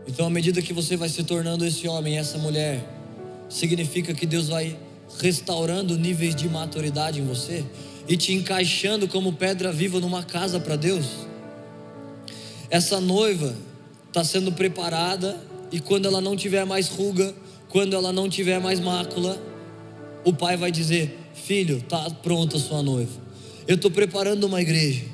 Então, 0.07 0.27
à 0.27 0.31
medida 0.31 0.61
que 0.61 0.75
você 0.75 0.95
vai 0.95 1.09
se 1.09 1.25
tornando 1.25 1.65
esse 1.65 1.89
homem, 1.89 2.19
essa 2.19 2.37
mulher, 2.37 2.85
significa 3.49 4.13
que 4.13 4.27
Deus 4.27 4.49
vai 4.49 4.77
restaurando 5.19 5.97
níveis 5.97 6.37
de 6.37 6.49
maturidade 6.51 7.19
em 7.19 7.25
você 7.25 7.65
e 8.07 8.17
te 8.17 8.35
encaixando 8.35 9.09
como 9.09 9.33
pedra 9.33 9.73
viva 9.73 9.99
numa 10.01 10.23
casa 10.23 10.61
para 10.61 10.77
Deus. 10.77 11.07
Essa 12.69 13.01
noiva 13.01 13.57
está 14.09 14.23
sendo 14.23 14.53
preparada 14.53 15.41
e 15.73 15.81
quando 15.81 16.07
ela 16.07 16.21
não 16.21 16.37
tiver 16.37 16.67
mais 16.67 16.89
ruga, 16.89 17.35
quando 17.71 17.95
ela 17.95 18.13
não 18.13 18.29
tiver 18.29 18.61
mais 18.61 18.81
mácula, 18.81 19.41
o 20.25 20.33
pai 20.33 20.57
vai 20.57 20.71
dizer: 20.71 21.19
Filho, 21.33 21.79
está 21.79 22.11
pronta 22.11 22.57
a 22.57 22.61
sua 22.61 22.83
noiva. 22.83 23.21
Eu 23.67 23.77
estou 23.77 23.91
preparando 23.91 24.45
uma 24.45 24.61
igreja. 24.61 25.05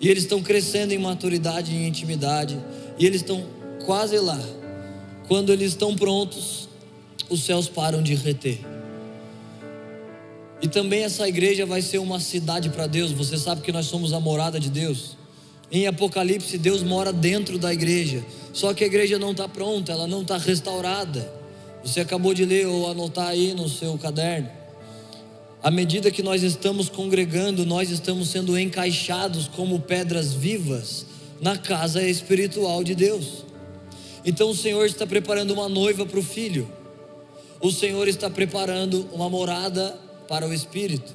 E 0.00 0.08
eles 0.08 0.22
estão 0.22 0.42
crescendo 0.42 0.92
em 0.92 0.98
maturidade 0.98 1.74
e 1.74 1.86
intimidade. 1.86 2.56
E 2.98 3.06
eles 3.06 3.22
estão 3.22 3.44
quase 3.84 4.18
lá. 4.18 4.38
Quando 5.26 5.52
eles 5.52 5.70
estão 5.70 5.96
prontos, 5.96 6.68
os 7.28 7.42
céus 7.42 7.68
param 7.68 8.02
de 8.02 8.14
reter. 8.14 8.60
E 10.60 10.68
também 10.68 11.04
essa 11.04 11.26
igreja 11.28 11.64
vai 11.64 11.82
ser 11.82 11.98
uma 11.98 12.20
cidade 12.20 12.68
para 12.68 12.86
Deus. 12.86 13.12
Você 13.12 13.36
sabe 13.36 13.62
que 13.62 13.72
nós 13.72 13.86
somos 13.86 14.12
a 14.12 14.20
morada 14.20 14.60
de 14.60 14.70
Deus. 14.70 15.16
Em 15.70 15.86
Apocalipse, 15.86 16.58
Deus 16.58 16.82
mora 16.82 17.12
dentro 17.12 17.58
da 17.58 17.72
igreja. 17.72 18.24
Só 18.52 18.72
que 18.74 18.84
a 18.84 18.86
igreja 18.86 19.18
não 19.18 19.32
está 19.32 19.48
pronta, 19.48 19.92
ela 19.92 20.06
não 20.06 20.22
está 20.22 20.36
restaurada. 20.36 21.37
Você 21.82 22.00
acabou 22.00 22.34
de 22.34 22.44
ler 22.44 22.66
ou 22.66 22.90
anotar 22.90 23.28
aí 23.28 23.54
no 23.54 23.68
seu 23.68 23.96
caderno. 23.98 24.50
À 25.62 25.70
medida 25.70 26.10
que 26.10 26.22
nós 26.22 26.42
estamos 26.42 26.88
congregando, 26.88 27.66
nós 27.66 27.90
estamos 27.90 28.28
sendo 28.28 28.58
encaixados 28.58 29.48
como 29.48 29.80
pedras 29.80 30.32
vivas 30.32 31.04
na 31.40 31.58
casa 31.58 32.02
espiritual 32.02 32.84
de 32.84 32.94
Deus. 32.94 33.44
Então 34.24 34.50
o 34.50 34.54
Senhor 34.54 34.86
está 34.86 35.06
preparando 35.06 35.52
uma 35.52 35.68
noiva 35.68 36.06
para 36.06 36.18
o 36.18 36.22
filho, 36.22 36.70
o 37.60 37.72
Senhor 37.72 38.06
está 38.06 38.30
preparando 38.30 39.08
uma 39.12 39.28
morada 39.28 39.98
para 40.28 40.46
o 40.46 40.52
Espírito, 40.52 41.14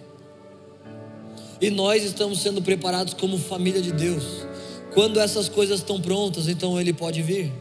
e 1.61 1.69
nós 1.69 2.03
estamos 2.03 2.41
sendo 2.41 2.61
preparados 2.61 3.13
como 3.13 3.37
família 3.37 3.81
de 3.81 3.93
Deus. 3.93 4.23
Quando 4.93 5.19
essas 5.19 5.47
coisas 5.47 5.79
estão 5.79 6.01
prontas, 6.01 6.47
então 6.47 6.79
Ele 6.79 6.91
pode 6.91 7.21
vir. 7.21 7.51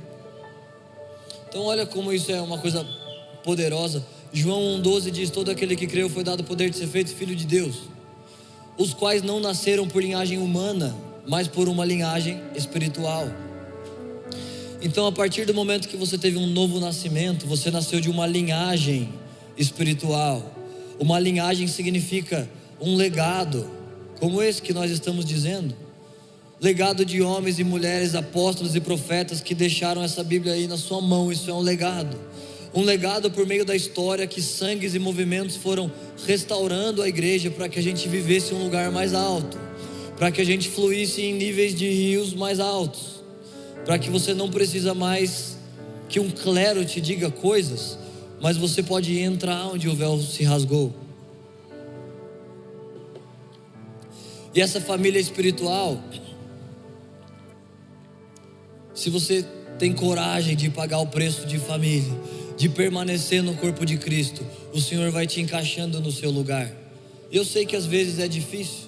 Então, 1.53 1.65
olha 1.65 1.85
como 1.85 2.15
isso 2.15 2.33
é 2.33 2.41
uma 2.41 2.57
coisa 2.57 2.83
poderosa. 3.45 4.03
João 4.33 4.81
1,12 4.81 5.11
diz: 5.11 5.29
Todo 5.29 5.51
aquele 5.51 5.77
que 5.77 5.87
creu 5.87 6.09
foi 6.09 6.25
dado 6.25 6.41
o 6.41 6.45
poder 6.45 6.71
de 6.71 6.79
ser 6.79 6.87
feito 6.87 7.15
filho 7.15 7.37
de 7.37 7.45
Deus, 7.45 7.75
os 8.79 8.95
quais 8.95 9.23
não 9.23 9.39
nasceram 9.39 9.87
por 9.87 10.03
linhagem 10.03 10.39
humana, 10.39 10.97
mas 11.29 11.47
por 11.47 11.69
uma 11.69 11.85
linhagem 11.85 12.41
espiritual. 12.57 13.31
Então, 14.81 15.07
a 15.07 15.13
partir 15.13 15.45
do 15.45 15.53
momento 15.53 15.89
que 15.89 15.97
você 15.97 16.17
teve 16.17 16.39
um 16.39 16.47
novo 16.47 16.81
nascimento, 16.81 17.47
você 17.47 17.71
nasceu 17.71 18.01
de 18.01 18.09
uma 18.09 18.27
linhagem 18.27 19.13
espiritual. 19.55 20.43
Uma 20.99 21.19
linhagem 21.19 21.67
significa 21.67 22.49
um 22.81 22.97
legado, 22.97 23.71
como 24.19 24.43
esse 24.43 24.63
que 24.63 24.73
nós 24.73 24.91
estamos 24.91 25.27
dizendo. 25.27 25.77
Legado 26.63 27.05
de 27.05 27.21
homens 27.21 27.59
e 27.59 27.65
mulheres, 27.65 28.15
apóstolos 28.15 28.77
e 28.77 28.81
profetas 28.81 29.41
que 29.41 29.53
deixaram 29.53 30.01
essa 30.01 30.23
Bíblia 30.23 30.53
aí 30.53 30.69
na 30.69 30.79
sua 30.79 31.01
mão, 31.01 31.33
isso 31.33 31.51
é 31.51 31.53
um 31.53 31.59
legado. 31.59 32.17
Um 32.73 32.83
legado 32.83 33.33
por 33.33 33.45
meio 33.45 33.65
da 33.65 33.75
história 33.75 34.29
que 34.29 34.41
sangues 34.41 34.95
e 34.95 35.01
movimentos 35.01 35.57
foram 35.57 35.91
restaurando 36.25 37.03
a 37.03 37.09
igreja 37.09 37.51
para 37.51 37.69
que 37.69 37.81
a 37.81 37.83
gente 37.83 38.09
vivesse 38.09 38.55
em 38.55 38.59
um 38.59 38.63
lugar 38.63 38.93
mais 38.93 39.13
alto, 39.13 39.59
para 40.17 40.31
que 40.31 40.41
a 40.41 40.45
gente 40.45 40.69
fluísse 40.69 41.23
em 41.23 41.35
níveis 41.35 41.75
de 41.75 41.91
rios 41.91 42.33
mais 42.33 42.61
altos, 42.61 43.25
para 43.85 43.99
que 43.99 44.09
você 44.09 44.33
não 44.33 44.49
precisa 44.49 44.95
mais 44.95 45.57
que 46.09 46.21
um 46.21 46.31
clero 46.31 46.85
te 46.85 47.01
diga 47.01 47.29
coisas, 47.29 47.99
mas 48.41 48.57
você 48.57 48.85
pode 48.85 49.19
entrar 49.19 49.67
onde 49.67 49.89
o 49.89 49.97
véu 49.97 50.17
se 50.21 50.45
rasgou. 50.45 50.95
E 54.55 54.61
essa 54.61 54.81
família 54.81 55.19
espiritual, 55.19 56.01
se 59.03 59.11
você 59.11 59.45
tem 59.81 59.93
coragem 59.93 60.55
de 60.55 60.71
pagar 60.71 61.01
o 61.01 61.07
preço 61.09 61.45
de 61.45 61.59
família, 61.59 62.17
de 62.57 62.69
permanecer 62.69 63.43
no 63.43 63.53
corpo 63.57 63.85
de 63.85 63.99
Cristo, 63.99 64.47
o 64.73 64.81
Senhor 64.81 65.11
vai 65.11 65.27
te 65.27 65.41
encaixando 65.41 66.01
no 66.01 66.13
seu 66.13 66.31
lugar. 66.31 66.71
Eu 67.33 67.45
sei 67.45 67.67
que 67.67 67.75
às 67.75 67.85
vezes 67.85 68.21
é 68.21 68.29
difícil. 68.29 68.87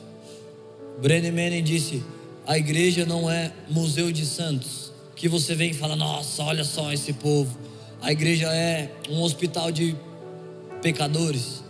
Brené 1.02 1.32
Manning 1.32 1.64
disse: 1.64 2.00
a 2.46 2.56
igreja 2.56 3.04
não 3.04 3.28
é 3.28 3.52
museu 3.68 4.12
de 4.12 4.24
santos, 4.24 4.92
que 5.16 5.28
você 5.28 5.52
vem 5.52 5.70
e 5.70 5.74
fala: 5.74 5.96
nossa, 5.96 6.44
olha 6.44 6.62
só 6.62 6.92
esse 6.92 7.12
povo. 7.14 7.58
A 8.00 8.12
igreja 8.12 8.46
é 8.54 8.92
um 9.10 9.20
hospital 9.20 9.72
de 9.72 9.96
pecadores. 10.80 11.63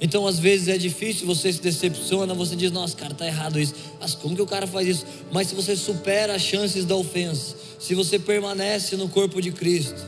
Então, 0.00 0.26
às 0.26 0.38
vezes 0.38 0.68
é 0.68 0.78
difícil, 0.78 1.26
você 1.26 1.52
se 1.52 1.60
decepciona, 1.60 2.32
você 2.32 2.54
diz: 2.54 2.70
Nossa, 2.70 2.96
cara, 2.96 3.14
tá 3.14 3.26
errado 3.26 3.58
isso. 3.58 3.74
Mas 4.00 4.14
como 4.14 4.36
que 4.36 4.42
o 4.42 4.46
cara 4.46 4.66
faz 4.66 4.86
isso? 4.86 5.06
Mas 5.32 5.48
se 5.48 5.54
você 5.54 5.74
supera 5.74 6.34
as 6.34 6.42
chances 6.42 6.84
da 6.84 6.94
ofensa, 6.94 7.56
se 7.78 7.94
você 7.94 8.18
permanece 8.18 8.96
no 8.96 9.08
corpo 9.08 9.40
de 9.42 9.50
Cristo, 9.50 10.00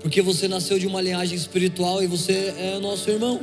porque 0.00 0.22
você 0.22 0.48
nasceu 0.48 0.78
de 0.78 0.86
uma 0.86 1.00
linhagem 1.00 1.36
espiritual 1.36 2.02
e 2.02 2.06
você 2.06 2.54
é 2.56 2.78
nosso 2.78 3.10
irmão, 3.10 3.40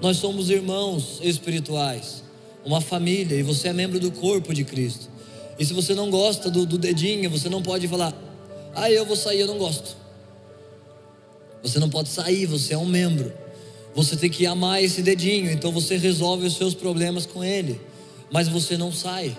nós 0.00 0.16
somos 0.16 0.50
irmãos 0.50 1.20
espirituais, 1.22 2.22
uma 2.64 2.80
família, 2.80 3.36
e 3.36 3.42
você 3.42 3.68
é 3.68 3.72
membro 3.72 4.00
do 4.00 4.10
corpo 4.10 4.52
de 4.52 4.64
Cristo. 4.64 5.08
E 5.56 5.64
se 5.64 5.72
você 5.72 5.94
não 5.94 6.10
gosta 6.10 6.50
do, 6.50 6.66
do 6.66 6.78
dedinho, 6.78 7.30
você 7.30 7.48
não 7.48 7.62
pode 7.62 7.86
falar: 7.86 8.12
Ah, 8.74 8.90
eu 8.90 9.06
vou 9.06 9.16
sair, 9.16 9.40
eu 9.40 9.46
não 9.46 9.58
gosto. 9.58 9.96
Você 11.62 11.78
não 11.78 11.88
pode 11.88 12.08
sair, 12.08 12.46
você 12.46 12.74
é 12.74 12.78
um 12.78 12.86
membro. 12.86 13.32
Você 13.98 14.14
tem 14.14 14.30
que 14.30 14.46
amar 14.46 14.80
esse 14.80 15.02
dedinho, 15.02 15.50
então 15.50 15.72
você 15.72 15.96
resolve 15.96 16.46
os 16.46 16.54
seus 16.54 16.72
problemas 16.72 17.26
com 17.26 17.42
ele, 17.42 17.80
mas 18.30 18.46
você 18.46 18.76
não 18.76 18.92
sai, 18.92 19.36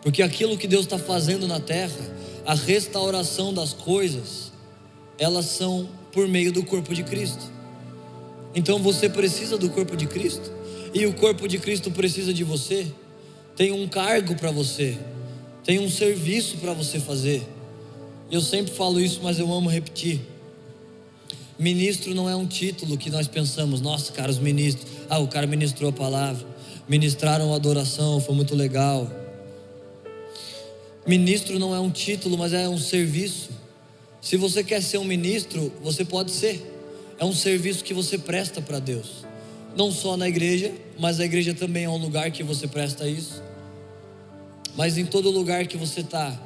porque 0.00 0.22
aquilo 0.22 0.56
que 0.56 0.68
Deus 0.68 0.84
está 0.84 0.96
fazendo 0.96 1.48
na 1.48 1.58
terra, 1.58 1.98
a 2.46 2.54
restauração 2.54 3.52
das 3.52 3.72
coisas, 3.72 4.52
elas 5.18 5.46
são 5.46 5.88
por 6.12 6.28
meio 6.28 6.52
do 6.52 6.62
corpo 6.62 6.94
de 6.94 7.02
Cristo. 7.02 7.50
Então 8.54 8.78
você 8.78 9.08
precisa 9.08 9.58
do 9.58 9.68
corpo 9.70 9.96
de 9.96 10.06
Cristo, 10.06 10.52
e 10.94 11.04
o 11.06 11.12
corpo 11.12 11.48
de 11.48 11.58
Cristo 11.58 11.90
precisa 11.90 12.32
de 12.32 12.44
você. 12.44 12.86
Tem 13.56 13.72
um 13.72 13.88
cargo 13.88 14.36
para 14.36 14.52
você, 14.52 14.96
tem 15.64 15.80
um 15.80 15.90
serviço 15.90 16.58
para 16.58 16.72
você 16.72 17.00
fazer. 17.00 17.42
Eu 18.30 18.40
sempre 18.40 18.72
falo 18.72 19.00
isso, 19.00 19.18
mas 19.20 19.40
eu 19.40 19.52
amo 19.52 19.68
repetir. 19.68 20.20
Ministro 21.58 22.14
não 22.14 22.30
é 22.30 22.36
um 22.36 22.46
título 22.46 22.96
que 22.96 23.10
nós 23.10 23.26
pensamos, 23.26 23.80
nossa, 23.80 24.12
cara, 24.12 24.30
os 24.30 24.38
ministros, 24.38 24.86
ah, 25.10 25.18
o 25.18 25.26
cara 25.26 25.44
ministrou 25.44 25.90
a 25.90 25.92
palavra, 25.92 26.46
ministraram 26.88 27.52
a 27.52 27.56
adoração, 27.56 28.20
foi 28.20 28.32
muito 28.36 28.54
legal. 28.54 29.10
Ministro 31.04 31.58
não 31.58 31.74
é 31.74 31.80
um 31.80 31.90
título, 31.90 32.38
mas 32.38 32.52
é 32.52 32.68
um 32.68 32.78
serviço. 32.78 33.50
Se 34.20 34.36
você 34.36 34.62
quer 34.62 34.80
ser 34.80 34.98
um 34.98 35.04
ministro, 35.04 35.72
você 35.82 36.04
pode 36.04 36.30
ser. 36.30 36.64
É 37.18 37.24
um 37.24 37.32
serviço 37.32 37.82
que 37.82 37.92
você 37.92 38.16
presta 38.16 38.62
para 38.62 38.78
Deus. 38.78 39.26
Não 39.76 39.90
só 39.90 40.16
na 40.16 40.28
igreja, 40.28 40.72
mas 40.96 41.18
a 41.18 41.24
igreja 41.24 41.54
também 41.54 41.84
é 41.84 41.88
um 41.88 41.96
lugar 41.96 42.30
que 42.30 42.44
você 42.44 42.68
presta 42.68 43.08
isso. 43.08 43.42
Mas 44.76 44.96
em 44.96 45.04
todo 45.04 45.28
lugar 45.28 45.66
que 45.66 45.76
você 45.76 46.02
está, 46.02 46.40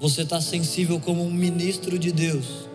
você 0.00 0.22
está 0.22 0.40
sensível 0.40 0.98
como 0.98 1.22
um 1.22 1.30
ministro 1.30 1.98
de 1.98 2.10
Deus 2.10 2.73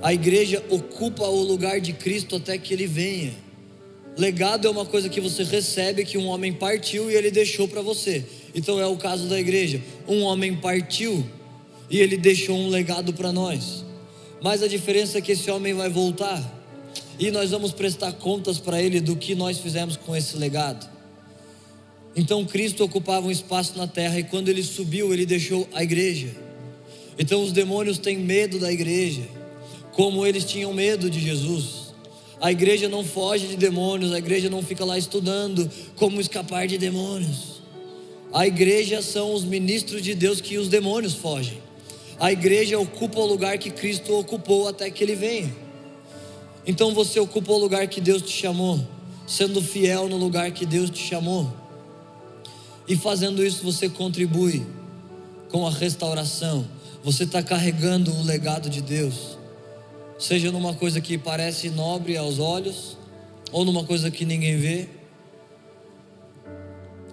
a 0.00 0.14
igreja 0.14 0.64
ocupa 0.70 1.24
o 1.24 1.42
lugar 1.42 1.80
de 1.80 1.92
Cristo 1.92 2.36
até 2.36 2.56
que 2.56 2.72
ele 2.72 2.86
venha. 2.86 3.32
Legado 4.16 4.66
é 4.66 4.70
uma 4.70 4.84
coisa 4.84 5.08
que 5.08 5.20
você 5.20 5.42
recebe 5.42 6.04
que 6.04 6.16
um 6.16 6.26
homem 6.26 6.52
partiu 6.52 7.10
e 7.10 7.14
ele 7.14 7.30
deixou 7.30 7.66
para 7.66 7.82
você. 7.82 8.24
Então 8.54 8.80
é 8.80 8.86
o 8.86 8.96
caso 8.96 9.28
da 9.28 9.38
igreja. 9.38 9.80
Um 10.06 10.22
homem 10.22 10.54
partiu 10.54 11.24
e 11.90 12.00
ele 12.00 12.16
deixou 12.16 12.56
um 12.56 12.68
legado 12.68 13.12
para 13.12 13.32
nós. 13.32 13.84
Mas 14.40 14.62
a 14.62 14.68
diferença 14.68 15.18
é 15.18 15.20
que 15.20 15.32
esse 15.32 15.50
homem 15.50 15.74
vai 15.74 15.88
voltar 15.88 16.56
e 17.18 17.30
nós 17.32 17.50
vamos 17.50 17.72
prestar 17.72 18.12
contas 18.12 18.58
para 18.58 18.80
ele 18.80 19.00
do 19.00 19.16
que 19.16 19.34
nós 19.34 19.58
fizemos 19.58 19.96
com 19.96 20.14
esse 20.14 20.36
legado. 20.36 20.88
Então 22.14 22.44
Cristo 22.44 22.84
ocupava 22.84 23.26
um 23.26 23.30
espaço 23.30 23.76
na 23.76 23.88
terra 23.88 24.18
e 24.18 24.24
quando 24.24 24.48
ele 24.48 24.62
subiu, 24.62 25.12
ele 25.12 25.26
deixou 25.26 25.68
a 25.72 25.82
igreja. 25.82 26.28
Então 27.18 27.42
os 27.42 27.50
demônios 27.50 27.98
têm 27.98 28.16
medo 28.16 28.60
da 28.60 28.72
igreja 28.72 29.37
como 29.98 30.24
eles 30.24 30.44
tinham 30.44 30.72
medo 30.72 31.10
de 31.10 31.18
Jesus. 31.18 31.92
A 32.40 32.52
igreja 32.52 32.88
não 32.88 33.02
foge 33.02 33.48
de 33.48 33.56
demônios, 33.56 34.12
a 34.12 34.18
igreja 34.18 34.48
não 34.48 34.62
fica 34.62 34.84
lá 34.84 34.96
estudando 34.96 35.68
como 35.96 36.20
escapar 36.20 36.68
de 36.68 36.78
demônios. 36.78 37.60
A 38.32 38.46
igreja 38.46 39.02
são 39.02 39.34
os 39.34 39.42
ministros 39.42 40.00
de 40.00 40.14
Deus 40.14 40.40
que 40.40 40.56
os 40.56 40.68
demônios 40.68 41.14
fogem. 41.14 41.60
A 42.16 42.30
igreja 42.30 42.78
ocupa 42.78 43.18
o 43.18 43.26
lugar 43.26 43.58
que 43.58 43.72
Cristo 43.72 44.14
ocupou 44.14 44.68
até 44.68 44.88
que 44.88 45.02
ele 45.02 45.16
venha. 45.16 45.52
Então 46.64 46.94
você 46.94 47.18
ocupa 47.18 47.50
o 47.50 47.58
lugar 47.58 47.88
que 47.88 48.00
Deus 48.00 48.22
te 48.22 48.30
chamou, 48.30 48.78
sendo 49.26 49.60
fiel 49.60 50.08
no 50.08 50.16
lugar 50.16 50.52
que 50.52 50.64
Deus 50.64 50.90
te 50.90 51.00
chamou. 51.00 51.52
E 52.86 52.94
fazendo 52.94 53.44
isso 53.44 53.64
você 53.64 53.88
contribui 53.88 54.64
com 55.48 55.66
a 55.66 55.70
restauração. 55.72 56.64
Você 57.02 57.24
está 57.24 57.42
carregando 57.42 58.14
o 58.14 58.22
legado 58.22 58.70
de 58.70 58.80
Deus 58.80 59.37
seja 60.18 60.50
numa 60.50 60.74
coisa 60.74 61.00
que 61.00 61.16
parece 61.16 61.70
nobre 61.70 62.16
aos 62.16 62.38
olhos, 62.38 62.96
ou 63.52 63.64
numa 63.64 63.84
coisa 63.84 64.10
que 64.10 64.24
ninguém 64.24 64.58
vê. 64.58 64.88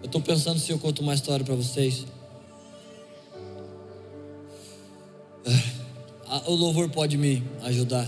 Eu 0.02 0.06
estou 0.06 0.22
pensando 0.22 0.60
se 0.60 0.72
eu 0.72 0.80
conto 0.80 1.02
uma 1.02 1.14
história 1.14 1.46
para 1.46 1.56
vocês. 1.56 2.06
Ah, 6.28 6.42
o 6.48 6.56
louvor 6.56 6.90
pode 6.90 7.18
me 7.18 7.44
ajudar. 7.64 8.08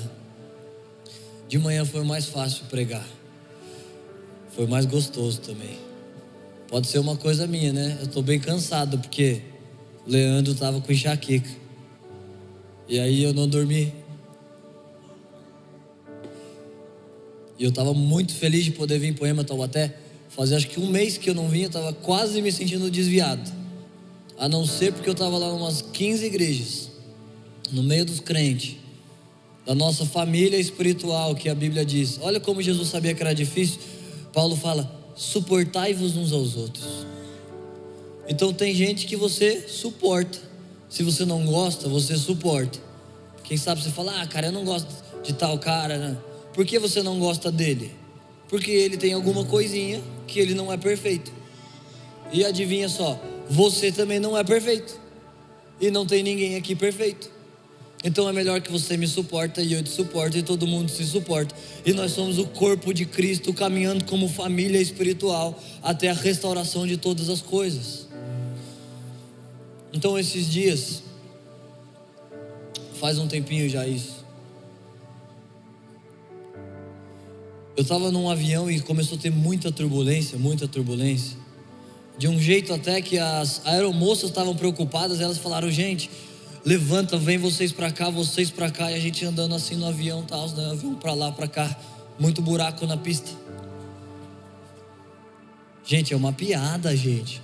De 1.47 1.57
manhã 1.57 1.85
foi 1.85 2.03
mais 2.03 2.25
fácil 2.25 2.65
pregar. 2.65 3.05
Foi 4.49 4.67
mais 4.67 4.85
gostoso 4.85 5.39
também. 5.39 5.77
Pode 6.67 6.87
ser 6.87 6.99
uma 6.99 7.15
coisa 7.15 7.47
minha, 7.47 7.71
né? 7.71 7.97
Eu 7.99 8.07
estou 8.07 8.21
bem 8.21 8.39
cansado 8.39 8.97
porque 8.97 9.41
Leandro 10.05 10.53
estava 10.53 10.81
com 10.81 10.91
enxaqueca. 10.91 11.49
E 12.87 12.99
aí 12.99 13.23
eu 13.23 13.33
não 13.33 13.47
dormi. 13.47 13.93
E 17.57 17.63
eu 17.63 17.69
estava 17.69 17.93
muito 17.93 18.33
feliz 18.33 18.63
de 18.63 18.71
poder 18.71 18.99
vir 18.99 19.07
em 19.07 19.13
Poema 19.13 19.43
Taubaté. 19.43 19.95
Fazia 20.29 20.57
acho 20.57 20.67
que 20.67 20.79
um 20.79 20.87
mês 20.87 21.17
que 21.17 21.29
eu 21.29 21.33
não 21.33 21.49
vinha, 21.49 21.65
eu 21.65 21.69
estava 21.69 21.91
quase 21.93 22.41
me 22.41 22.51
sentindo 22.51 22.89
desviado. 22.91 23.51
A 24.37 24.47
não 24.47 24.65
ser 24.65 24.93
porque 24.93 25.09
eu 25.09 25.13
estava 25.13 25.37
lá 25.37 25.47
em 25.47 25.53
umas 25.53 25.81
15 25.81 26.25
igrejas, 26.25 26.91
no 27.71 27.81
meio 27.81 28.05
dos 28.05 28.19
crentes, 28.19 28.75
da 29.65 29.73
nossa 29.73 30.05
família 30.05 30.57
espiritual, 30.57 31.33
que 31.33 31.49
a 31.49 31.55
Bíblia 31.55 31.83
diz. 31.83 32.19
Olha 32.21 32.39
como 32.39 32.61
Jesus 32.61 32.87
sabia 32.87 33.15
que 33.15 33.21
era 33.21 33.33
difícil. 33.33 33.79
Paulo 34.31 34.55
fala: 34.55 34.89
suportai-vos 35.15 36.15
uns 36.15 36.31
aos 36.31 36.55
outros. 36.55 36.85
Então 38.29 38.53
tem 38.53 38.75
gente 38.75 39.07
que 39.07 39.15
você 39.15 39.67
suporta. 39.67 40.37
Se 40.89 41.01
você 41.01 41.25
não 41.25 41.45
gosta, 41.45 41.89
você 41.89 42.15
suporta. 42.15 42.79
Quem 43.43 43.57
sabe 43.57 43.81
você 43.81 43.89
fala: 43.89 44.21
ah, 44.21 44.27
cara, 44.27 44.47
eu 44.47 44.51
não 44.51 44.63
gosto 44.63 44.87
de 45.23 45.33
tal 45.33 45.57
cara, 45.57 45.97
né? 45.97 46.17
Por 46.57 46.65
que 46.65 46.79
você 46.79 47.03
não 47.03 47.19
gosta 47.19 47.51
dele? 47.51 47.91
Porque 48.49 48.71
ele 48.71 48.97
tem 48.97 49.13
alguma 49.13 49.45
coisinha 49.45 50.01
que 50.25 50.39
ele 50.39 50.55
não 50.55 50.73
é 50.73 50.75
perfeito. 50.75 51.31
E 52.33 52.43
adivinha 52.43 52.89
só, 52.89 53.21
você 53.47 53.91
também 53.91 54.19
não 54.19 54.35
é 54.35 54.43
perfeito. 54.43 54.99
E 55.79 55.91
não 55.91 56.03
tem 56.03 56.23
ninguém 56.23 56.55
aqui 56.55 56.75
perfeito. 56.75 57.29
Então 58.03 58.27
é 58.27 58.33
melhor 58.33 58.59
que 58.59 58.71
você 58.71 58.97
me 58.97 59.07
suporta 59.07 59.61
e 59.61 59.71
eu 59.73 59.83
te 59.83 59.91
suporto 59.91 60.35
e 60.35 60.41
todo 60.41 60.65
mundo 60.65 60.89
se 60.89 61.05
suporta. 61.05 61.53
E 61.85 61.93
nós 61.93 62.13
somos 62.13 62.39
o 62.39 62.47
corpo 62.47 62.91
de 62.91 63.05
Cristo 63.05 63.53
caminhando 63.53 64.05
como 64.05 64.27
família 64.27 64.81
espiritual 64.81 65.61
até 65.83 66.09
a 66.09 66.13
restauração 66.13 66.87
de 66.87 66.97
todas 66.97 67.29
as 67.29 67.39
coisas. 67.39 68.07
Então 69.93 70.17
esses 70.17 70.49
dias 70.49 71.03
faz 72.99 73.19
um 73.19 73.27
tempinho 73.27 73.69
já 73.69 73.87
isso. 73.87 74.25
Eu 77.77 77.83
estava 77.83 78.11
num 78.11 78.27
avião 78.27 78.71
e 78.71 78.79
começou 78.79 79.19
a 79.19 79.21
ter 79.21 79.29
muita 79.29 79.71
turbulência, 79.71 80.35
muita 80.35 80.67
turbulência. 80.67 81.37
De 82.17 82.27
um 82.27 82.39
jeito 82.39 82.73
até 82.73 82.99
que 83.03 83.19
as 83.19 83.61
aeromoças 83.63 84.31
estavam 84.31 84.55
preocupadas, 84.55 85.21
elas 85.21 85.37
falaram: 85.37 85.69
gente, 85.69 86.09
levanta, 86.65 87.17
vem 87.17 87.37
vocês 87.37 87.71
para 87.71 87.91
cá, 87.91 88.09
vocês 88.09 88.49
para 88.49 88.71
cá, 88.71 88.91
e 88.91 88.95
a 88.95 88.99
gente 88.99 89.23
andando 89.23 89.53
assim 89.53 89.75
no 89.75 89.85
avião, 89.85 90.23
tal, 90.23 90.49
né? 90.49 90.71
avião 90.71 90.95
para 90.95 91.13
lá, 91.13 91.31
para 91.31 91.47
cá, 91.47 91.79
muito 92.17 92.41
buraco 92.41 92.87
na 92.87 92.97
pista. 92.97 93.29
Gente, 95.85 96.15
é 96.15 96.17
uma 96.17 96.33
piada, 96.33 96.95
gente. 96.97 97.39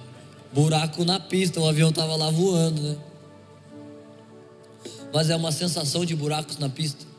Buraco 0.52 1.06
na 1.06 1.20
pista, 1.20 1.60
o 1.60 1.70
avião 1.70 1.92
tava 1.92 2.16
lá 2.16 2.32
voando, 2.32 2.82
né? 2.82 2.98
Mas 5.14 5.30
é 5.30 5.36
uma 5.36 5.52
sensação 5.52 6.04
de 6.04 6.16
buracos 6.16 6.58
na 6.58 6.70
pista. 6.70 7.12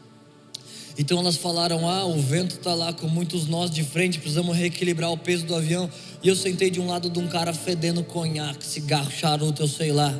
Então 0.99 1.18
elas 1.18 1.36
falaram: 1.36 1.88
Ah, 1.88 2.05
o 2.05 2.20
vento 2.20 2.57
está 2.57 2.74
lá 2.74 2.92
com 2.92 3.09
muitos 3.09 3.47
nós 3.47 3.70
de 3.70 3.82
frente, 3.82 4.18
precisamos 4.18 4.57
reequilibrar 4.57 5.11
o 5.11 5.18
peso 5.18 5.45
do 5.45 5.55
avião. 5.55 5.90
E 6.22 6.28
eu 6.28 6.36
sentei 6.36 6.70
de 6.70 6.80
um 6.80 6.86
lado 6.86 7.11
de 7.11 7.18
um 7.18 7.26
cara 7.26 7.53
fedendo 7.53 8.03
conhaque, 8.03 8.64
cigarro, 8.64 9.11
charuto, 9.11 9.62
eu 9.62 9.68
sei 9.68 9.92
lá. 9.92 10.14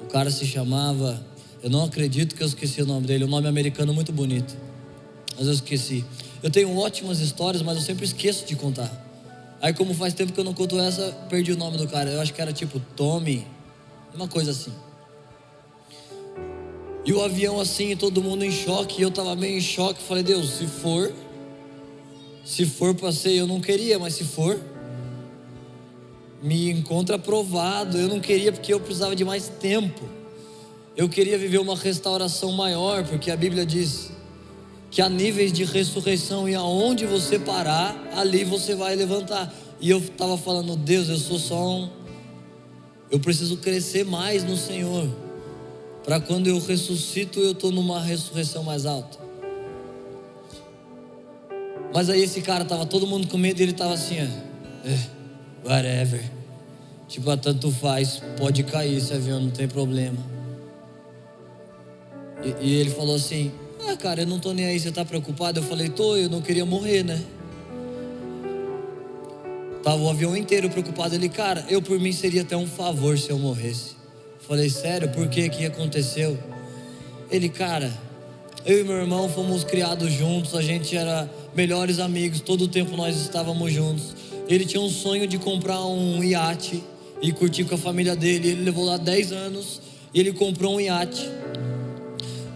O 0.00 0.06
cara 0.06 0.30
se 0.30 0.46
chamava, 0.46 1.20
eu 1.62 1.70
não 1.70 1.84
acredito 1.84 2.34
que 2.34 2.42
eu 2.42 2.46
esqueci 2.46 2.82
o 2.82 2.86
nome 2.86 3.06
dele, 3.06 3.24
um 3.24 3.28
nome 3.28 3.48
americano 3.48 3.92
muito 3.92 4.12
bonito. 4.12 4.56
Mas 5.36 5.46
eu 5.46 5.52
esqueci. 5.52 6.04
Eu 6.42 6.50
tenho 6.50 6.76
ótimas 6.76 7.18
histórias, 7.20 7.62
mas 7.62 7.76
eu 7.76 7.82
sempre 7.82 8.04
esqueço 8.04 8.46
de 8.46 8.54
contar. 8.54 9.04
Aí, 9.60 9.72
como 9.72 9.94
faz 9.94 10.12
tempo 10.14 10.32
que 10.32 10.38
eu 10.38 10.44
não 10.44 10.54
conto 10.54 10.78
essa, 10.78 11.10
perdi 11.28 11.52
o 11.52 11.56
nome 11.56 11.78
do 11.78 11.88
cara. 11.88 12.10
Eu 12.10 12.20
acho 12.20 12.32
que 12.32 12.40
era 12.40 12.52
tipo 12.52 12.78
Tommy, 12.94 13.46
uma 14.14 14.28
coisa 14.28 14.50
assim. 14.50 14.72
E 17.06 17.12
o 17.12 17.22
avião 17.22 17.60
assim, 17.60 17.94
todo 17.94 18.20
mundo 18.20 18.44
em 18.44 18.50
choque, 18.50 19.00
e 19.00 19.02
eu 19.02 19.12
tava 19.12 19.36
meio 19.36 19.58
em 19.58 19.60
choque. 19.60 20.02
Falei, 20.02 20.24
Deus, 20.24 20.50
se 20.50 20.66
for, 20.66 21.12
se 22.44 22.66
for 22.66 22.96
para 22.96 23.12
ser, 23.12 23.30
eu 23.30 23.46
não 23.46 23.60
queria, 23.60 23.96
mas 23.96 24.14
se 24.14 24.24
for, 24.24 24.60
me 26.42 26.68
encontra 26.68 27.14
aprovado. 27.14 27.96
Eu 27.96 28.08
não 28.08 28.18
queria 28.18 28.50
porque 28.50 28.74
eu 28.74 28.80
precisava 28.80 29.14
de 29.14 29.24
mais 29.24 29.46
tempo. 29.46 30.02
Eu 30.96 31.08
queria 31.08 31.38
viver 31.38 31.58
uma 31.58 31.76
restauração 31.76 32.50
maior, 32.50 33.04
porque 33.04 33.30
a 33.30 33.36
Bíblia 33.36 33.64
diz 33.64 34.10
que 34.90 35.00
há 35.00 35.08
níveis 35.08 35.52
de 35.52 35.62
ressurreição 35.62 36.48
e 36.48 36.56
aonde 36.56 37.06
você 37.06 37.38
parar, 37.38 37.96
ali 38.16 38.42
você 38.42 38.74
vai 38.74 38.96
levantar. 38.96 39.54
E 39.80 39.90
eu 39.90 39.98
estava 39.98 40.36
falando, 40.36 40.74
Deus, 40.74 41.08
eu 41.08 41.18
sou 41.18 41.38
só 41.38 41.68
um. 41.68 41.88
Eu 43.08 43.20
preciso 43.20 43.58
crescer 43.58 44.04
mais 44.04 44.42
no 44.42 44.56
Senhor 44.56 45.25
para 46.06 46.20
quando 46.20 46.46
eu 46.46 46.58
ressuscito 46.60 47.40
eu 47.40 47.50
estou 47.50 47.72
numa 47.72 48.00
ressurreição 48.00 48.62
mais 48.62 48.86
alta. 48.86 49.18
Mas 51.92 52.08
aí 52.08 52.22
esse 52.22 52.40
cara 52.40 52.64
tava 52.64 52.86
todo 52.86 53.08
mundo 53.08 53.26
com 53.26 53.36
medo 53.36 53.58
e 53.60 53.64
ele 53.64 53.72
tava 53.72 53.94
assim, 53.94 54.16
ó, 54.20 54.88
é, 54.88 55.68
whatever. 55.68 56.22
Tipo, 57.08 57.30
ah, 57.30 57.36
tanto 57.36 57.72
faz, 57.72 58.22
pode 58.36 58.62
cair 58.62 58.96
esse 58.96 59.12
avião, 59.12 59.40
não 59.40 59.50
tem 59.50 59.66
problema. 59.66 60.18
E, 62.44 62.66
e 62.66 62.74
ele 62.74 62.90
falou 62.90 63.16
assim: 63.16 63.50
Ah, 63.88 63.96
cara, 63.96 64.22
eu 64.22 64.26
não 64.26 64.38
tô 64.38 64.52
nem 64.52 64.66
aí, 64.66 64.78
você 64.78 64.92
tá 64.92 65.04
preocupado? 65.04 65.60
Eu 65.60 65.64
falei: 65.64 65.88
Tô, 65.88 66.16
eu 66.16 66.28
não 66.28 66.42
queria 66.42 66.66
morrer, 66.66 67.02
né? 67.02 67.22
Tava 69.82 70.02
o 70.02 70.10
avião 70.10 70.36
inteiro 70.36 70.68
preocupado. 70.68 71.14
Ele, 71.14 71.28
cara, 71.28 71.64
eu 71.68 71.80
por 71.80 71.98
mim 71.98 72.12
seria 72.12 72.42
até 72.42 72.56
um 72.56 72.66
favor 72.66 73.16
se 73.16 73.30
eu 73.30 73.38
morresse. 73.38 73.95
Falei, 74.46 74.70
sério, 74.70 75.08
por 75.08 75.26
que 75.28 75.48
que 75.48 75.66
aconteceu? 75.66 76.38
Ele, 77.28 77.48
cara, 77.48 77.92
eu 78.64 78.80
e 78.80 78.84
meu 78.84 78.96
irmão 78.96 79.28
fomos 79.28 79.64
criados 79.64 80.12
juntos, 80.12 80.54
a 80.54 80.62
gente 80.62 80.96
era 80.96 81.28
melhores 81.52 81.98
amigos, 81.98 82.40
todo 82.40 82.62
o 82.62 82.68
tempo 82.68 82.96
nós 82.96 83.16
estávamos 83.16 83.72
juntos. 83.72 84.14
Ele 84.48 84.64
tinha 84.64 84.80
um 84.80 84.88
sonho 84.88 85.26
de 85.26 85.36
comprar 85.36 85.84
um 85.84 86.22
iate 86.22 86.80
e 87.20 87.32
curtir 87.32 87.64
com 87.64 87.74
a 87.74 87.78
família 87.78 88.14
dele. 88.14 88.50
Ele 88.50 88.62
levou 88.62 88.84
lá 88.84 88.96
10 88.96 89.32
anos 89.32 89.80
e 90.14 90.20
ele 90.20 90.32
comprou 90.32 90.76
um 90.76 90.80
iate. 90.80 91.28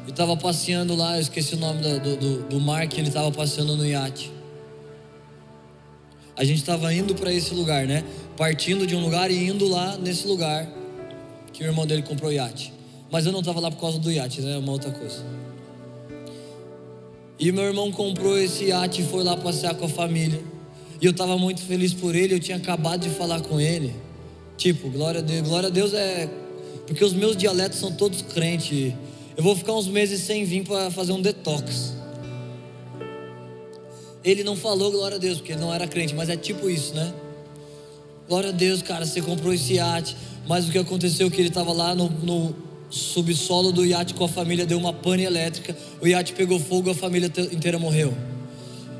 E 0.07 0.11
estava 0.11 0.37
passeando 0.37 0.95
lá, 0.95 1.17
eu 1.17 1.21
esqueci 1.23 1.57
o 1.57 1.59
nome 1.59 1.83
do, 1.83 2.17
do, 2.17 2.43
do 2.43 2.61
mar 2.61 2.87
que 2.87 3.01
ele 3.01 3.09
estava 3.09 3.33
passeando 3.33 3.77
no 3.77 3.85
iate. 3.85 4.31
A 6.37 6.45
gente 6.45 6.59
estava 6.59 6.95
indo 6.95 7.17
para 7.17 7.33
esse 7.33 7.53
lugar, 7.53 7.85
né? 7.85 8.05
Partindo 8.37 8.87
de 8.87 8.95
um 8.95 9.03
lugar 9.03 9.29
e 9.29 9.49
indo 9.49 9.67
lá 9.67 9.99
nesse 9.99 10.29
lugar 10.29 10.80
que 11.61 11.65
o 11.65 11.67
irmão 11.67 11.87
dele 11.87 12.01
comprou 12.01 12.33
iate. 12.33 12.73
Mas 13.11 13.27
eu 13.27 13.33
não 13.33 13.41
estava 13.41 13.61
lá 13.61 13.71
por 13.71 13.79
causa 13.79 13.99
do 13.99 14.11
iate, 14.11 14.41
né? 14.41 14.55
É 14.55 14.57
uma 14.57 14.73
outra 14.73 14.91
coisa. 14.91 15.23
E 17.39 17.53
meu 17.53 17.65
irmão 17.65 17.93
comprou 17.93 18.39
esse 18.39 18.65
iate 18.65 19.03
e 19.03 19.05
foi 19.05 19.23
lá 19.23 19.37
passear 19.37 19.75
com 19.75 19.85
a 19.85 19.89
família. 19.89 20.43
E 20.99 21.05
eu 21.05 21.11
estava 21.11 21.37
muito 21.37 21.61
feliz 21.61 21.93
por 21.93 22.15
ele, 22.15 22.35
eu 22.35 22.41
tinha 22.41 22.57
acabado 22.57 23.03
de 23.03 23.11
falar 23.11 23.43
com 23.43 23.61
ele. 23.61 23.95
Tipo, 24.57 24.89
glória 24.89 25.21
a 25.21 25.23
Deus. 25.23 25.47
Glória 25.47 25.67
a 25.67 25.71
Deus 25.71 25.93
é. 25.93 26.31
Porque 26.87 27.05
os 27.05 27.13
meus 27.13 27.37
dialetos 27.37 27.79
são 27.79 27.93
todos 27.93 28.23
crentes. 28.23 28.95
Eu 29.37 29.45
vou 29.45 29.55
ficar 29.55 29.75
uns 29.75 29.87
meses 29.87 30.23
sem 30.23 30.47
vir 30.47 30.65
para 30.65 30.91
fazer 30.91 31.13
um 31.13 31.21
detox. 31.21 31.93
Ele 34.25 34.43
não 34.43 34.57
falou 34.57 34.91
glória 34.91 35.17
a 35.17 35.21
Deus, 35.21 35.37
porque 35.39 35.53
ele 35.53 35.61
não 35.61 35.75
era 35.75 35.87
crente, 35.87 36.15
mas 36.15 36.31
é 36.31 36.39
tipo 36.39 36.71
isso, 36.71 36.95
né? 36.95 37.13
Glória 38.31 38.51
a 38.51 38.53
Deus, 38.53 38.81
cara, 38.81 39.05
você 39.05 39.21
comprou 39.21 39.53
esse 39.53 39.73
iate. 39.73 40.17
Mas 40.47 40.69
o 40.69 40.71
que 40.71 40.79
aconteceu 40.79 41.27
é 41.27 41.31
que 41.31 41.41
ele 41.41 41.49
estava 41.49 41.73
lá 41.73 41.97
no, 41.97 42.09
no, 42.09 42.55
subsolo 42.89 43.73
do 43.73 43.85
iate 43.85 44.15
com 44.15 44.23
a 44.23 44.29
família, 44.29 44.65
deu 44.65 44.79
uma 44.79 44.93
pane 44.93 45.25
elétrica, 45.25 45.77
o 46.01 46.07
iate 46.07 46.33
pegou 46.33 46.61
fogo, 46.61 46.91
a 46.91 46.95
família 46.95 47.27
inteira 47.51 47.77
morreu. 47.77 48.17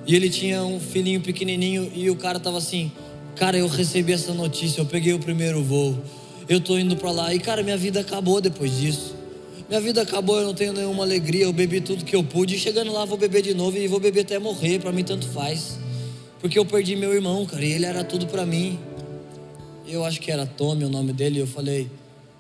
E 0.05 0.17
ele 0.17 0.29
tinha 0.29 0.65
um 0.65 0.81
filhinho 0.81 1.21
pequenininho 1.21 1.93
e 1.95 2.11
o 2.11 2.17
cara 2.17 2.39
estava 2.39 2.59
assim: 2.59 2.91
Cara, 3.37 3.57
eu 3.57 3.69
recebi 3.69 4.13
essa 4.13 4.35
notícia, 4.35 4.81
eu 4.81 4.85
peguei 4.85 5.15
o 5.15 5.21
primeiro 5.21 5.63
voo, 5.63 5.97
eu 6.49 6.61
tô 6.61 6.77
indo 6.77 6.97
para 6.97 7.13
lá. 7.13 7.33
E 7.33 7.39
cara, 7.39 7.63
minha 7.63 7.77
vida 7.77 8.01
acabou 8.01 8.41
depois 8.41 8.77
disso. 8.81 9.15
Minha 9.69 9.81
vida 9.81 10.03
acabou, 10.03 10.41
eu 10.41 10.47
não 10.47 10.55
tenho 10.55 10.73
nenhuma 10.73 11.05
alegria, 11.05 11.45
eu 11.45 11.53
bebi 11.53 11.81
tudo 11.81 12.05
que 12.05 12.17
eu 12.17 12.25
pude. 12.25 12.57
E 12.57 12.59
chegando 12.59 12.93
lá, 12.93 13.05
vou 13.05 13.17
beber 13.17 13.43
de 13.43 13.55
novo 13.55 13.79
e 13.79 13.87
vou 13.87 14.01
beber 14.01 14.23
até 14.23 14.41
morrer, 14.41 14.81
para 14.81 14.91
mim 14.91 15.05
tanto 15.05 15.29
faz. 15.29 15.79
Porque 16.41 16.59
eu 16.59 16.65
perdi 16.65 16.97
meu 16.97 17.15
irmão, 17.15 17.47
cara, 17.47 17.65
e 17.65 17.71
ele 17.71 17.87
era 17.87 18.03
tudo 18.03 18.27
para 18.27 18.45
mim 18.45 18.77
eu 19.93 20.05
acho 20.05 20.21
que 20.21 20.31
era 20.31 20.47
Tommy 20.47 20.85
o 20.85 20.89
nome 20.89 21.13
dele, 21.13 21.41
eu 21.41 21.47
falei: 21.47 21.91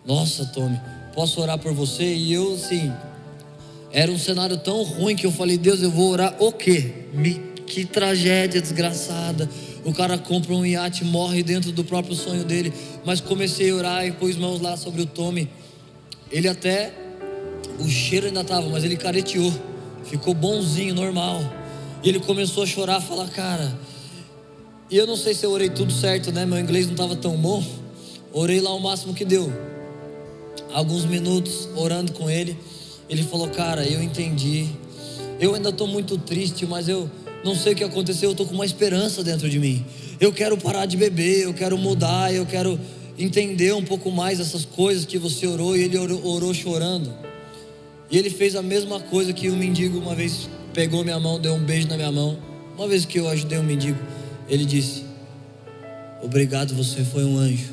Nossa, 0.05 0.44
Tommy, 0.46 0.80
posso 1.14 1.40
orar 1.40 1.59
por 1.59 1.72
você? 1.72 2.05
E 2.05 2.32
eu, 2.32 2.55
assim, 2.55 2.92
era 3.92 4.11
um 4.11 4.18
cenário 4.18 4.57
tão 4.59 4.82
ruim 4.82 5.16
que 5.16 5.26
eu 5.26 5.32
falei: 5.32 5.59
Deus, 5.59 5.82
eu 5.82 5.90
vou 5.90 6.11
orar 6.11 6.34
o 6.38 6.53
quê? 6.53 6.92
Me, 7.12 7.34
que 7.66 7.84
tragédia 7.84 8.61
desgraçada. 8.61 9.48
O 9.84 9.92
cara 9.92 10.18
compra 10.18 10.53
um 10.53 10.64
iate, 10.64 11.05
morre 11.05 11.42
dentro 11.42 11.72
do 11.72 11.82
próprio 11.82 12.14
sonho 12.14 12.44
dele. 12.44 12.72
Mas 13.05 13.20
comecei 13.20 13.70
a 13.70 13.74
orar 13.74 14.07
e 14.07 14.12
pus 14.12 14.36
mãos 14.36 14.61
lá 14.61 14.76
sobre 14.76 15.03
o 15.03 15.07
Tommy. 15.07 15.48
Ele 16.30 16.48
até, 16.48 16.92
o 17.78 17.88
cheiro 17.88 18.26
ainda 18.26 18.42
estava, 18.42 18.68
mas 18.68 18.84
ele 18.84 18.96
careteou. 18.96 19.53
Ficou 20.05 20.34
bonzinho, 20.34 20.94
normal. 20.94 21.40
E 22.03 22.09
ele 22.09 22.20
começou 22.20 22.62
a 22.62 22.66
chorar, 22.66 23.01
falar: 23.01 23.28
Cara 23.30 23.89
e 24.91 24.97
eu 24.97 25.07
não 25.07 25.16
sei 25.16 25.34
se 25.34 25.47
eu 25.47 25.53
orei 25.53 25.70
tudo 25.70 25.93
certo, 25.93 26.32
né? 26.32 26.45
Meu 26.45 26.59
inglês 26.59 26.86
não 26.86 26.95
estava 26.95 27.14
tão 27.14 27.36
bom. 27.36 27.62
Orei 28.32 28.61
lá 28.61 28.74
o 28.74 28.80
máximo 28.80 29.14
que 29.14 29.24
deu. 29.24 29.53
Alguns 30.72 31.05
minutos 31.05 31.68
orando 31.76 32.12
com 32.12 32.28
ele, 32.28 32.57
ele 33.09 33.22
falou: 33.22 33.49
Cara, 33.49 33.86
eu 33.86 34.03
entendi. 34.03 34.68
Eu 35.38 35.55
ainda 35.55 35.68
estou 35.68 35.86
muito 35.86 36.18
triste, 36.18 36.66
mas 36.66 36.88
eu 36.88 37.09
não 37.45 37.55
sei 37.55 37.72
o 37.72 37.76
que 37.76 37.84
aconteceu. 37.84 38.30
Eu 38.30 38.32
estou 38.32 38.47
com 38.47 38.55
uma 38.55 38.64
esperança 38.64 39.22
dentro 39.22 39.49
de 39.49 39.61
mim. 39.61 39.84
Eu 40.18 40.32
quero 40.32 40.57
parar 40.59 40.86
de 40.86 40.97
beber, 40.97 41.45
eu 41.45 41.55
quero 41.55 41.78
mudar, 41.78 42.34
eu 42.34 42.45
quero 42.45 42.78
entender 43.16 43.72
um 43.72 43.84
pouco 43.84 44.11
mais 44.11 44.41
essas 44.41 44.64
coisas 44.64 45.05
que 45.05 45.18
você 45.18 45.47
orou. 45.47 45.76
E 45.76 45.84
ele 45.84 45.97
orou, 45.99 46.26
orou 46.26 46.53
chorando. 46.53 47.12
E 48.11 48.18
ele 48.18 48.28
fez 48.28 48.57
a 48.57 48.62
mesma 48.62 48.99
coisa 48.99 49.32
que 49.32 49.49
um 49.51 49.57
mendigo 49.57 49.99
uma 49.99 50.16
vez 50.16 50.49
pegou 50.74 51.05
minha 51.05 51.20
mão, 51.20 51.38
deu 51.38 51.55
um 51.55 51.61
beijo 51.61 51.86
na 51.86 51.97
minha 51.97 52.11
mão. 52.11 52.36
Uma 52.76 52.88
vez 52.88 53.05
que 53.05 53.20
eu 53.20 53.28
ajudei 53.28 53.57
um 53.57 53.62
mendigo. 53.62 53.99
Ele 54.51 54.66
disse: 54.66 55.05
Obrigado, 56.22 56.74
você 56.74 57.05
foi 57.05 57.24
um 57.24 57.38
anjo. 57.38 57.72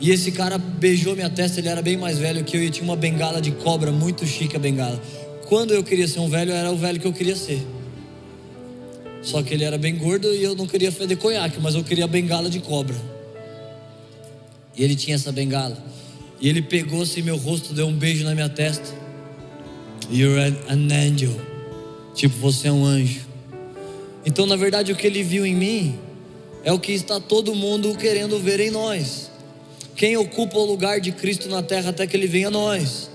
E 0.00 0.10
esse 0.10 0.32
cara 0.32 0.58
beijou 0.58 1.14
minha 1.14 1.30
testa, 1.30 1.60
ele 1.60 1.68
era 1.68 1.80
bem 1.80 1.96
mais 1.96 2.18
velho 2.18 2.42
que 2.42 2.56
eu 2.56 2.62
e 2.62 2.70
tinha 2.70 2.84
uma 2.84 2.96
bengala 2.96 3.40
de 3.40 3.52
cobra, 3.52 3.92
muito 3.92 4.26
chique 4.26 4.56
a 4.56 4.58
bengala. 4.58 5.00
Quando 5.46 5.72
eu 5.72 5.84
queria 5.84 6.08
ser 6.08 6.20
um 6.20 6.28
velho, 6.28 6.52
era 6.52 6.70
o 6.70 6.76
velho 6.76 6.98
que 6.98 7.06
eu 7.06 7.12
queria 7.12 7.36
ser. 7.36 7.64
Só 9.22 9.42
que 9.42 9.52
ele 9.52 9.64
era 9.64 9.76
bem 9.76 9.96
gordo 9.96 10.32
e 10.34 10.42
eu 10.42 10.54
não 10.54 10.66
queria 10.66 10.90
feder 10.90 11.18
conhaque, 11.18 11.60
mas 11.60 11.74
eu 11.74 11.84
queria 11.84 12.04
a 12.04 12.08
bengala 12.08 12.48
de 12.48 12.60
cobra. 12.60 12.96
E 14.76 14.82
ele 14.82 14.96
tinha 14.96 15.16
essa 15.16 15.30
bengala. 15.30 15.76
E 16.40 16.48
ele 16.48 16.62
pegou 16.62 17.02
assim 17.02 17.20
meu 17.20 17.36
rosto, 17.36 17.74
deu 17.74 17.86
um 17.86 17.92
beijo 17.92 18.24
na 18.24 18.34
minha 18.34 18.48
testa. 18.48 18.88
You're 20.10 20.56
an 20.68 20.88
angel. 20.90 21.38
Tipo, 22.14 22.36
você 22.38 22.68
é 22.68 22.72
um 22.72 22.84
anjo. 22.84 23.29
Então, 24.24 24.46
na 24.46 24.56
verdade, 24.56 24.92
o 24.92 24.96
que 24.96 25.06
ele 25.06 25.22
viu 25.22 25.46
em 25.46 25.54
mim 25.54 25.98
é 26.62 26.72
o 26.72 26.78
que 26.78 26.92
está 26.92 27.18
todo 27.18 27.54
mundo 27.54 27.94
querendo 27.96 28.38
ver 28.38 28.60
em 28.60 28.70
nós. 28.70 29.30
Quem 29.96 30.16
ocupa 30.16 30.58
o 30.58 30.64
lugar 30.64 31.00
de 31.00 31.12
Cristo 31.12 31.48
na 31.48 31.62
terra 31.62 31.90
até 31.90 32.06
que 32.06 32.16
ele 32.16 32.26
venha 32.26 32.48
a 32.48 32.50
nós? 32.50 33.10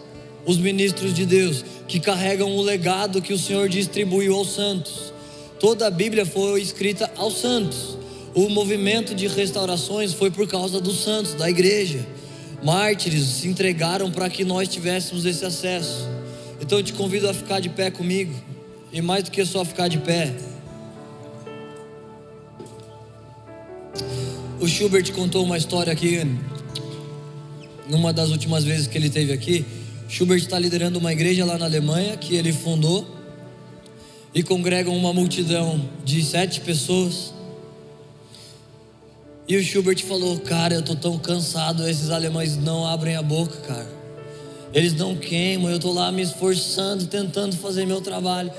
Os 0.45 0.57
ministros 0.57 1.13
de 1.13 1.25
Deus, 1.25 1.63
que 1.87 1.99
carregam 1.99 2.55
o 2.55 2.61
legado 2.61 3.21
que 3.21 3.33
o 3.33 3.39
Senhor 3.39 3.67
distribuiu 3.69 4.35
aos 4.35 4.53
santos. 4.53 5.13
Toda 5.59 5.87
a 5.87 5.91
Bíblia 5.91 6.25
foi 6.25 6.61
escrita 6.61 7.09
aos 7.15 7.39
santos. 7.39 7.97
O 8.33 8.49
movimento 8.49 9.15
de 9.15 9.27
restaurações 9.27 10.13
foi 10.13 10.29
por 10.29 10.47
causa 10.47 10.79
dos 10.79 11.03
santos, 11.03 11.33
da 11.33 11.49
igreja. 11.49 12.05
Mártires 12.63 13.23
se 13.23 13.47
entregaram 13.47 14.11
para 14.11 14.29
que 14.29 14.43
nós 14.43 14.67
tivéssemos 14.67 15.25
esse 15.25 15.45
acesso. 15.45 16.07
Então 16.59 16.79
eu 16.79 16.83
te 16.83 16.93
convido 16.93 17.29
a 17.29 17.33
ficar 17.33 17.59
de 17.59 17.69
pé 17.69 17.89
comigo. 17.89 18.33
E 18.91 19.01
mais 19.01 19.23
do 19.23 19.31
que 19.31 19.43
só 19.45 19.63
ficar 19.63 19.87
de 19.87 19.99
pé. 19.99 20.33
O 24.59 24.67
Schubert 24.67 25.11
contou 25.11 25.43
uma 25.43 25.57
história 25.57 25.91
aqui, 25.91 26.21
numa 27.89 28.13
das 28.13 28.29
últimas 28.29 28.63
vezes 28.63 28.87
que 28.87 28.97
ele 28.97 29.07
esteve 29.07 29.33
aqui. 29.33 29.65
Schubert 30.07 30.39
está 30.39 30.57
liderando 30.57 30.97
uma 30.97 31.11
igreja 31.11 31.43
lá 31.45 31.57
na 31.57 31.65
Alemanha 31.65 32.15
que 32.15 32.35
ele 32.35 32.53
fundou 32.53 33.05
e 34.33 34.41
congregam 34.41 34.95
uma 34.95 35.11
multidão 35.11 35.89
de 36.05 36.23
sete 36.23 36.61
pessoas. 36.61 37.33
E 39.45 39.57
o 39.57 39.63
Schubert 39.63 40.01
falou: 40.05 40.39
Cara, 40.39 40.75
eu 40.75 40.81
tô 40.81 40.95
tão 40.95 41.19
cansado, 41.19 41.87
esses 41.87 42.09
alemães 42.09 42.55
não 42.55 42.87
abrem 42.87 43.15
a 43.15 43.21
boca, 43.21 43.57
cara. 43.57 43.89
Eles 44.73 44.93
não 44.93 45.15
queimam, 45.15 45.69
eu 45.69 45.79
tô 45.79 45.91
lá 45.91 46.11
me 46.11 46.21
esforçando, 46.21 47.07
tentando 47.07 47.57
fazer 47.57 47.85
meu 47.85 47.99
trabalho. 48.01 48.51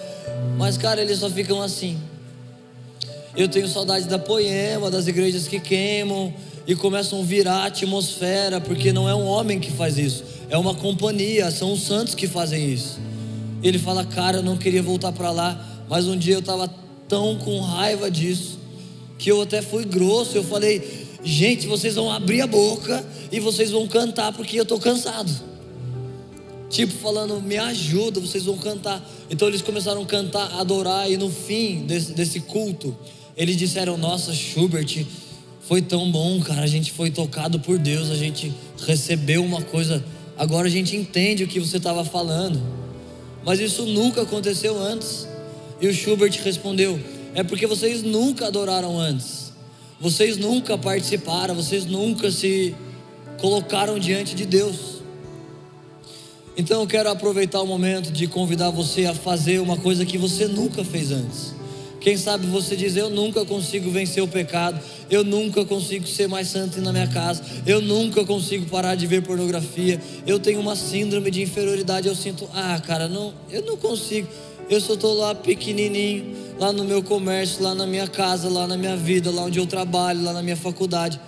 Mas, 0.58 0.76
cara, 0.76 1.00
eles 1.00 1.18
só 1.18 1.30
ficam 1.30 1.60
assim. 1.60 1.98
Eu 3.36 3.48
tenho 3.48 3.68
saudade 3.68 4.06
da 4.08 4.18
poema, 4.18 4.90
das 4.90 5.06
igrejas 5.06 5.46
que 5.46 5.60
queimam 5.60 6.32
e 6.66 6.74
começam 6.74 7.20
a 7.20 7.22
virar 7.22 7.56
a 7.58 7.66
atmosfera, 7.66 8.60
porque 8.60 8.92
não 8.92 9.06
é 9.06 9.14
um 9.14 9.26
homem 9.26 9.60
que 9.60 9.70
faz 9.70 9.98
isso, 9.98 10.24
é 10.48 10.56
uma 10.56 10.74
companhia, 10.74 11.50
são 11.50 11.72
os 11.72 11.82
santos 11.82 12.14
que 12.14 12.26
fazem 12.26 12.72
isso. 12.72 12.98
Ele 13.62 13.78
fala, 13.78 14.04
cara, 14.04 14.38
eu 14.38 14.42
não 14.42 14.56
queria 14.56 14.82
voltar 14.82 15.12
para 15.12 15.30
lá, 15.30 15.84
mas 15.88 16.06
um 16.06 16.16
dia 16.16 16.34
eu 16.34 16.40
estava 16.40 16.68
tão 17.06 17.36
com 17.36 17.60
raiva 17.60 18.10
disso, 18.10 18.58
que 19.18 19.30
eu 19.30 19.42
até 19.42 19.60
fui 19.60 19.84
grosso, 19.84 20.36
eu 20.36 20.42
falei, 20.42 21.06
gente, 21.22 21.66
vocês 21.66 21.94
vão 21.94 22.10
abrir 22.10 22.40
a 22.40 22.46
boca 22.46 23.04
e 23.30 23.38
vocês 23.38 23.70
vão 23.70 23.86
cantar 23.86 24.32
porque 24.32 24.58
eu 24.58 24.62
estou 24.62 24.80
cansado. 24.80 25.30
Tipo, 26.70 26.92
falando, 26.94 27.40
me 27.40 27.56
ajuda, 27.56 28.18
vocês 28.18 28.44
vão 28.44 28.58
cantar. 28.58 29.04
Então 29.30 29.46
eles 29.46 29.62
começaram 29.62 30.02
a 30.02 30.06
cantar, 30.06 30.58
adorar, 30.58 31.10
e 31.10 31.16
no 31.16 31.30
fim 31.30 31.86
desse, 31.86 32.12
desse 32.12 32.40
culto, 32.40 32.96
eles 33.36 33.56
disseram: 33.56 33.98
Nossa, 33.98 34.32
Schubert, 34.32 35.04
foi 35.60 35.82
tão 35.82 36.10
bom, 36.10 36.40
cara. 36.40 36.62
A 36.62 36.66
gente 36.66 36.92
foi 36.92 37.10
tocado 37.10 37.60
por 37.60 37.78
Deus, 37.78 38.10
a 38.10 38.16
gente 38.16 38.52
recebeu 38.86 39.44
uma 39.44 39.60
coisa. 39.60 40.02
Agora 40.38 40.68
a 40.68 40.70
gente 40.70 40.96
entende 40.96 41.44
o 41.44 41.48
que 41.48 41.60
você 41.60 41.76
estava 41.76 42.04
falando. 42.04 42.60
Mas 43.44 43.60
isso 43.60 43.84
nunca 43.84 44.22
aconteceu 44.22 44.80
antes. 44.80 45.28
E 45.80 45.86
o 45.86 45.92
Schubert 45.92 46.32
respondeu: 46.42 46.98
É 47.34 47.42
porque 47.42 47.66
vocês 47.66 48.02
nunca 48.02 48.46
adoraram 48.46 48.98
antes. 48.98 49.52
Vocês 50.00 50.36
nunca 50.36 50.76
participaram, 50.76 51.54
vocês 51.54 51.86
nunca 51.86 52.30
se 52.30 52.74
colocaram 53.38 53.98
diante 53.98 54.34
de 54.34 54.44
Deus. 54.44 54.96
Então 56.56 56.80
eu 56.80 56.86
quero 56.86 57.10
aproveitar 57.10 57.60
o 57.60 57.66
momento 57.66 58.10
de 58.10 58.26
convidar 58.26 58.70
você 58.70 59.04
a 59.04 59.14
fazer 59.14 59.60
uma 59.60 59.76
coisa 59.76 60.06
que 60.06 60.16
você 60.16 60.46
nunca 60.46 60.84
fez 60.84 61.10
antes. 61.10 61.55
Quem 62.06 62.16
sabe 62.16 62.46
você 62.46 62.76
diz: 62.76 62.94
Eu 62.94 63.10
nunca 63.10 63.44
consigo 63.44 63.90
vencer 63.90 64.22
o 64.22 64.28
pecado, 64.28 64.80
eu 65.10 65.24
nunca 65.24 65.64
consigo 65.64 66.06
ser 66.06 66.28
mais 66.28 66.46
santo 66.46 66.80
na 66.80 66.92
minha 66.92 67.08
casa, 67.08 67.42
eu 67.66 67.80
nunca 67.80 68.24
consigo 68.24 68.64
parar 68.66 68.94
de 68.94 69.08
ver 69.08 69.22
pornografia, 69.22 70.00
eu 70.24 70.38
tenho 70.38 70.60
uma 70.60 70.76
síndrome 70.76 71.32
de 71.32 71.42
inferioridade. 71.42 72.06
Eu 72.06 72.14
sinto, 72.14 72.48
ah, 72.54 72.80
cara, 72.80 73.08
não, 73.08 73.34
eu 73.50 73.60
não 73.62 73.76
consigo. 73.76 74.28
Eu 74.70 74.80
só 74.80 74.94
estou 74.94 75.14
lá 75.14 75.34
pequenininho, 75.34 76.32
lá 76.60 76.72
no 76.72 76.84
meu 76.84 77.02
comércio, 77.02 77.60
lá 77.60 77.74
na 77.74 77.88
minha 77.88 78.06
casa, 78.06 78.48
lá 78.48 78.68
na 78.68 78.76
minha 78.76 78.96
vida, 78.96 79.28
lá 79.32 79.42
onde 79.42 79.58
eu 79.58 79.66
trabalho, 79.66 80.22
lá 80.22 80.32
na 80.32 80.44
minha 80.44 80.56
faculdade. 80.56 81.20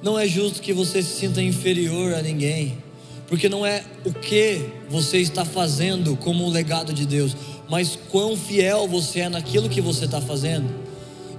Não 0.00 0.16
é 0.16 0.28
justo 0.28 0.62
que 0.62 0.72
você 0.72 1.02
se 1.02 1.18
sinta 1.18 1.42
inferior 1.42 2.14
a 2.14 2.22
ninguém, 2.22 2.78
porque 3.26 3.48
não 3.48 3.66
é 3.66 3.82
o 4.04 4.12
que 4.12 4.68
você 4.88 5.18
está 5.18 5.44
fazendo 5.44 6.16
como 6.16 6.46
um 6.46 6.48
legado 6.48 6.92
de 6.92 7.04
Deus, 7.04 7.34
mas 7.68 7.98
quão 8.10 8.36
fiel 8.36 8.86
você 8.86 9.20
é 9.20 9.28
naquilo 9.28 9.68
que 9.68 9.80
você 9.80 10.04
está 10.04 10.20
fazendo. 10.20 10.68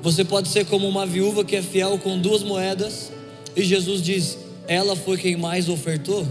Você 0.01 0.23
pode 0.23 0.47
ser 0.49 0.65
como 0.65 0.87
uma 0.87 1.05
viúva 1.05 1.43
que 1.43 1.55
é 1.55 1.61
fiel 1.61 1.97
com 1.97 2.19
duas 2.19 2.43
moedas, 2.43 3.11
e 3.55 3.63
Jesus 3.63 4.01
diz: 4.01 4.37
ela 4.67 4.95
foi 4.95 5.17
quem 5.17 5.35
mais 5.35 5.69
ofertou. 5.69 6.27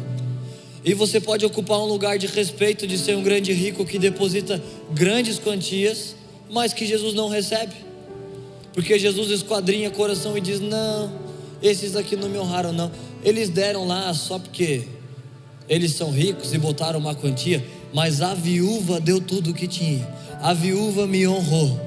E 0.85 0.95
você 0.95 1.21
pode 1.21 1.45
ocupar 1.45 1.81
um 1.81 1.87
lugar 1.87 2.17
de 2.19 2.27
respeito 2.27 2.87
de 2.87 2.97
ser 2.97 3.17
um 3.17 3.23
grande 3.23 3.53
rico 3.53 3.85
que 3.85 3.99
deposita 3.99 4.63
grandes 4.93 5.39
quantias, 5.39 6.15
mas 6.49 6.73
que 6.73 6.87
Jesus 6.87 7.13
não 7.13 7.29
recebe. 7.29 7.73
Porque 8.73 8.99
Jesus 8.99 9.31
esquadrinha 9.31 9.91
coração 9.91 10.37
e 10.39 10.41
diz: 10.41 10.61
Não, 10.61 11.11
esses 11.63 11.97
aqui 11.97 12.15
não 12.15 12.29
me 12.29 12.39
honraram, 12.39 12.73
não. 12.73 12.93
Eles 13.25 13.49
deram 13.49 13.87
lá 13.87 14.13
só 14.15 14.39
porque 14.39 14.85
eles 15.69 15.93
são 15.93 16.13
ricos 16.13 16.55
e 16.55 16.59
botaram 16.59 17.01
uma 17.01 17.15
quantia, 17.15 17.65
mas 17.93 18.21
a 18.21 18.35
viúva 18.35 19.01
deu 19.01 19.21
tudo 19.21 19.51
o 19.51 19.55
que 19.55 19.67
tinha. 19.67 20.07
A 20.41 20.53
viúva 20.53 21.07
me 21.07 21.27
honrou. 21.27 21.81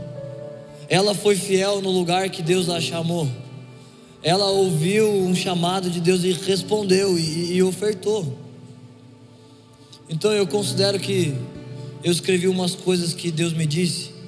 Ela 0.89 1.13
foi 1.13 1.35
fiel 1.35 1.81
no 1.81 1.91
lugar 1.91 2.29
que 2.29 2.41
Deus 2.41 2.67
a 2.69 2.81
chamou. 2.81 3.27
Ela 4.23 4.47
ouviu 4.47 5.09
um 5.09 5.35
chamado 5.35 5.89
de 5.89 6.01
Deus 6.01 6.23
e 6.23 6.31
respondeu 6.31 7.17
e, 7.17 7.53
e 7.53 7.63
ofertou. 7.63 8.37
Então 10.09 10.31
eu 10.31 10.47
considero 10.47 10.99
que 10.99 11.35
eu 12.03 12.11
escrevi 12.11 12.47
umas 12.47 12.73
coisas 12.73 13.13
que 13.13 13.29
Deus 13.29 13.53
me 13.53 13.65
disse. 13.65 14.19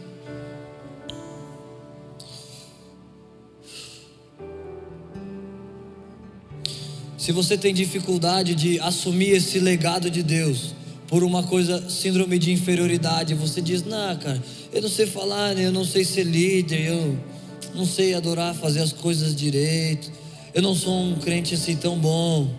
Se 7.17 7.31
você 7.31 7.57
tem 7.57 7.73
dificuldade 7.73 8.55
de 8.55 8.79
assumir 8.79 9.29
esse 9.29 9.59
legado 9.59 10.09
de 10.09 10.23
Deus, 10.23 10.73
por 11.11 11.25
uma 11.25 11.43
coisa, 11.43 11.89
síndrome 11.89 12.39
de 12.39 12.53
inferioridade. 12.53 13.33
Você 13.33 13.61
diz, 13.61 13.83
não, 13.83 14.15
cara, 14.15 14.41
eu 14.71 14.81
não 14.81 14.87
sei 14.87 15.05
falar, 15.05 15.53
né? 15.53 15.65
eu 15.65 15.71
não 15.71 15.83
sei 15.83 16.05
ser 16.05 16.23
líder, 16.23 16.87
eu 16.87 17.17
não 17.75 17.85
sei 17.85 18.13
adorar, 18.13 18.55
fazer 18.55 18.79
as 18.79 18.93
coisas 18.93 19.35
direito, 19.35 20.09
eu 20.53 20.61
não 20.61 20.73
sou 20.73 20.97
um 20.97 21.15
crente 21.15 21.53
assim 21.53 21.75
tão 21.75 21.97
bom. 21.97 22.49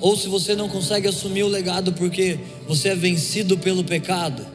Ou 0.00 0.16
se 0.16 0.28
você 0.28 0.54
não 0.54 0.68
consegue 0.68 1.08
assumir 1.08 1.42
o 1.42 1.48
legado 1.48 1.92
porque 1.94 2.38
você 2.68 2.90
é 2.90 2.94
vencido 2.94 3.58
pelo 3.58 3.82
pecado, 3.82 4.46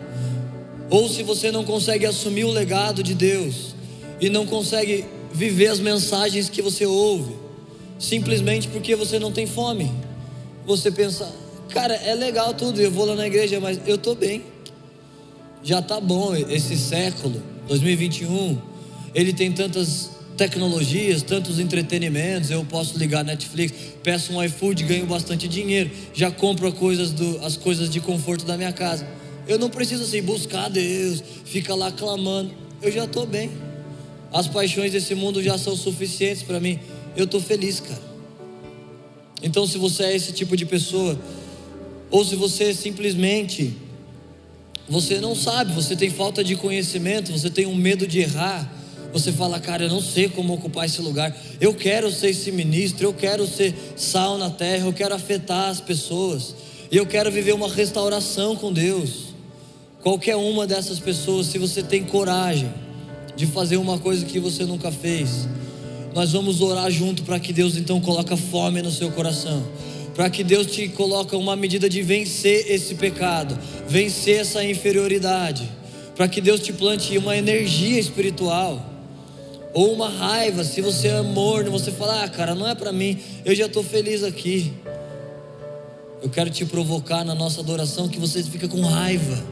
ou 0.89 1.09
se 1.09 1.23
você 1.23 1.51
não 1.51 1.65
consegue 1.65 2.05
assumir 2.05 2.45
o 2.45 2.51
legado 2.51 3.03
de 3.03 3.13
Deus 3.13 3.75
e 4.21 4.29
não 4.29 4.45
consegue 4.45 5.03
viver 5.33 5.67
as 5.67 5.81
mensagens 5.81 6.47
que 6.47 6.61
você 6.61 6.85
ouve, 6.85 7.33
simplesmente 7.99 8.69
porque 8.69 8.95
você 8.95 9.19
não 9.19 9.33
tem 9.33 9.45
fome. 9.45 9.91
Você 10.65 10.89
pensa, 10.89 11.42
Cara, 11.73 11.95
é 11.95 12.13
legal 12.13 12.53
tudo, 12.53 12.79
eu 12.79 12.91
vou 12.91 13.03
lá 13.03 13.15
na 13.15 13.25
igreja, 13.25 13.59
mas 13.59 13.79
eu 13.87 13.95
estou 13.95 14.13
bem. 14.13 14.43
Já 15.63 15.79
está 15.79 15.99
bom 15.99 16.35
esse 16.35 16.77
século, 16.77 17.41
2021. 17.67 18.59
Ele 19.15 19.33
tem 19.33 19.51
tantas 19.51 20.11
tecnologias, 20.37 21.23
tantos 21.23 21.57
entretenimentos. 21.57 22.51
Eu 22.51 22.63
posso 22.63 22.95
ligar 22.95 23.23
Netflix, 23.23 23.73
peço 24.03 24.33
um 24.33 24.43
iFood, 24.43 24.83
ganho 24.83 25.07
bastante 25.07 25.47
dinheiro, 25.47 25.89
já 26.13 26.29
compro 26.29 26.67
as 26.67 26.75
coisas, 26.75 27.11
do, 27.11 27.43
as 27.43 27.57
coisas 27.57 27.89
de 27.89 27.99
conforto 27.99 28.45
da 28.45 28.55
minha 28.55 28.71
casa. 28.71 29.07
Eu 29.47 29.57
não 29.57 29.69
preciso 29.69 30.03
assim 30.03 30.21
buscar 30.21 30.69
Deus, 30.69 31.23
ficar 31.43 31.73
lá 31.73 31.91
clamando. 31.91 32.51
Eu 32.83 32.91
já 32.91 33.05
estou 33.05 33.25
bem. 33.25 33.49
As 34.31 34.47
paixões 34.47 34.91
desse 34.91 35.15
mundo 35.15 35.41
já 35.41 35.57
são 35.57 35.75
suficientes 35.75 36.43
para 36.43 36.59
mim. 36.59 36.79
Eu 37.17 37.25
estou 37.25 37.41
feliz, 37.41 37.79
cara. 37.79 38.13
Então, 39.41 39.65
se 39.65 39.77
você 39.79 40.03
é 40.03 40.15
esse 40.15 40.31
tipo 40.31 40.55
de 40.55 40.65
pessoa, 40.65 41.19
ou 42.13 42.23
se 42.23 42.35
você 42.35 42.75
simplesmente 42.75 43.73
você 44.87 45.19
não 45.19 45.33
sabe, 45.33 45.73
você 45.73 45.95
tem 45.95 46.11
falta 46.11 46.43
de 46.43 46.55
conhecimento, 46.55 47.31
você 47.31 47.49
tem 47.49 47.65
um 47.65 47.73
medo 47.73 48.05
de 48.05 48.19
errar, 48.19 48.71
você 49.11 49.31
fala, 49.31 49.59
cara, 49.59 49.85
eu 49.85 49.89
não 49.89 49.99
sei 49.99 50.29
como 50.29 50.53
ocupar 50.53 50.85
esse 50.85 51.01
lugar. 51.01 51.35
Eu 51.59 51.73
quero 51.73 52.11
ser 52.11 52.29
esse 52.29 52.51
ministro, 52.51 53.07
eu 53.07 53.13
quero 53.15 53.47
ser 53.47 53.73
sal 53.95 54.37
na 54.37 54.51
terra, 54.51 54.85
eu 54.85 54.93
quero 54.93 55.15
afetar 55.15 55.69
as 55.69 55.81
pessoas. 55.81 56.53
E 56.91 56.97
eu 56.97 57.05
quero 57.07 57.31
viver 57.31 57.53
uma 57.53 57.67
restauração 57.67 58.55
com 58.55 58.71
Deus. 58.71 59.33
Qualquer 60.03 60.35
uma 60.35 60.67
dessas 60.67 60.99
pessoas, 60.99 61.47
se 61.47 61.57
você 61.57 61.81
tem 61.81 62.03
coragem 62.03 62.71
de 63.35 63.47
fazer 63.47 63.77
uma 63.77 63.97
coisa 63.97 64.23
que 64.23 64.39
você 64.39 64.65
nunca 64.65 64.91
fez, 64.91 65.47
nós 66.13 66.31
vamos 66.31 66.61
orar 66.61 66.91
junto 66.91 67.23
para 67.23 67.39
que 67.39 67.51
Deus 67.51 67.75
então 67.75 67.99
coloque 67.99 68.37
fome 68.37 68.83
no 68.83 68.91
seu 68.91 69.09
coração 69.11 69.63
para 70.15 70.29
que 70.29 70.43
Deus 70.43 70.67
te 70.67 70.87
coloque 70.89 71.35
uma 71.35 71.55
medida 71.55 71.89
de 71.89 72.01
vencer 72.01 72.71
esse 72.71 72.95
pecado, 72.95 73.57
vencer 73.87 74.41
essa 74.41 74.63
inferioridade, 74.63 75.69
para 76.15 76.27
que 76.27 76.39
Deus 76.39 76.59
te 76.59 76.71
plante 76.71 77.17
uma 77.17 77.35
energia 77.35 77.99
espiritual 77.99 78.89
ou 79.73 79.91
uma 79.91 80.07
raiva, 80.07 80.63
se 80.63 80.81
você 80.81 81.07
é 81.07 81.21
morno, 81.21 81.71
você 81.71 81.91
fala: 81.91 82.23
"Ah, 82.23 82.29
cara, 82.29 82.53
não 82.53 82.67
é 82.67 82.75
para 82.75 82.91
mim, 82.91 83.19
eu 83.43 83.55
já 83.55 83.65
estou 83.65 83.83
feliz 83.83 84.23
aqui". 84.23 84.71
Eu 86.21 86.29
quero 86.29 86.49
te 86.49 86.63
provocar 86.63 87.25
na 87.25 87.35
nossa 87.35 87.59
adoração 87.59 88.07
que 88.07 88.17
você 88.17 88.41
fica 88.43 88.67
com 88.67 88.81
raiva. 88.81 89.43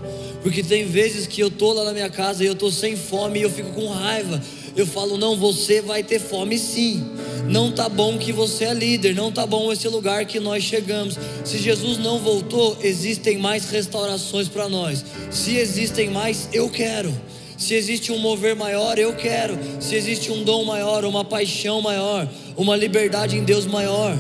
Porque 0.42 0.64
tem 0.64 0.86
vezes 0.86 1.28
que 1.28 1.42
eu 1.42 1.52
tô 1.52 1.74
lá 1.74 1.84
na 1.84 1.92
minha 1.92 2.10
casa 2.10 2.44
e 2.44 2.48
eu 2.48 2.56
tô 2.56 2.72
sem 2.72 2.96
fome 2.96 3.40
e 3.40 3.42
eu 3.42 3.50
fico 3.50 3.72
com 3.72 3.88
raiva. 3.88 4.42
Eu 4.76 4.88
falo, 4.88 5.18
não, 5.18 5.36
você 5.36 5.82
vai 5.82 6.02
ter 6.02 6.18
fome 6.20 6.58
sim. 6.58 7.06
Não 7.48 7.72
tá 7.72 7.90
bom 7.90 8.18
que 8.18 8.32
você 8.32 8.66
é 8.66 8.74
líder, 8.74 9.16
não 9.16 9.32
tá 9.32 9.46
bom 9.46 9.72
esse 9.72 9.88
lugar 9.88 10.26
que 10.26 10.40
nós 10.40 10.64
chegamos. 10.64 11.18
Se 11.44 11.58
Jesus 11.58 11.98
não 11.98 12.20
voltou, 12.20 12.78
existem 12.82 13.38
mais 13.38 13.70
restaurações 13.70 14.48
para 14.48 14.70
nós. 14.70 15.04
Se 15.30 15.58
existem 15.58 16.10
mais, 16.10 16.50
eu 16.54 16.70
quero. 16.70 17.14
Se 17.58 17.76
existe 17.76 18.12
um 18.12 18.18
mover 18.18 18.56
maior, 18.56 18.98
eu 18.98 19.14
quero. 19.14 19.58
Se 19.80 19.96
existe 19.96 20.32
um 20.32 20.44
dom 20.44 20.66
maior, 20.66 21.06
uma 21.06 21.24
paixão 21.24 21.82
maior, 21.82 22.28
uma 22.58 22.76
liberdade 22.76 23.38
em 23.38 23.44
Deus 23.44 23.66
maior. 23.66 24.18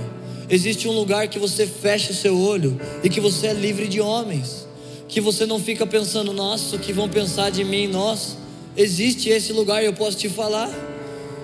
Existe 0.50 0.88
um 0.88 0.92
lugar 0.92 1.28
que 1.28 1.40
você 1.40 1.66
fecha 1.66 2.12
o 2.12 2.16
seu 2.16 2.38
olho 2.38 2.80
e 3.04 3.10
que 3.10 3.20
você 3.22 3.48
é 3.48 3.54
livre 3.54 3.88
de 3.88 4.02
homens. 4.02 4.68
Que 5.08 5.22
você 5.22 5.46
não 5.46 5.60
fica 5.60 5.88
pensando, 5.88 6.34
nossa, 6.34 6.76
o 6.76 6.80
que 6.80 6.94
vão 6.94 7.08
pensar 7.08 7.50
de 7.50 7.64
mim, 7.64 7.88
nossa. 7.88 8.36
Existe 8.76 9.30
esse 9.30 9.52
lugar 9.54 9.84
eu 9.84 9.94
posso 9.94 10.18
te 10.18 10.30
falar. 10.30 10.70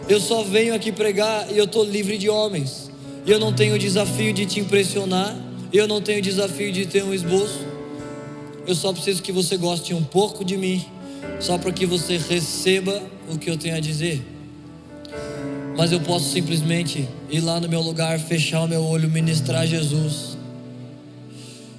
Eu 0.10 0.22
só 0.22 0.44
venho 0.44 0.74
aqui 0.74 0.92
pregar 0.92 1.52
e 1.52 1.58
eu 1.58 1.66
estou 1.66 1.84
livre 1.84 2.18
de 2.18 2.30
homens. 2.30 2.90
E 3.26 3.32
eu 3.32 3.40
não 3.40 3.52
tenho 3.52 3.76
o 3.76 3.80
desafio 3.80 4.32
de 4.34 4.46
te 4.46 4.60
impressionar. 4.60 5.36
Eu 5.74 5.88
não 5.88 6.02
tenho 6.02 6.20
o 6.20 6.22
desafio 6.22 6.72
de 6.72 6.86
ter 6.86 7.04
um 7.04 7.14
esboço. 7.14 7.60
Eu 8.66 8.76
só 8.76 8.94
preciso 8.94 9.22
que 9.22 9.32
você 9.32 9.58
goste 9.58 9.94
um 9.94 10.04
pouco 10.04 10.44
de 10.44 10.58
mim, 10.58 10.86
só 11.40 11.58
para 11.58 11.72
que 11.72 11.86
você 11.86 12.18
receba 12.18 13.02
o 13.30 13.38
que 13.38 13.50
eu 13.50 13.58
tenho 13.58 13.76
a 13.76 13.80
dizer. 13.80 14.22
Mas 15.78 15.92
eu 15.92 16.00
posso 16.02 16.32
simplesmente 16.32 17.08
ir 17.30 17.40
lá 17.40 17.60
no 17.60 17.70
meu 17.70 17.82
lugar, 17.82 18.20
fechar 18.20 18.64
o 18.64 18.68
meu 18.68 18.84
olho, 18.84 19.10
ministrar 19.10 19.66
Jesus, 19.66 20.38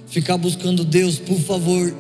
ficar 0.07 0.39
buscando 0.39 0.85
Deus, 0.85 1.19
por 1.19 1.39
favor, 1.41 1.95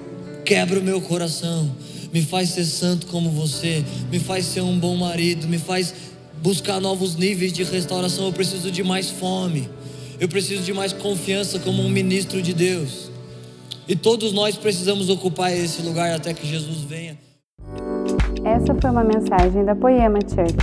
quebra 0.44 0.78
o 0.78 0.82
meu 0.82 1.00
coração, 1.00 1.70
me 2.12 2.22
faz 2.22 2.50
ser 2.50 2.64
santo 2.64 3.06
como 3.08 3.30
você, 3.30 3.84
me 4.10 4.18
faz 4.18 4.46
ser 4.46 4.62
um 4.62 4.78
bom 4.78 4.96
marido, 4.96 5.46
me 5.46 5.58
faz 5.58 5.92
buscar 6.42 6.80
novos 6.80 7.16
níveis 7.16 7.52
de 7.52 7.62
restauração. 7.64 8.26
Eu 8.26 8.32
preciso 8.32 8.70
de 8.70 8.82
mais 8.82 9.10
fome, 9.10 9.68
eu 10.20 10.28
preciso 10.28 10.62
de 10.62 10.72
mais 10.72 10.92
confiança 10.92 11.58
como 11.58 11.82
um 11.82 11.88
ministro 11.88 12.42
de 12.42 12.52
Deus. 12.52 13.10
E 13.88 13.96
todos 13.96 14.32
nós 14.32 14.56
precisamos 14.56 15.08
ocupar 15.08 15.52
esse 15.52 15.80
lugar 15.82 16.12
até 16.14 16.34
que 16.34 16.46
Jesus 16.46 16.82
venha. 16.82 17.16
Essa 18.44 18.74
foi 18.74 18.90
uma 18.90 19.04
mensagem 19.04 19.64
da 19.64 19.74
Poema 19.74 20.18
Church. 20.20 20.56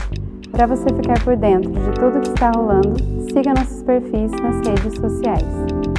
Para 0.52 0.68
você 0.68 0.86
ficar 0.96 1.22
por 1.24 1.36
dentro 1.36 1.72
de 1.72 1.92
tudo 2.00 2.22
que 2.22 2.30
está 2.30 2.52
rolando, 2.52 2.96
siga 3.34 3.54
nossos 3.54 3.84
perfis 3.84 4.32
nas 4.32 4.68
redes 4.68 4.96
sociais. 5.00 5.95